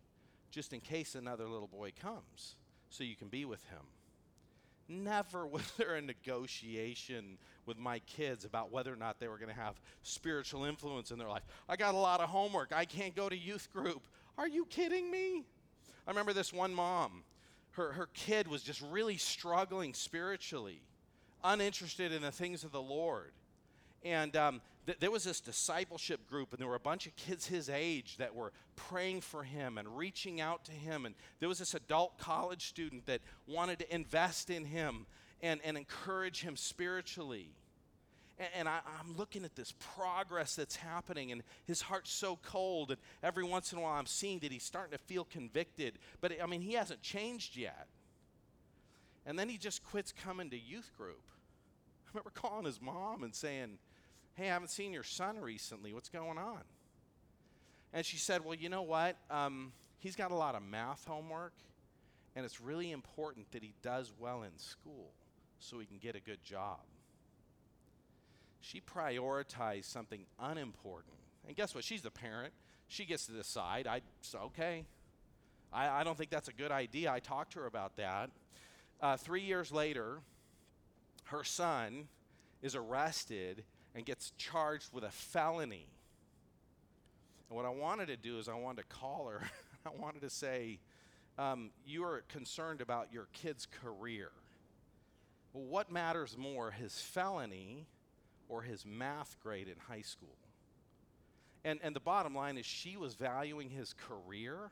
just 0.51 0.71
in 0.71 0.81
case 0.81 1.15
another 1.15 1.47
little 1.47 1.67
boy 1.67 1.91
comes 1.99 2.55
so 2.89 3.03
you 3.03 3.15
can 3.15 3.27
be 3.27 3.43
with 3.43 3.63
him. 3.69 3.79
Never 4.91 5.47
was 5.47 5.71
there 5.77 5.95
a 5.95 6.01
negotiation 6.01 7.37
with 7.65 7.77
my 7.77 7.99
kids 7.99 8.43
about 8.43 8.71
whether 8.71 8.91
or 8.91 8.97
not 8.97 9.19
they 9.19 9.27
were 9.27 9.37
going 9.37 9.53
to 9.53 9.59
have 9.59 9.79
spiritual 10.03 10.65
influence 10.65 11.11
in 11.11 11.17
their 11.17 11.29
life. 11.29 11.43
I 11.69 11.77
got 11.77 11.93
a 11.93 11.97
lot 11.97 12.19
of 12.19 12.29
homework. 12.29 12.73
I 12.75 12.85
can't 12.85 13.15
go 13.15 13.29
to 13.29 13.37
youth 13.37 13.71
group. 13.71 14.01
Are 14.37 14.47
you 14.47 14.65
kidding 14.65 15.09
me? 15.09 15.45
I 16.05 16.09
remember 16.09 16.33
this 16.33 16.51
one 16.51 16.73
mom. 16.73 17.23
Her, 17.71 17.93
her 17.93 18.09
kid 18.13 18.47
was 18.47 18.63
just 18.63 18.81
really 18.81 19.15
struggling 19.15 19.93
spiritually, 19.93 20.81
uninterested 21.43 22.11
in 22.11 22.21
the 22.21 22.31
things 22.31 22.65
of 22.65 22.73
the 22.73 22.81
Lord. 22.81 23.31
And 24.03 24.35
um, 24.35 24.61
th- 24.85 24.99
there 24.99 25.11
was 25.11 25.23
this 25.23 25.41
discipleship 25.41 26.27
group, 26.29 26.51
and 26.51 26.59
there 26.59 26.67
were 26.67 26.75
a 26.75 26.79
bunch 26.79 27.07
of 27.07 27.15
kids 27.15 27.47
his 27.47 27.69
age 27.69 28.17
that 28.17 28.35
were 28.35 28.51
praying 28.75 29.21
for 29.21 29.43
him 29.43 29.77
and 29.77 29.97
reaching 29.97 30.41
out 30.41 30.65
to 30.65 30.71
him. 30.71 31.05
And 31.05 31.15
there 31.39 31.49
was 31.49 31.59
this 31.59 31.73
adult 31.73 32.17
college 32.17 32.67
student 32.67 33.05
that 33.05 33.21
wanted 33.47 33.79
to 33.79 33.93
invest 33.93 34.49
in 34.49 34.65
him 34.65 35.05
and, 35.41 35.59
and 35.63 35.77
encourage 35.77 36.41
him 36.41 36.55
spiritually. 36.55 37.51
And, 38.55 38.67
I, 38.67 38.79
I'm 38.99 39.15
looking 39.17 39.45
at 39.45 39.55
this 39.55 39.73
progress 39.95 40.55
that's 40.55 40.75
happening, 40.75 41.31
and 41.31 41.43
his 41.67 41.81
heart's 41.81 42.11
so 42.11 42.39
cold. 42.41 42.89
And 42.89 42.99
every 43.21 43.43
once 43.43 43.71
in 43.71 43.77
a 43.77 43.81
while, 43.81 43.99
I'm 43.99 44.07
seeing 44.07 44.39
that 44.39 44.51
he's 44.51 44.63
starting 44.63 44.97
to 44.97 45.03
feel 45.03 45.25
convicted. 45.25 45.99
But 46.21 46.33
I 46.41 46.47
mean, 46.47 46.61
he 46.61 46.73
hasn't 46.73 47.01
changed 47.03 47.55
yet. 47.55 47.87
And 49.27 49.37
then 49.37 49.47
he 49.47 49.57
just 49.57 49.83
quits 49.83 50.11
coming 50.11 50.49
to 50.49 50.57
youth 50.57 50.91
group. 50.97 51.21
I 52.07 52.09
remember 52.13 52.31
calling 52.33 52.65
his 52.65 52.81
mom 52.81 53.23
and 53.23 53.35
saying, 53.35 53.77
Hey, 54.35 54.49
I 54.49 54.53
haven't 54.53 54.69
seen 54.69 54.93
your 54.93 55.03
son 55.03 55.39
recently. 55.39 55.93
What's 55.93 56.09
going 56.09 56.37
on? 56.37 56.61
And 57.93 58.05
she 58.05 58.17
said, 58.17 58.45
Well, 58.45 58.55
you 58.55 58.69
know 58.69 58.83
what? 58.83 59.17
Um, 59.29 59.73
he's 59.99 60.15
got 60.15 60.31
a 60.31 60.35
lot 60.35 60.55
of 60.55 60.63
math 60.63 61.05
homework, 61.05 61.53
and 62.35 62.45
it's 62.45 62.61
really 62.61 62.91
important 62.91 63.51
that 63.51 63.61
he 63.61 63.73
does 63.81 64.11
well 64.17 64.43
in 64.43 64.57
school 64.57 65.11
so 65.59 65.79
he 65.79 65.85
can 65.85 65.97
get 65.97 66.15
a 66.15 66.21
good 66.21 66.41
job. 66.43 66.79
She 68.61 68.79
prioritized 68.79 69.85
something 69.85 70.25
unimportant. 70.39 71.13
And 71.47 71.55
guess 71.55 71.75
what? 71.75 71.83
She's 71.83 72.01
the 72.01 72.11
parent. 72.11 72.53
She 72.87 73.05
gets 73.05 73.25
to 73.25 73.31
decide. 73.33 73.87
I 73.87 74.01
said, 74.21 74.39
okay. 74.45 74.85
I, 75.73 75.89
I 75.89 76.03
don't 76.03 76.17
think 76.17 76.29
that's 76.29 76.47
a 76.47 76.53
good 76.53 76.71
idea. 76.71 77.11
I 77.11 77.19
talked 77.19 77.53
to 77.53 77.59
her 77.59 77.65
about 77.65 77.97
that. 77.97 78.29
Uh, 79.01 79.17
three 79.17 79.41
years 79.41 79.71
later, 79.71 80.19
her 81.25 81.43
son 81.43 82.07
is 82.61 82.75
arrested 82.75 83.63
and 83.95 84.05
gets 84.05 84.31
charged 84.37 84.93
with 84.93 85.03
a 85.03 85.11
felony. 85.11 85.87
And 87.49 87.57
what 87.57 87.65
I 87.65 87.69
wanted 87.69 88.07
to 88.07 88.17
do 88.17 88.39
is 88.39 88.47
I 88.47 88.55
wanted 88.55 88.83
to 88.83 88.87
call 88.87 89.27
her. 89.27 89.41
I 89.85 89.89
wanted 89.89 90.21
to 90.21 90.29
say, 90.29 90.79
um, 91.37 91.71
You 91.85 92.03
are 92.03 92.23
concerned 92.29 92.81
about 92.81 93.11
your 93.11 93.27
kid's 93.33 93.65
career. 93.65 94.31
Well, 95.53 95.65
what 95.65 95.91
matters 95.91 96.37
more, 96.37 96.71
his 96.71 96.99
felony 96.99 97.87
or 98.47 98.61
his 98.61 98.85
math 98.85 99.37
grade 99.43 99.67
in 99.67 99.75
high 99.87 100.01
school? 100.01 100.37
And, 101.63 101.79
and 101.83 101.95
the 101.95 101.99
bottom 101.99 102.33
line 102.33 102.57
is 102.57 102.65
she 102.65 102.97
was 102.97 103.13
valuing 103.15 103.69
his 103.69 103.93
career, 103.93 104.71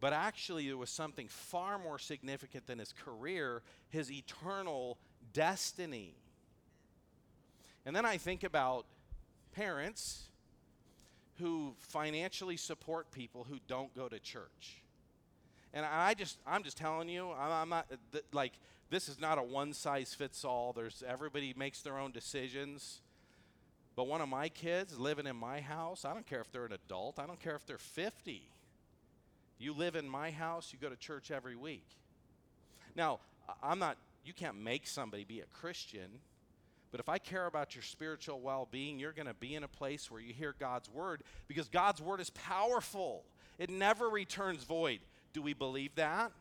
but 0.00 0.12
actually 0.12 0.66
there 0.66 0.76
was 0.76 0.90
something 0.90 1.28
far 1.28 1.78
more 1.78 1.98
significant 1.98 2.66
than 2.66 2.78
his 2.78 2.92
career 2.92 3.62
his 3.88 4.10
eternal 4.10 4.98
destiny. 5.32 6.16
And 7.84 7.94
then 7.94 8.04
I 8.06 8.16
think 8.16 8.44
about 8.44 8.86
parents 9.52 10.28
who 11.38 11.74
financially 11.78 12.56
support 12.56 13.10
people 13.10 13.46
who 13.48 13.58
don't 13.66 13.94
go 13.94 14.08
to 14.08 14.18
church. 14.18 14.82
And 15.74 15.84
I 15.84 16.14
just, 16.14 16.38
I'm 16.46 16.62
just 16.62 16.76
telling 16.76 17.08
you, 17.08 17.30
I'm 17.32 17.70
not, 17.70 17.86
th- 18.12 18.24
like, 18.32 18.52
this 18.90 19.08
is 19.08 19.18
not 19.18 19.38
a 19.38 19.42
one 19.42 19.72
size 19.72 20.14
fits 20.14 20.44
all. 20.44 20.72
There's, 20.72 21.02
everybody 21.06 21.54
makes 21.56 21.80
their 21.80 21.98
own 21.98 22.12
decisions. 22.12 23.00
But 23.96 24.06
one 24.06 24.20
of 24.20 24.28
my 24.28 24.48
kids 24.48 24.98
living 24.98 25.26
in 25.26 25.36
my 25.36 25.60
house, 25.60 26.04
I 26.04 26.12
don't 26.12 26.26
care 26.26 26.40
if 26.40 26.52
they're 26.52 26.66
an 26.66 26.72
adult, 26.72 27.18
I 27.18 27.26
don't 27.26 27.40
care 27.40 27.56
if 27.56 27.66
they're 27.66 27.78
50. 27.78 28.42
You 29.58 29.72
live 29.72 29.96
in 29.96 30.08
my 30.08 30.30
house, 30.30 30.72
you 30.72 30.78
go 30.78 30.88
to 30.88 30.96
church 30.96 31.30
every 31.30 31.56
week. 31.56 31.86
Now, 32.96 33.20
I'm 33.62 33.78
not, 33.78 33.96
you 34.24 34.32
can't 34.32 34.60
make 34.60 34.86
somebody 34.86 35.24
be 35.24 35.40
a 35.40 35.46
Christian. 35.46 36.20
But 36.92 37.00
if 37.00 37.08
I 37.08 37.18
care 37.18 37.46
about 37.46 37.74
your 37.74 37.82
spiritual 37.82 38.40
well 38.40 38.68
being, 38.70 38.98
you're 38.98 39.12
going 39.12 39.26
to 39.26 39.34
be 39.34 39.54
in 39.54 39.64
a 39.64 39.68
place 39.68 40.10
where 40.10 40.20
you 40.20 40.34
hear 40.34 40.54
God's 40.60 40.90
word 40.90 41.22
because 41.48 41.68
God's 41.68 42.02
word 42.02 42.20
is 42.20 42.30
powerful. 42.30 43.24
It 43.58 43.70
never 43.70 44.08
returns 44.08 44.62
void. 44.62 45.00
Do 45.32 45.40
we 45.40 45.54
believe 45.54 45.94
that? 45.96 46.32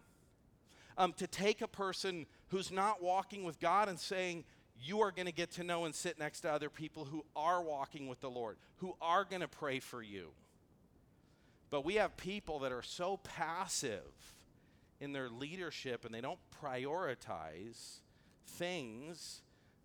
Um, 0.98 1.14
to 1.14 1.26
take 1.26 1.62
a 1.62 1.68
person 1.68 2.26
who's 2.50 2.70
not 2.70 3.02
walking 3.02 3.46
with 3.46 3.60
God 3.62 3.88
and 3.88 3.98
saying, 3.98 4.44
you 4.84 5.02
are 5.02 5.12
going 5.12 5.26
to 5.26 5.32
get 5.32 5.52
to 5.52 5.64
know 5.64 5.86
and 5.86 5.96
sit 5.96 6.20
next 6.20 6.42
to 6.42 6.52
other 6.52 6.70
people 6.70 7.06
who 7.06 7.24
are 7.36 7.64
walking 7.64 8.08
with 8.08 8.20
the 8.20 8.30
Lord, 8.30 8.58
who 8.78 8.96
are 9.02 9.24
going 9.24 9.42
to 9.42 9.48
pray 9.48 9.80
for 9.80 10.04
you. 10.04 10.32
But 11.70 11.86
we 11.86 11.96
have 11.96 12.18
people 12.18 12.60
that 12.60 12.74
are 12.74 12.82
so 12.82 13.18
passive 13.24 14.36
in 15.00 15.14
their 15.14 15.30
leadership 15.30 16.04
and 16.04 16.14
they 16.14 16.20
don't 16.20 16.40
prioritize 16.62 18.00
things 18.46 19.42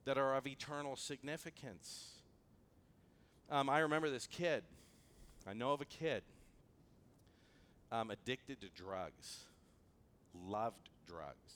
that 0.07 0.17
are 0.17 0.37
of 0.37 0.47
eternal 0.47 0.97
significance. 0.97 2.13
Um, 3.51 3.69
I 3.69 3.81
remember 3.81 4.09
this 4.09 4.27
kid. 4.27 4.63
I 5.47 5.53
know 5.53 5.73
of 5.73 5.81
a 5.81 5.85
kid 5.85 6.23
um, 7.93 8.11
addicted 8.11 8.61
to 8.61 8.69
drugs, 8.69 9.45
loved 10.47 10.91
drugs, 11.07 11.55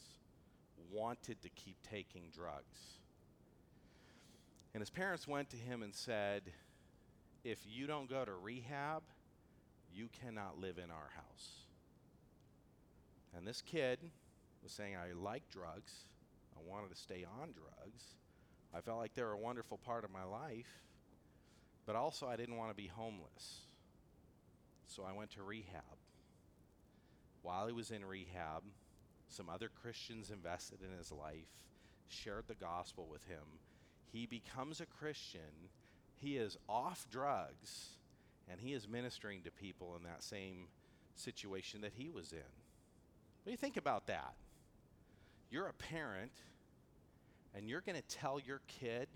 wanted 0.93 1.41
to 1.43 1.49
keep 1.51 1.77
taking 1.89 2.25
drugs. 2.35 2.99
And 4.75 4.81
his 4.81 4.91
parents 4.91 5.27
went 5.27 5.51
to 5.51 5.57
him 5.57 5.83
and 5.83 5.95
said, 5.95 6.43
If 7.45 7.59
you 7.69 7.87
don't 7.87 8.09
go 8.09 8.25
to 8.25 8.33
rehab, 8.33 9.03
you 9.93 10.09
cannot 10.23 10.61
live 10.61 10.79
in 10.79 10.91
our 10.91 11.11
house. 11.17 11.51
And 13.37 13.47
this 13.47 13.63
kid 13.63 13.99
was 14.63 14.73
saying, 14.73 14.97
I 14.97 15.13
like 15.13 15.43
drugs. 15.51 15.93
I 16.57 16.69
wanted 16.69 16.91
to 16.91 16.97
stay 16.97 17.25
on 17.41 17.49
drugs. 17.53 18.05
I 18.75 18.81
felt 18.81 18.99
like 18.99 19.15
they 19.15 19.23
were 19.23 19.33
a 19.33 19.39
wonderful 19.39 19.79
part 19.79 20.05
of 20.05 20.11
my 20.11 20.25
life, 20.25 20.85
but 21.87 21.97
also 21.97 22.27
I 22.27 22.37
didn't 22.37 22.57
want 22.57 22.71
to 22.71 22.77
be 22.77 22.87
homeless. 22.87 23.63
So 24.87 25.03
I 25.03 25.13
went 25.13 25.31
to 25.33 25.43
rehab. 25.43 25.83
While 27.43 27.67
he 27.67 27.73
was 27.73 27.91
in 27.91 28.05
rehab, 28.05 28.63
some 29.29 29.49
other 29.49 29.69
Christians 29.69 30.31
invested 30.31 30.79
in 30.83 30.97
his 30.97 31.11
life, 31.11 31.67
shared 32.09 32.45
the 32.49 32.55
gospel 32.55 33.09
with 33.11 33.25
him. 33.27 33.61
He 34.13 34.27
becomes 34.27 34.81
a 34.81 34.87
Christian. 34.87 35.71
He 36.17 36.37
is 36.37 36.59
off 36.69 37.07
drugs, 37.11 37.91
and 38.49 38.61
he 38.61 38.73
is 38.73 38.89
ministering 38.89 39.43
to 39.43 39.51
people 39.51 39.97
in 39.97 40.03
that 40.05 40.23
same 40.23 40.67
situation 41.15 41.81
that 41.81 41.93
he 41.97 42.11
was 42.11 42.33
in. 42.33 42.39
What 42.39 43.47
do 43.47 43.51
you 43.53 43.57
think 43.57 43.77
about 43.77 44.07
that? 44.09 44.35
You're 45.51 45.69
a 45.69 45.73
parent, 45.73 46.33
and 47.55 47.69
you're 47.69 47.81
going 47.81 47.97
to 47.97 48.17
tell 48.17 48.41
your 48.41 48.61
kid, 48.67 49.09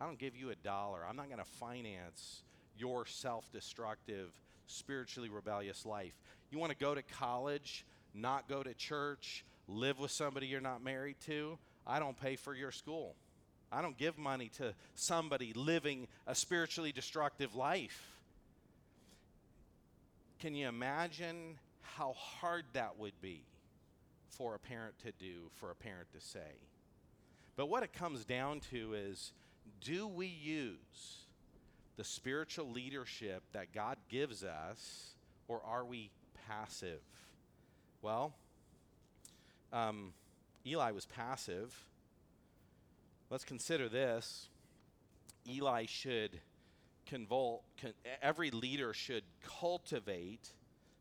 I 0.00 0.06
don't 0.06 0.18
give 0.18 0.36
you 0.36 0.50
a 0.50 0.54
dollar. 0.56 1.00
I'm 1.08 1.16
not 1.16 1.28
going 1.28 1.38
to 1.38 1.50
finance 1.58 2.42
your 2.76 3.06
self 3.06 3.50
destructive, 3.52 4.30
spiritually 4.66 5.28
rebellious 5.28 5.86
life. 5.86 6.14
You 6.50 6.58
want 6.58 6.72
to 6.72 6.78
go 6.78 6.94
to 6.94 7.02
college, 7.02 7.84
not 8.14 8.48
go 8.48 8.62
to 8.62 8.74
church, 8.74 9.44
live 9.68 9.98
with 9.98 10.10
somebody 10.10 10.46
you're 10.46 10.60
not 10.60 10.82
married 10.82 11.16
to? 11.26 11.58
I 11.86 11.98
don't 11.98 12.18
pay 12.18 12.36
for 12.36 12.54
your 12.54 12.72
school. 12.72 13.14
I 13.72 13.82
don't 13.82 13.98
give 13.98 14.18
money 14.18 14.50
to 14.58 14.74
somebody 14.94 15.52
living 15.52 16.06
a 16.26 16.34
spiritually 16.34 16.92
destructive 16.92 17.54
life. 17.54 18.14
Can 20.38 20.54
you 20.54 20.68
imagine 20.68 21.58
how 21.80 22.12
hard 22.12 22.64
that 22.74 22.98
would 22.98 23.20
be 23.20 23.44
for 24.28 24.54
a 24.54 24.58
parent 24.58 24.98
to 25.00 25.12
do, 25.18 25.50
for 25.54 25.70
a 25.70 25.74
parent 25.74 26.08
to 26.12 26.20
say? 26.20 26.58
But 27.56 27.66
what 27.66 27.82
it 27.82 27.92
comes 27.92 28.24
down 28.24 28.60
to 28.70 28.94
is 28.94 29.32
do 29.80 30.08
we 30.08 30.26
use 30.26 31.26
the 31.96 32.04
spiritual 32.04 32.70
leadership 32.70 33.42
that 33.52 33.72
God 33.72 33.96
gives 34.08 34.42
us, 34.42 35.14
or 35.46 35.60
are 35.64 35.84
we 35.84 36.10
passive? 36.48 37.00
Well, 38.02 38.34
um, 39.72 40.12
Eli 40.66 40.90
was 40.90 41.06
passive. 41.06 41.74
Let's 43.30 43.44
consider 43.44 43.88
this. 43.88 44.48
Eli 45.48 45.86
should 45.86 46.40
convol, 47.06 47.62
con, 47.80 47.92
every 48.22 48.50
leader 48.50 48.92
should 48.92 49.24
cultivate 49.60 50.52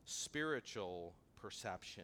spiritual 0.05 1.13
perception. 1.41 2.03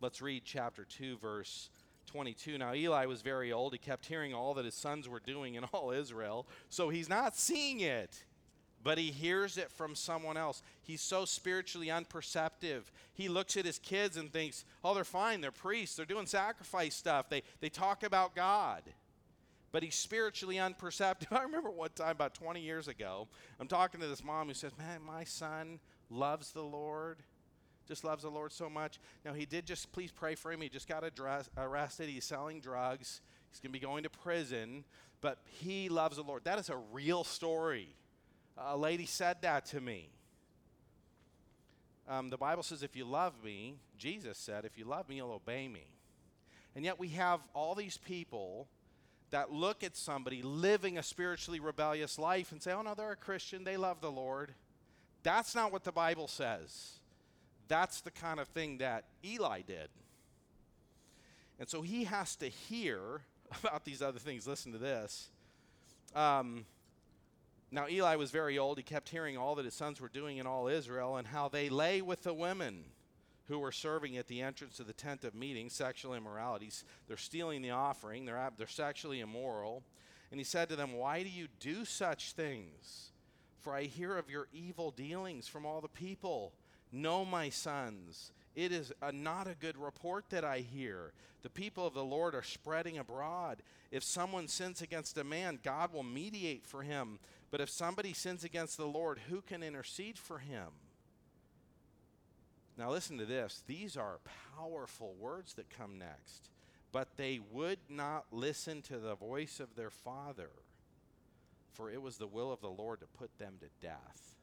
Let's 0.00 0.20
read 0.20 0.42
chapter 0.44 0.84
2, 0.84 1.16
verse 1.18 1.70
22. 2.06 2.58
Now, 2.58 2.74
Eli 2.74 3.06
was 3.06 3.22
very 3.22 3.52
old. 3.52 3.72
He 3.72 3.78
kept 3.78 4.06
hearing 4.06 4.34
all 4.34 4.54
that 4.54 4.64
his 4.64 4.74
sons 4.74 5.08
were 5.08 5.20
doing 5.20 5.54
in 5.54 5.64
all 5.64 5.90
Israel. 5.90 6.46
So 6.68 6.88
he's 6.88 7.08
not 7.08 7.36
seeing 7.36 7.80
it, 7.80 8.24
but 8.82 8.98
he 8.98 9.10
hears 9.10 9.56
it 9.58 9.70
from 9.70 9.94
someone 9.94 10.36
else. 10.36 10.62
He's 10.82 11.00
so 11.00 11.24
spiritually 11.24 11.90
unperceptive. 11.90 12.90
He 13.14 13.28
looks 13.28 13.56
at 13.56 13.64
his 13.64 13.78
kids 13.78 14.16
and 14.16 14.32
thinks, 14.32 14.64
oh, 14.82 14.94
they're 14.94 15.04
fine. 15.04 15.40
They're 15.40 15.50
priests. 15.50 15.96
They're 15.96 16.06
doing 16.06 16.26
sacrifice 16.26 16.94
stuff. 16.94 17.28
They, 17.28 17.42
they 17.60 17.68
talk 17.68 18.02
about 18.02 18.34
God. 18.34 18.82
But 19.70 19.82
he's 19.82 19.94
spiritually 19.94 20.58
unperceptive. 20.58 21.28
I 21.32 21.42
remember 21.42 21.70
one 21.70 21.90
time 21.94 22.10
about 22.10 22.34
20 22.34 22.60
years 22.60 22.88
ago, 22.88 23.28
I'm 23.58 23.68
talking 23.68 24.00
to 24.00 24.06
this 24.06 24.22
mom 24.22 24.48
who 24.48 24.54
says, 24.54 24.72
Man, 24.76 25.00
my 25.02 25.24
son 25.24 25.80
loves 26.10 26.50
the 26.50 26.62
Lord 26.62 27.22
just 27.86 28.04
loves 28.04 28.22
the 28.22 28.30
Lord 28.30 28.52
so 28.52 28.70
much. 28.70 28.98
Now, 29.24 29.32
he 29.32 29.46
did 29.46 29.66
just, 29.66 29.92
please 29.92 30.10
pray 30.10 30.34
for 30.34 30.52
him. 30.52 30.60
He 30.60 30.68
just 30.68 30.88
got 30.88 31.04
address, 31.04 31.48
arrested. 31.56 32.08
He's 32.08 32.24
selling 32.24 32.60
drugs. 32.60 33.20
He's 33.50 33.60
going 33.60 33.72
to 33.72 33.78
be 33.78 33.84
going 33.84 34.04
to 34.04 34.10
prison, 34.10 34.84
but 35.20 35.38
he 35.44 35.88
loves 35.88 36.16
the 36.16 36.22
Lord. 36.22 36.44
That 36.44 36.58
is 36.58 36.70
a 36.70 36.76
real 36.92 37.24
story. 37.24 37.88
A 38.56 38.76
lady 38.76 39.06
said 39.06 39.38
that 39.42 39.66
to 39.66 39.80
me. 39.80 40.08
Um, 42.08 42.30
the 42.30 42.36
Bible 42.36 42.62
says, 42.62 42.82
if 42.82 42.96
you 42.96 43.04
love 43.04 43.34
me, 43.44 43.76
Jesus 43.98 44.38
said, 44.38 44.64
if 44.64 44.76
you 44.76 44.84
love 44.84 45.08
me, 45.08 45.16
you'll 45.16 45.32
obey 45.32 45.68
me. 45.68 45.86
And 46.74 46.84
yet 46.84 46.98
we 46.98 47.08
have 47.08 47.40
all 47.54 47.74
these 47.74 47.98
people 47.98 48.68
that 49.30 49.52
look 49.52 49.82
at 49.82 49.96
somebody 49.96 50.42
living 50.42 50.98
a 50.98 51.02
spiritually 51.02 51.60
rebellious 51.60 52.18
life 52.18 52.52
and 52.52 52.62
say, 52.62 52.72
oh 52.72 52.82
no, 52.82 52.94
they're 52.94 53.12
a 53.12 53.16
Christian, 53.16 53.64
they 53.64 53.76
love 53.76 54.00
the 54.00 54.10
Lord. 54.10 54.54
That's 55.22 55.54
not 55.54 55.72
what 55.72 55.84
the 55.84 55.92
Bible 55.92 56.28
says. 56.28 56.98
That's 57.72 58.02
the 58.02 58.10
kind 58.10 58.38
of 58.38 58.48
thing 58.48 58.76
that 58.78 59.04
Eli 59.24 59.62
did. 59.62 59.88
And 61.58 61.66
so 61.66 61.80
he 61.80 62.04
has 62.04 62.36
to 62.36 62.48
hear 62.50 63.22
about 63.64 63.86
these 63.86 64.02
other 64.02 64.18
things. 64.18 64.46
Listen 64.46 64.72
to 64.72 64.78
this. 64.78 65.30
Um, 66.14 66.66
now, 67.70 67.86
Eli 67.88 68.16
was 68.16 68.30
very 68.30 68.58
old. 68.58 68.76
He 68.76 68.82
kept 68.82 69.08
hearing 69.08 69.38
all 69.38 69.54
that 69.54 69.64
his 69.64 69.72
sons 69.72 70.02
were 70.02 70.10
doing 70.10 70.36
in 70.36 70.46
all 70.46 70.68
Israel 70.68 71.16
and 71.16 71.26
how 71.26 71.48
they 71.48 71.70
lay 71.70 72.02
with 72.02 72.24
the 72.24 72.34
women 72.34 72.84
who 73.48 73.58
were 73.58 73.72
serving 73.72 74.18
at 74.18 74.28
the 74.28 74.42
entrance 74.42 74.78
of 74.78 74.86
the 74.86 74.92
tent 74.92 75.24
of 75.24 75.34
meeting, 75.34 75.70
sexual 75.70 76.12
immoralities. 76.12 76.84
They're 77.08 77.16
stealing 77.16 77.62
the 77.62 77.70
offering, 77.70 78.26
they're, 78.26 78.50
they're 78.58 78.66
sexually 78.66 79.20
immoral. 79.20 79.82
And 80.30 80.38
he 80.38 80.44
said 80.44 80.68
to 80.68 80.76
them, 80.76 80.92
Why 80.92 81.22
do 81.22 81.30
you 81.30 81.48
do 81.58 81.86
such 81.86 82.32
things? 82.32 83.12
For 83.62 83.74
I 83.74 83.84
hear 83.84 84.18
of 84.18 84.28
your 84.28 84.48
evil 84.52 84.90
dealings 84.90 85.48
from 85.48 85.64
all 85.64 85.80
the 85.80 85.88
people. 85.88 86.52
No, 86.92 87.24
my 87.24 87.48
sons, 87.48 88.32
it 88.54 88.70
is 88.70 88.92
a, 89.00 89.10
not 89.10 89.46
a 89.46 89.54
good 89.54 89.78
report 89.78 90.26
that 90.30 90.44
I 90.44 90.58
hear. 90.58 91.12
The 91.42 91.48
people 91.50 91.86
of 91.86 91.94
the 91.94 92.04
Lord 92.04 92.34
are 92.34 92.42
spreading 92.42 92.98
abroad. 92.98 93.62
If 93.90 94.04
someone 94.04 94.46
sins 94.46 94.82
against 94.82 95.16
a 95.16 95.24
man, 95.24 95.58
God 95.62 95.92
will 95.92 96.02
mediate 96.02 96.66
for 96.66 96.82
him. 96.82 97.18
But 97.50 97.60
if 97.60 97.70
somebody 97.70 98.12
sins 98.12 98.44
against 98.44 98.76
the 98.76 98.86
Lord, 98.86 99.20
who 99.28 99.40
can 99.40 99.62
intercede 99.62 100.18
for 100.18 100.38
him? 100.38 100.68
Now, 102.78 102.90
listen 102.90 103.18
to 103.18 103.26
this. 103.26 103.62
These 103.66 103.96
are 103.96 104.20
powerful 104.56 105.14
words 105.18 105.54
that 105.54 105.68
come 105.70 105.98
next. 105.98 106.48
But 106.92 107.16
they 107.16 107.40
would 107.50 107.78
not 107.88 108.26
listen 108.30 108.82
to 108.82 108.98
the 108.98 109.14
voice 109.14 109.60
of 109.60 109.74
their 109.76 109.90
father, 109.90 110.50
for 111.72 111.90
it 111.90 112.02
was 112.02 112.18
the 112.18 112.26
will 112.26 112.52
of 112.52 112.60
the 112.60 112.68
Lord 112.68 113.00
to 113.00 113.06
put 113.06 113.38
them 113.38 113.54
to 113.60 113.86
death. 113.86 114.36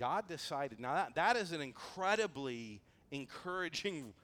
God 0.00 0.26
decided. 0.26 0.80
Now, 0.80 0.94
that, 0.94 1.14
that 1.14 1.36
is 1.36 1.52
an 1.52 1.60
incredibly 1.60 2.80
encouraging 3.10 4.14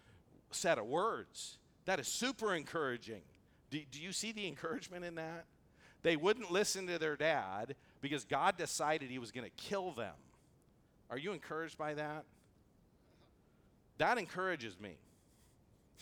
set 0.51 0.79
of 0.79 0.87
words. 0.87 1.59
That 1.85 2.01
is 2.01 2.09
super 2.09 2.55
encouraging. 2.55 3.21
Do, 3.71 3.79
do 3.91 4.01
you 4.01 4.13
see 4.13 4.33
the 4.33 4.47
encouragement 4.49 5.05
in 5.05 5.17
that? 5.17 5.45
They 6.03 6.17
wouldn't 6.17 6.51
listen 6.51 6.87
to 6.87 6.99
their 6.99 7.17
dad 7.17 7.75
because 8.01 8.25
God 8.25 8.57
decided 8.57 9.11
he 9.11 9.19
was 9.19 9.31
going 9.31 9.45
to 9.45 9.63
kill 9.63 9.93
them. 9.93 10.15
Are 11.11 11.19
you 11.19 11.33
encouraged 11.33 11.77
by 11.77 11.93
that? 11.95 12.25
That 13.99 14.19
encourages 14.19 14.81
me. 14.81 14.97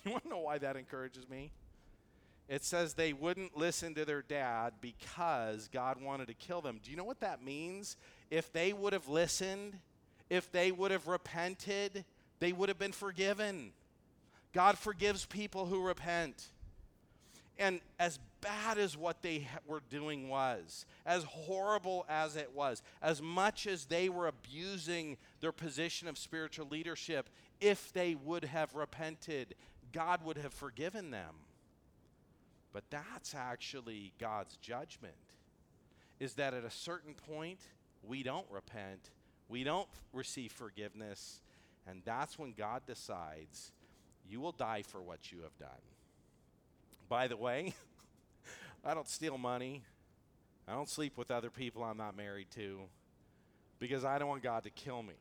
You 0.05 0.11
want 0.11 0.25
to 0.25 0.29
know 0.29 0.41
why 0.41 0.59
that 0.59 0.77
encourages 0.77 1.27
me? 1.31 1.51
It 2.47 2.63
says 2.63 2.93
they 2.93 3.15
wouldn't 3.15 3.57
listen 3.57 3.95
to 3.95 4.05
their 4.05 4.21
dad 4.21 4.75
because 4.83 5.71
God 5.73 6.03
wanted 6.03 6.29
to 6.29 6.35
kill 6.35 6.61
them. 6.61 6.79
Do 6.83 6.91
you 6.91 6.97
know 6.99 7.05
what 7.05 7.21
that 7.21 7.43
means? 7.43 7.97
If 8.31 8.53
they 8.53 8.73
would 8.73 8.93
have 8.93 9.09
listened, 9.09 9.79
if 10.31 10.51
they 10.51 10.73
would 10.73 10.91
have 10.91 11.07
repented, 11.07 12.05
they 12.41 12.53
would 12.53 12.69
have 12.69 12.79
been 12.79 12.93
forgiven. 12.93 13.73
God 14.53 14.79
forgives 14.79 15.25
people 15.27 15.67
who 15.67 15.83
repent. 15.87 16.51
And 17.59 17.81
as 18.01 18.19
bad 18.41 18.79
as 18.79 18.97
what 18.97 19.23
they 19.23 19.49
were 19.67 19.83
doing 19.89 20.29
was, 20.29 20.87
as 21.07 21.23
horrible 21.25 22.05
as 22.09 22.37
it 22.37 22.51
was, 22.53 22.83
as 23.01 23.23
much 23.23 23.67
as 23.67 23.85
they 23.85 24.09
were 24.09 24.27
abusing 24.27 25.17
their 25.41 25.53
position 25.53 26.09
of 26.09 26.19
spiritual 26.19 26.67
leadership, 26.69 27.31
if 27.61 27.93
they 27.93 28.17
would 28.17 28.45
have 28.45 28.75
repented, 28.75 29.55
God 29.93 30.25
would 30.25 30.37
have 30.39 30.53
forgiven 30.53 31.11
them. 31.11 31.35
But 32.73 32.85
that's 32.91 33.35
actually 33.37 34.13
God's 34.19 34.57
judgment. 34.57 35.15
Is 36.19 36.35
that 36.35 36.55
at 36.55 36.65
a 36.65 36.71
certain 36.71 37.15
point, 37.15 37.61
we 38.07 38.23
don't 38.23 38.47
repent, 38.51 39.11
we 39.49 39.65
don't 39.65 39.89
receive 40.13 40.53
forgiveness, 40.53 41.41
and 41.87 42.03
that's 42.05 42.39
when 42.39 42.53
God 42.53 42.83
decides 42.87 43.73
you 44.29 44.41
will 44.41 44.53
die 44.53 44.83
for 44.83 45.03
what 45.03 45.31
you 45.31 45.43
have 45.43 45.57
done. 45.59 45.69
By 47.09 47.29
the 47.29 47.37
way, 47.37 47.75
I 48.85 48.95
don't 48.95 49.09
steal 49.09 49.39
money. 49.39 49.83
I 50.67 50.73
don't 50.73 50.89
sleep 50.89 51.19
with 51.19 51.31
other 51.31 51.51
people 51.51 51.85
I'm 51.85 51.99
not 51.99 52.17
married 52.17 52.47
to 52.55 52.81
because 53.79 54.05
I 54.05 54.19
don't 54.19 54.29
want 54.29 54.43
God 54.43 54.65
to 54.65 54.71
kill 54.71 55.03
me. 55.03 55.15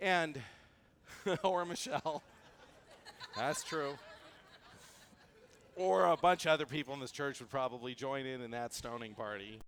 and, 0.00 0.40
or 1.42 1.64
Michelle. 1.64 2.22
That's 3.36 3.62
true. 3.62 3.94
Or 5.76 6.06
a 6.06 6.16
bunch 6.16 6.46
of 6.46 6.52
other 6.52 6.66
people 6.66 6.94
in 6.94 7.00
this 7.00 7.10
church 7.10 7.40
would 7.40 7.50
probably 7.50 7.94
join 7.94 8.26
in 8.26 8.40
in 8.40 8.52
that 8.52 8.72
stoning 8.72 9.14
party. 9.14 9.58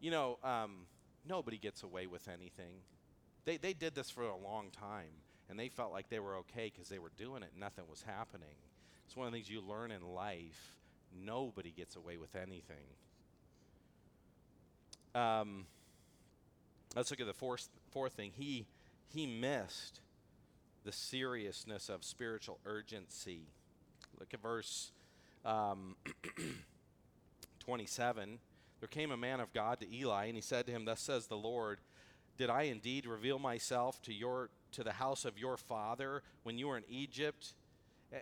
You 0.00 0.10
know, 0.10 0.38
um, 0.42 0.86
nobody 1.26 1.56
gets 1.56 1.82
away 1.82 2.06
with 2.06 2.28
anything. 2.28 2.82
They, 3.44 3.58
they 3.58 3.72
did 3.74 3.94
this 3.94 4.10
for 4.10 4.22
a 4.22 4.36
long 4.36 4.70
time, 4.70 5.12
and 5.48 5.58
they 5.58 5.68
felt 5.68 5.92
like 5.92 6.08
they 6.08 6.18
were 6.18 6.36
okay 6.38 6.72
because 6.74 6.88
they 6.88 6.98
were 6.98 7.12
doing 7.16 7.42
it 7.42 7.50
and 7.52 7.60
nothing 7.60 7.84
was 7.88 8.02
happening. 8.02 8.56
It's 9.06 9.16
one 9.16 9.26
of 9.26 9.32
the 9.32 9.38
things 9.38 9.50
you 9.50 9.60
learn 9.60 9.90
in 9.90 10.14
life. 10.14 10.76
Nobody 11.24 11.70
gets 11.70 11.94
away 11.96 12.16
with 12.16 12.34
anything. 12.34 12.76
Um, 15.14 15.66
let's 16.96 17.10
look 17.10 17.20
at 17.20 17.26
the 17.26 17.32
fourth, 17.32 17.68
fourth 17.92 18.14
thing. 18.14 18.32
He, 18.34 18.66
he 19.06 19.26
missed 19.26 20.00
the 20.84 20.92
seriousness 20.92 21.88
of 21.88 22.04
spiritual 22.04 22.58
urgency. 22.66 23.48
Look 24.18 24.34
at 24.34 24.42
verse 24.42 24.92
um, 25.44 25.96
27. 27.60 28.38
There 28.80 28.88
came 28.88 29.10
a 29.10 29.16
man 29.16 29.40
of 29.40 29.52
God 29.52 29.80
to 29.80 29.92
Eli, 29.92 30.26
and 30.26 30.34
he 30.34 30.40
said 30.40 30.66
to 30.66 30.72
him, 30.72 30.84
Thus 30.84 31.00
says 31.00 31.26
the 31.26 31.36
Lord, 31.36 31.78
Did 32.36 32.50
I 32.50 32.62
indeed 32.62 33.06
reveal 33.06 33.38
myself 33.38 34.00
to 34.02 34.12
your 34.12 34.50
to 34.72 34.82
the 34.82 34.92
house 34.92 35.24
of 35.24 35.38
your 35.38 35.56
father 35.56 36.22
when 36.42 36.58
you 36.58 36.68
were 36.68 36.76
in 36.76 36.84
Egypt? 36.88 37.54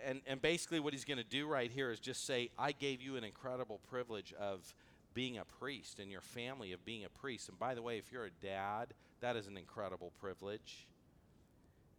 And, 0.05 0.21
and 0.25 0.41
basically, 0.41 0.79
what 0.79 0.93
he's 0.93 1.05
going 1.05 1.17
to 1.17 1.23
do 1.23 1.47
right 1.47 1.69
here 1.69 1.91
is 1.91 1.99
just 1.99 2.25
say, 2.25 2.49
I 2.57 2.71
gave 2.71 3.01
you 3.01 3.15
an 3.15 3.23
incredible 3.23 3.79
privilege 3.89 4.33
of 4.39 4.73
being 5.13 5.37
a 5.37 5.45
priest 5.45 5.99
and 5.99 6.09
your 6.09 6.21
family 6.21 6.71
of 6.71 6.83
being 6.85 7.05
a 7.05 7.09
priest. 7.09 7.49
And 7.49 7.59
by 7.59 7.75
the 7.75 7.81
way, 7.81 7.97
if 7.97 8.11
you're 8.11 8.25
a 8.25 8.31
dad, 8.41 8.93
that 9.21 9.35
is 9.35 9.47
an 9.47 9.57
incredible 9.57 10.11
privilege. 10.19 10.87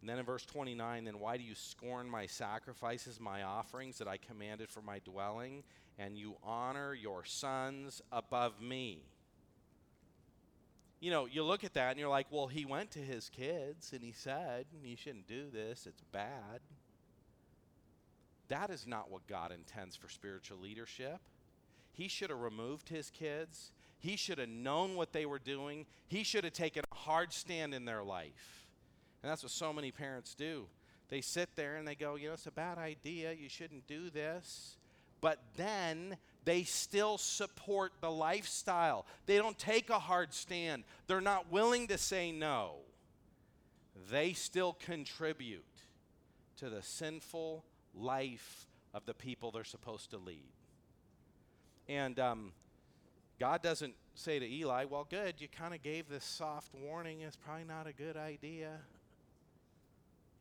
And 0.05 0.09
then 0.11 0.19
in 0.19 0.25
verse 0.25 0.45
29, 0.45 1.05
then 1.05 1.19
why 1.19 1.35
do 1.35 1.41
you 1.41 1.55
scorn 1.55 2.07
my 2.07 2.27
sacrifices, 2.27 3.19
my 3.19 3.41
offerings 3.41 3.97
that 3.97 4.07
I 4.07 4.17
commanded 4.17 4.69
for 4.69 4.83
my 4.83 4.99
dwelling, 4.99 5.63
and 5.97 6.15
you 6.15 6.35
honor 6.43 6.93
your 6.93 7.25
sons 7.25 8.03
above 8.11 8.61
me? 8.61 8.99
You 10.99 11.09
know, 11.09 11.25
you 11.25 11.43
look 11.43 11.63
at 11.63 11.73
that 11.73 11.89
and 11.89 11.99
you're 11.99 12.07
like, 12.07 12.27
well, 12.29 12.45
he 12.45 12.65
went 12.65 12.91
to 12.91 12.99
his 12.99 13.29
kids 13.29 13.93
and 13.93 14.03
he 14.03 14.11
said, 14.11 14.67
you 14.83 14.95
shouldn't 14.95 15.27
do 15.27 15.49
this, 15.51 15.87
it's 15.87 16.03
bad. 16.11 16.59
That 18.49 18.69
is 18.69 18.85
not 18.85 19.09
what 19.09 19.25
God 19.25 19.51
intends 19.51 19.95
for 19.95 20.07
spiritual 20.07 20.59
leadership. 20.59 21.19
He 21.93 22.09
should 22.09 22.29
have 22.29 22.41
removed 22.41 22.89
his 22.89 23.09
kids. 23.09 23.71
He 23.97 24.17
should 24.17 24.37
have 24.37 24.49
known 24.49 24.93
what 24.93 25.13
they 25.13 25.25
were 25.25 25.39
doing. 25.39 25.87
He 26.05 26.23
should 26.23 26.43
have 26.43 26.53
taken 26.53 26.83
a 26.91 26.95
hard 26.95 27.33
stand 27.33 27.73
in 27.73 27.85
their 27.85 28.03
life. 28.03 28.64
And 29.25 29.31
that's 29.31 29.41
what 29.41 29.51
so 29.51 29.73
many 29.73 29.89
parents 29.89 30.35
do. 30.35 30.67
They 31.09 31.19
sit 31.19 31.55
there 31.55 31.77
and 31.77 31.87
they 31.87 31.95
go, 31.95 32.13
you 32.13 32.27
know, 32.27 32.35
it's 32.35 32.45
a 32.45 32.51
bad 32.51 32.77
idea. 32.77 33.33
You 33.33 33.49
shouldn't 33.49 33.87
do 33.87 34.11
this. 34.11 34.77
But 35.19 35.39
then 35.57 36.17
they 36.43 36.61
still 36.61 37.17
support 37.17 37.93
the 38.01 38.11
lifestyle. 38.11 39.07
They 39.25 39.37
don't 39.37 39.57
take 39.57 39.89
a 39.89 39.97
hard 39.97 40.31
stand. 40.31 40.83
They're 41.07 41.21
not 41.21 41.51
willing 41.51 41.87
to 41.87 41.97
say 41.97 42.31
no. 42.31 42.75
They 44.11 44.33
still 44.33 44.73
contribute 44.73 45.65
to 46.57 46.69
the 46.69 46.83
sinful 46.83 47.65
life 47.95 48.67
of 48.93 49.07
the 49.07 49.15
people 49.15 49.49
they're 49.49 49.63
supposed 49.63 50.11
to 50.11 50.17
lead. 50.17 50.53
And 51.89 52.19
um, 52.19 52.51
God 53.39 53.63
doesn't 53.63 53.95
say 54.13 54.37
to 54.37 54.45
Eli, 54.45 54.85
Well, 54.85 55.07
good, 55.09 55.41
you 55.41 55.47
kind 55.47 55.73
of 55.73 55.81
gave 55.81 56.09
this 56.09 56.23
soft 56.23 56.75
warning. 56.75 57.21
It's 57.21 57.35
probably 57.35 57.63
not 57.63 57.87
a 57.87 57.93
good 57.93 58.17
idea. 58.17 58.81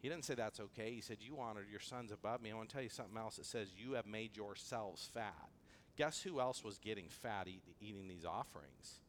He 0.04 0.10
didn't 0.10 0.26
say 0.26 0.34
that's 0.34 0.60
okay. 0.60 0.92
He 0.92 1.00
said, 1.00 1.16
You 1.22 1.38
honored 1.40 1.70
your 1.70 1.80
sons 1.80 2.12
above 2.12 2.42
me. 2.42 2.52
I 2.52 2.54
want 2.54 2.68
to 2.68 2.74
tell 2.74 2.82
you 2.82 2.90
something 2.90 3.16
else. 3.16 3.38
It 3.38 3.46
says, 3.46 3.68
You 3.74 3.94
have 3.94 4.04
made 4.04 4.36
yourselves 4.36 5.08
fat. 5.14 5.48
Guess 5.96 6.20
who 6.20 6.40
else 6.40 6.62
was 6.62 6.76
getting 6.76 7.06
fat 7.08 7.48
eat, 7.48 7.62
eating 7.80 8.06
these 8.06 8.26
offerings? 8.26 9.00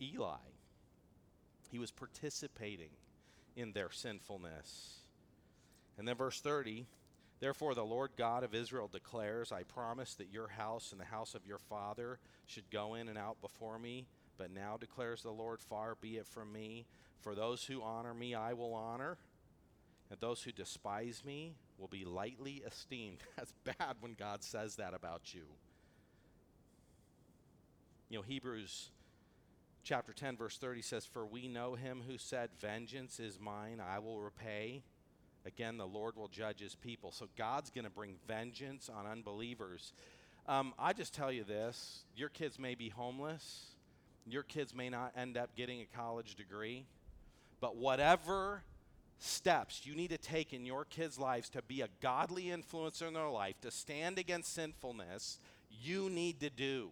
Eli. 0.00 0.38
He 1.70 1.78
was 1.78 1.90
participating 1.90 2.88
in 3.54 3.72
their 3.72 3.90
sinfulness. 3.90 5.00
And 5.98 6.08
then 6.08 6.16
verse 6.16 6.40
30 6.40 6.86
Therefore, 7.40 7.74
the 7.74 7.84
Lord 7.84 8.12
God 8.16 8.42
of 8.42 8.54
Israel 8.54 8.88
declares, 8.90 9.52
I 9.52 9.64
promise 9.64 10.14
that 10.14 10.32
your 10.32 10.48
house 10.48 10.90
and 10.92 10.98
the 10.98 11.04
house 11.04 11.34
of 11.34 11.46
your 11.46 11.58
father 11.58 12.18
should 12.46 12.70
go 12.70 12.94
in 12.94 13.08
and 13.08 13.18
out 13.18 13.42
before 13.42 13.78
me. 13.78 14.06
But 14.38 14.50
now 14.50 14.78
declares 14.78 15.22
the 15.22 15.32
Lord, 15.32 15.60
far 15.60 15.98
be 16.00 16.16
it 16.16 16.26
from 16.26 16.50
me. 16.50 16.86
For 17.20 17.34
those 17.34 17.64
who 17.64 17.82
honor 17.82 18.14
me, 18.14 18.34
I 18.34 18.54
will 18.54 18.72
honor, 18.72 19.18
and 20.10 20.20
those 20.20 20.42
who 20.42 20.52
despise 20.52 21.22
me 21.24 21.54
will 21.78 21.88
be 21.88 22.04
lightly 22.04 22.62
esteemed. 22.66 23.18
That's 23.36 23.54
bad 23.64 23.96
when 24.00 24.14
God 24.14 24.42
says 24.42 24.76
that 24.76 24.94
about 24.94 25.32
you. 25.34 25.42
You 28.08 28.18
know, 28.18 28.22
Hebrews 28.22 28.90
chapter 29.84 30.12
10, 30.12 30.36
verse 30.36 30.58
30 30.58 30.82
says, 30.82 31.06
For 31.06 31.24
we 31.24 31.46
know 31.46 31.74
him 31.74 32.02
who 32.06 32.18
said, 32.18 32.50
Vengeance 32.60 33.20
is 33.20 33.38
mine, 33.38 33.80
I 33.80 34.00
will 34.00 34.20
repay. 34.20 34.82
Again, 35.46 35.78
the 35.78 35.86
Lord 35.86 36.16
will 36.16 36.28
judge 36.28 36.60
his 36.60 36.74
people. 36.74 37.12
So 37.12 37.28
God's 37.38 37.70
going 37.70 37.84
to 37.84 37.90
bring 37.90 38.16
vengeance 38.28 38.90
on 38.94 39.06
unbelievers. 39.06 39.94
Um, 40.46 40.74
I 40.78 40.92
just 40.92 41.14
tell 41.14 41.32
you 41.32 41.44
this 41.44 42.04
your 42.14 42.28
kids 42.28 42.58
may 42.58 42.74
be 42.74 42.88
homeless, 42.88 43.66
your 44.26 44.42
kids 44.42 44.74
may 44.74 44.90
not 44.90 45.12
end 45.16 45.36
up 45.36 45.54
getting 45.56 45.80
a 45.80 45.96
college 45.96 46.34
degree, 46.34 46.84
but 47.60 47.76
whatever 47.76 48.62
steps 49.20 49.82
you 49.84 49.94
need 49.94 50.10
to 50.10 50.18
take 50.18 50.52
in 50.52 50.66
your 50.66 50.84
kids' 50.84 51.18
lives 51.18 51.48
to 51.50 51.62
be 51.62 51.82
a 51.82 51.88
godly 52.00 52.44
influencer 52.44 53.06
in 53.06 53.14
their 53.14 53.28
life, 53.28 53.60
to 53.60 53.70
stand 53.70 54.18
against 54.18 54.54
sinfulness, 54.54 55.38
you 55.82 56.10
need 56.10 56.40
to 56.40 56.50
do. 56.50 56.90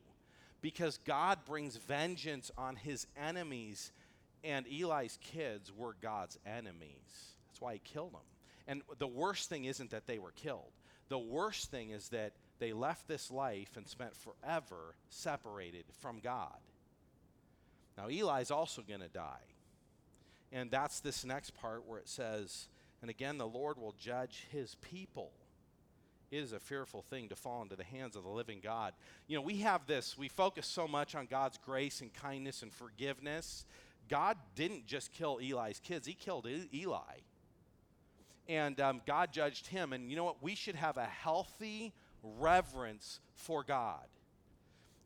Because 0.60 0.98
God 0.98 1.38
brings 1.46 1.76
vengeance 1.76 2.50
on 2.58 2.76
his 2.76 3.06
enemies, 3.16 3.92
and 4.44 4.66
Eli's 4.66 5.18
kids 5.22 5.72
were 5.74 5.96
God's 6.00 6.38
enemies. 6.46 7.34
That's 7.46 7.60
why 7.60 7.74
he 7.74 7.80
killed 7.82 8.12
them. 8.12 8.20
And 8.66 8.82
the 8.98 9.06
worst 9.06 9.48
thing 9.48 9.64
isn't 9.64 9.90
that 9.90 10.06
they 10.06 10.18
were 10.18 10.32
killed. 10.32 10.72
The 11.08 11.18
worst 11.18 11.70
thing 11.70 11.90
is 11.90 12.10
that 12.10 12.32
they 12.58 12.72
left 12.72 13.08
this 13.08 13.30
life 13.30 13.76
and 13.76 13.88
spent 13.88 14.14
forever 14.14 14.94
separated 15.08 15.84
from 16.00 16.20
God. 16.20 16.58
Now, 17.96 18.08
Eli's 18.08 18.50
also 18.50 18.82
going 18.82 19.00
to 19.00 19.08
die. 19.08 19.46
And 20.52 20.70
that's 20.70 21.00
this 21.00 21.24
next 21.24 21.54
part 21.54 21.86
where 21.86 21.98
it 21.98 22.08
says, 22.08 22.68
And 23.02 23.10
again, 23.10 23.38
the 23.38 23.46
Lord 23.46 23.78
will 23.78 23.94
judge 23.98 24.46
his 24.50 24.76
people. 24.76 25.32
It 26.30 26.38
is 26.38 26.52
a 26.52 26.60
fearful 26.60 27.02
thing 27.02 27.28
to 27.30 27.36
fall 27.36 27.62
into 27.62 27.76
the 27.76 27.84
hands 27.84 28.14
of 28.14 28.22
the 28.22 28.28
living 28.28 28.60
God. 28.62 28.92
You 29.26 29.36
know, 29.36 29.42
we 29.42 29.58
have 29.58 29.86
this, 29.86 30.16
we 30.18 30.28
focus 30.28 30.66
so 30.66 30.86
much 30.86 31.14
on 31.14 31.26
God's 31.26 31.58
grace 31.64 32.00
and 32.00 32.12
kindness 32.12 32.62
and 32.62 32.72
forgiveness. 32.72 33.64
God 34.08 34.36
didn't 34.54 34.86
just 34.86 35.12
kill 35.12 35.38
Eli's 35.38 35.80
kids, 35.80 36.06
he 36.06 36.14
killed 36.14 36.46
Eli 36.74 37.20
and 38.48 38.80
um, 38.80 39.02
God 39.06 39.32
judged 39.32 39.66
him. 39.66 39.92
And 39.92 40.10
you 40.10 40.16
know 40.16 40.24
what? 40.24 40.42
We 40.42 40.54
should 40.54 40.74
have 40.74 40.96
a 40.96 41.04
healthy 41.04 41.92
reverence 42.22 43.20
for 43.34 43.62
God. 43.62 44.06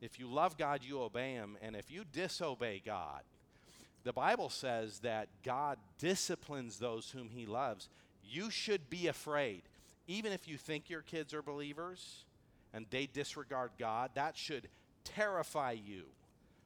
If 0.01 0.18
you 0.18 0.28
love 0.28 0.57
God, 0.57 0.82
you 0.84 1.03
obey 1.03 1.32
him. 1.32 1.57
And 1.61 1.76
if 1.76 1.90
you 1.90 2.05
disobey 2.11 2.82
God, 2.84 3.22
the 4.05 4.12
Bible 4.12 4.48
says 4.48 5.00
that 5.00 5.28
God 5.44 5.78
disciplines 5.98 6.78
those 6.78 7.11
whom 7.11 7.28
he 7.30 7.46
loves. 7.46 7.88
You 8.24 8.50
should 8.50 8.90
be 8.90 9.07
afraid. 9.07 9.62
Even 10.07 10.32
if 10.32 10.48
you 10.48 10.57
think 10.57 10.90
your 10.90 11.03
kids 11.03 11.32
are 11.32 11.42
believers 11.42 12.24
and 12.72 12.86
they 12.90 13.07
disregard 13.07 13.70
God, 13.78 14.11
that 14.14 14.36
should 14.36 14.68
terrify 15.05 15.72
you 15.72 16.05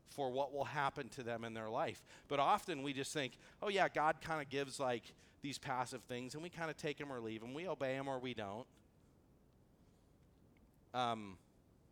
for 0.08 0.30
what 0.30 0.52
will 0.52 0.64
happen 0.64 1.08
to 1.10 1.22
them 1.22 1.44
in 1.44 1.52
their 1.52 1.68
life. 1.68 2.02
But 2.28 2.40
often 2.40 2.82
we 2.82 2.92
just 2.92 3.12
think, 3.12 3.34
oh, 3.62 3.68
yeah, 3.68 3.88
God 3.88 4.16
kind 4.22 4.40
of 4.40 4.48
gives 4.48 4.80
like 4.80 5.12
these 5.42 5.58
passive 5.58 6.02
things, 6.04 6.34
and 6.34 6.42
we 6.42 6.48
kind 6.48 6.70
of 6.70 6.76
take 6.76 6.98
them 6.98 7.12
or 7.12 7.20
leave 7.20 7.40
them. 7.40 7.52
We 7.52 7.68
obey 7.68 7.94
them 7.96 8.08
or 8.08 8.18
we 8.18 8.32
don't. 8.32 8.66
Um, 10.94 11.36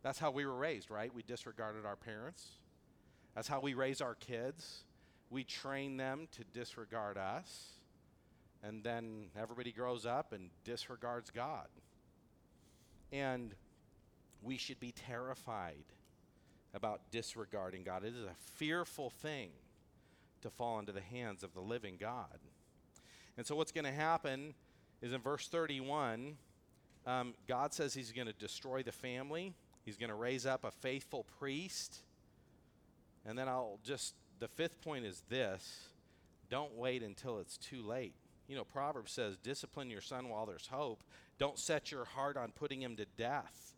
that's 0.02 0.18
how 0.18 0.30
we 0.30 0.46
were 0.46 0.56
raised, 0.56 0.90
right? 0.90 1.14
We 1.14 1.22
disregarded 1.22 1.84
our 1.84 1.96
parents. 1.96 2.48
That's 3.34 3.48
how 3.48 3.60
we 3.60 3.74
raise 3.74 4.00
our 4.00 4.14
kids. 4.14 4.84
We 5.34 5.42
train 5.42 5.96
them 5.96 6.28
to 6.36 6.44
disregard 6.44 7.18
us, 7.18 7.70
and 8.62 8.84
then 8.84 9.30
everybody 9.36 9.72
grows 9.72 10.06
up 10.06 10.32
and 10.32 10.50
disregards 10.62 11.30
God. 11.30 11.66
And 13.10 13.52
we 14.42 14.56
should 14.56 14.78
be 14.78 14.92
terrified 14.92 15.82
about 16.72 17.00
disregarding 17.10 17.82
God. 17.82 18.04
It 18.04 18.14
is 18.14 18.22
a 18.22 18.36
fearful 18.54 19.10
thing 19.10 19.50
to 20.42 20.50
fall 20.50 20.78
into 20.78 20.92
the 20.92 21.00
hands 21.00 21.42
of 21.42 21.52
the 21.52 21.60
living 21.60 21.96
God. 21.98 22.38
And 23.36 23.44
so, 23.44 23.56
what's 23.56 23.72
going 23.72 23.86
to 23.86 23.92
happen 23.92 24.54
is 25.02 25.12
in 25.12 25.20
verse 25.20 25.48
31, 25.48 26.36
um, 27.08 27.34
God 27.48 27.74
says 27.74 27.92
He's 27.92 28.12
going 28.12 28.28
to 28.28 28.32
destroy 28.34 28.84
the 28.84 28.92
family, 28.92 29.52
He's 29.84 29.96
going 29.96 30.10
to 30.10 30.14
raise 30.14 30.46
up 30.46 30.62
a 30.62 30.70
faithful 30.70 31.26
priest. 31.40 32.02
And 33.26 33.36
then 33.36 33.48
I'll 33.48 33.80
just, 33.82 34.14
the 34.40 34.48
fifth 34.48 34.80
point 34.80 35.04
is 35.04 35.22
this 35.28 35.88
don't 36.50 36.76
wait 36.76 37.02
until 37.02 37.38
it's 37.38 37.56
too 37.56 37.82
late. 37.82 38.14
You 38.46 38.56
know, 38.56 38.64
Proverbs 38.64 39.12
says, 39.12 39.38
discipline 39.38 39.90
your 39.90 40.00
son 40.00 40.28
while 40.28 40.46
there's 40.46 40.66
hope. 40.66 41.02
Don't 41.38 41.58
set 41.58 41.90
your 41.90 42.04
heart 42.04 42.36
on 42.36 42.52
putting 42.52 42.82
him 42.82 42.96
to 42.96 43.06
death. 43.16 43.74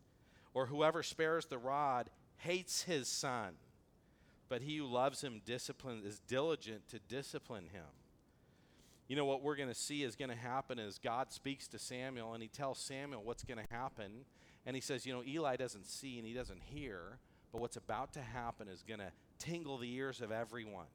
Or 0.52 0.66
whoever 0.66 1.02
spares 1.02 1.46
the 1.46 1.58
rod 1.58 2.10
hates 2.38 2.82
his 2.82 3.08
son, 3.08 3.54
but 4.48 4.62
he 4.62 4.78
who 4.78 4.86
loves 4.86 5.22
him 5.22 5.42
discipline 5.44 6.02
is 6.04 6.20
diligent 6.26 6.88
to 6.88 6.98
discipline 6.98 7.68
him. 7.72 7.84
You 9.08 9.14
know 9.14 9.24
what 9.24 9.42
we're 9.42 9.56
going 9.56 9.68
to 9.68 9.74
see 9.74 10.02
is 10.02 10.16
going 10.16 10.30
to 10.30 10.36
happen 10.36 10.78
is 10.78 10.98
God 10.98 11.32
speaks 11.32 11.68
to 11.68 11.78
Samuel 11.78 12.34
and 12.34 12.42
he 12.42 12.48
tells 12.48 12.78
Samuel 12.78 13.22
what's 13.22 13.44
going 13.44 13.64
to 13.64 13.74
happen. 13.74 14.24
And 14.64 14.74
he 14.74 14.82
says, 14.82 15.06
You 15.06 15.12
know, 15.12 15.22
Eli 15.24 15.56
doesn't 15.56 15.86
see 15.86 16.18
and 16.18 16.26
he 16.26 16.34
doesn't 16.34 16.62
hear, 16.64 17.18
but 17.52 17.60
what's 17.60 17.76
about 17.76 18.12
to 18.14 18.20
happen 18.20 18.66
is 18.66 18.82
going 18.82 19.00
to 19.00 19.12
tingle 19.38 19.78
the 19.78 19.92
ears 19.92 20.20
of 20.20 20.32
everyone. 20.32 20.86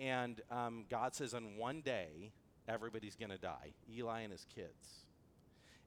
And 0.00 0.40
um, 0.50 0.84
God 0.88 1.14
says, 1.14 1.34
On 1.34 1.56
one 1.56 1.80
day, 1.80 2.32
everybody's 2.68 3.16
going 3.16 3.30
to 3.30 3.38
die 3.38 3.72
Eli 3.92 4.20
and 4.20 4.32
his 4.32 4.46
kids. 4.54 5.06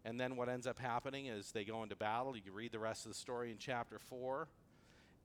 And 0.03 0.19
then 0.19 0.35
what 0.35 0.49
ends 0.49 0.65
up 0.65 0.79
happening 0.79 1.27
is 1.27 1.51
they 1.51 1.63
go 1.63 1.83
into 1.83 1.95
battle. 1.95 2.35
You 2.35 2.51
read 2.51 2.71
the 2.71 2.79
rest 2.79 3.05
of 3.05 3.11
the 3.11 3.17
story 3.17 3.51
in 3.51 3.57
chapter 3.59 3.99
4. 3.99 4.47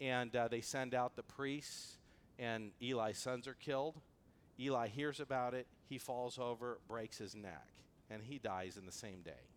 And 0.00 0.36
uh, 0.36 0.48
they 0.48 0.60
send 0.60 0.94
out 0.94 1.16
the 1.16 1.22
priests, 1.22 1.96
and 2.38 2.72
Eli's 2.82 3.16
sons 3.16 3.48
are 3.48 3.54
killed. 3.54 3.96
Eli 4.60 4.88
hears 4.88 5.20
about 5.20 5.54
it. 5.54 5.66
He 5.88 5.96
falls 5.96 6.38
over, 6.38 6.78
breaks 6.86 7.16
his 7.16 7.34
neck, 7.34 7.68
and 8.10 8.22
he 8.22 8.38
dies 8.38 8.76
in 8.76 8.84
the 8.84 8.92
same 8.92 9.22
day. 9.22 9.48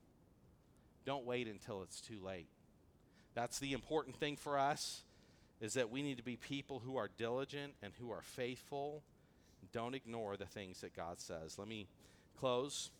Don't 1.05 1.25
wait 1.25 1.47
until 1.47 1.81
it's 1.81 1.99
too 1.99 2.19
late. 2.23 2.47
That's 3.33 3.59
the 3.59 3.73
important 3.73 4.15
thing 4.15 4.37
for 4.37 4.57
us 4.57 5.01
is 5.61 5.73
that 5.73 5.89
we 5.89 6.01
need 6.01 6.17
to 6.17 6.23
be 6.23 6.37
people 6.37 6.79
who 6.79 6.97
are 6.97 7.09
diligent 7.17 7.73
and 7.81 7.93
who 7.99 8.11
are 8.11 8.21
faithful. 8.21 9.03
Don't 9.71 9.93
ignore 9.93 10.37
the 10.37 10.45
things 10.45 10.81
that 10.81 10.95
God 10.95 11.19
says. 11.19 11.59
Let 11.59 11.67
me 11.67 11.87
close 12.39 12.91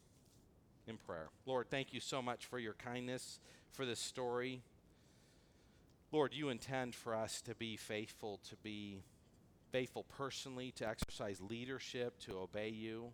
in 0.88 0.98
prayer. 0.98 1.30
Lord, 1.46 1.70
thank 1.70 1.94
you 1.94 2.00
so 2.00 2.22
much 2.22 2.46
for 2.46 2.60
your 2.60 2.74
kindness, 2.74 3.40
for 3.72 3.86
this 3.86 4.00
story. 4.00 4.62
Lord, 6.12 6.34
you 6.34 6.50
intend 6.50 6.96
for 6.96 7.16
us 7.16 7.42
to 7.44 7.56
be 7.56 7.78
faithful, 7.78 8.40
to 8.50 8.56
be 8.58 9.04
faithful 9.72 10.04
personally, 10.04 10.72
to 10.72 10.88
exercise 10.88 11.40
leadership, 11.40 12.20
to 12.22 12.38
obey 12.38 12.70
you. 12.70 13.12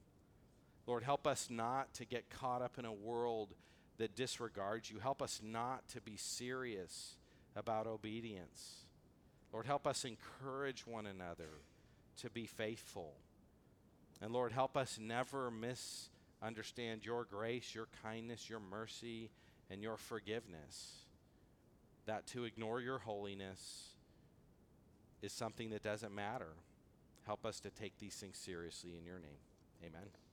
Lord, 0.88 1.04
help 1.04 1.28
us 1.28 1.50
not 1.50 1.93
to 1.96 2.06
get 2.06 2.30
caught 2.30 2.62
up 2.62 2.78
in 2.80 2.86
a 2.86 2.93
world 2.93 3.54
that 3.98 4.16
disregards 4.16 4.89
you. 4.89 5.00
Help 5.00 5.22
us 5.22 5.41
not 5.43 5.88
to 5.89 6.02
be 6.02 6.16
serious 6.16 7.16
about 7.56 7.88
obedience. 7.88 8.84
Lord, 9.56 9.68
help 9.68 9.88
us 9.88 10.03
encourage 10.03 10.86
one 10.86 11.06
another 11.06 11.47
to 12.18 12.30
be 12.30 12.45
faithful. 12.45 13.14
And 14.22 14.34
Lord, 14.34 14.51
help 14.51 14.76
us 14.76 14.99
never 15.01 15.49
misunderstand 15.49 17.06
your 17.06 17.24
grace, 17.24 17.74
your 17.74 17.88
kindness, 18.03 18.49
your 18.49 18.60
mercy, 18.60 19.30
and 19.70 19.82
your 19.82 19.95
forgiveness. 19.95 21.06
That 22.06 22.28
to 22.28 22.43
ignore 22.43 22.82
your 22.82 22.99
holiness 22.99 23.91
is 25.22 25.32
something 25.32 25.70
that 25.70 25.84
doesn't 25.84 26.14
matter. 26.14 26.51
Help 27.26 27.45
us 27.45 27.62
to 27.62 27.70
take 27.70 27.97
these 27.97 28.16
things 28.16 28.38
seriously 28.38 28.97
in 28.99 29.06
your 29.06 29.20
name. 29.20 29.39
Amen. 29.82 30.24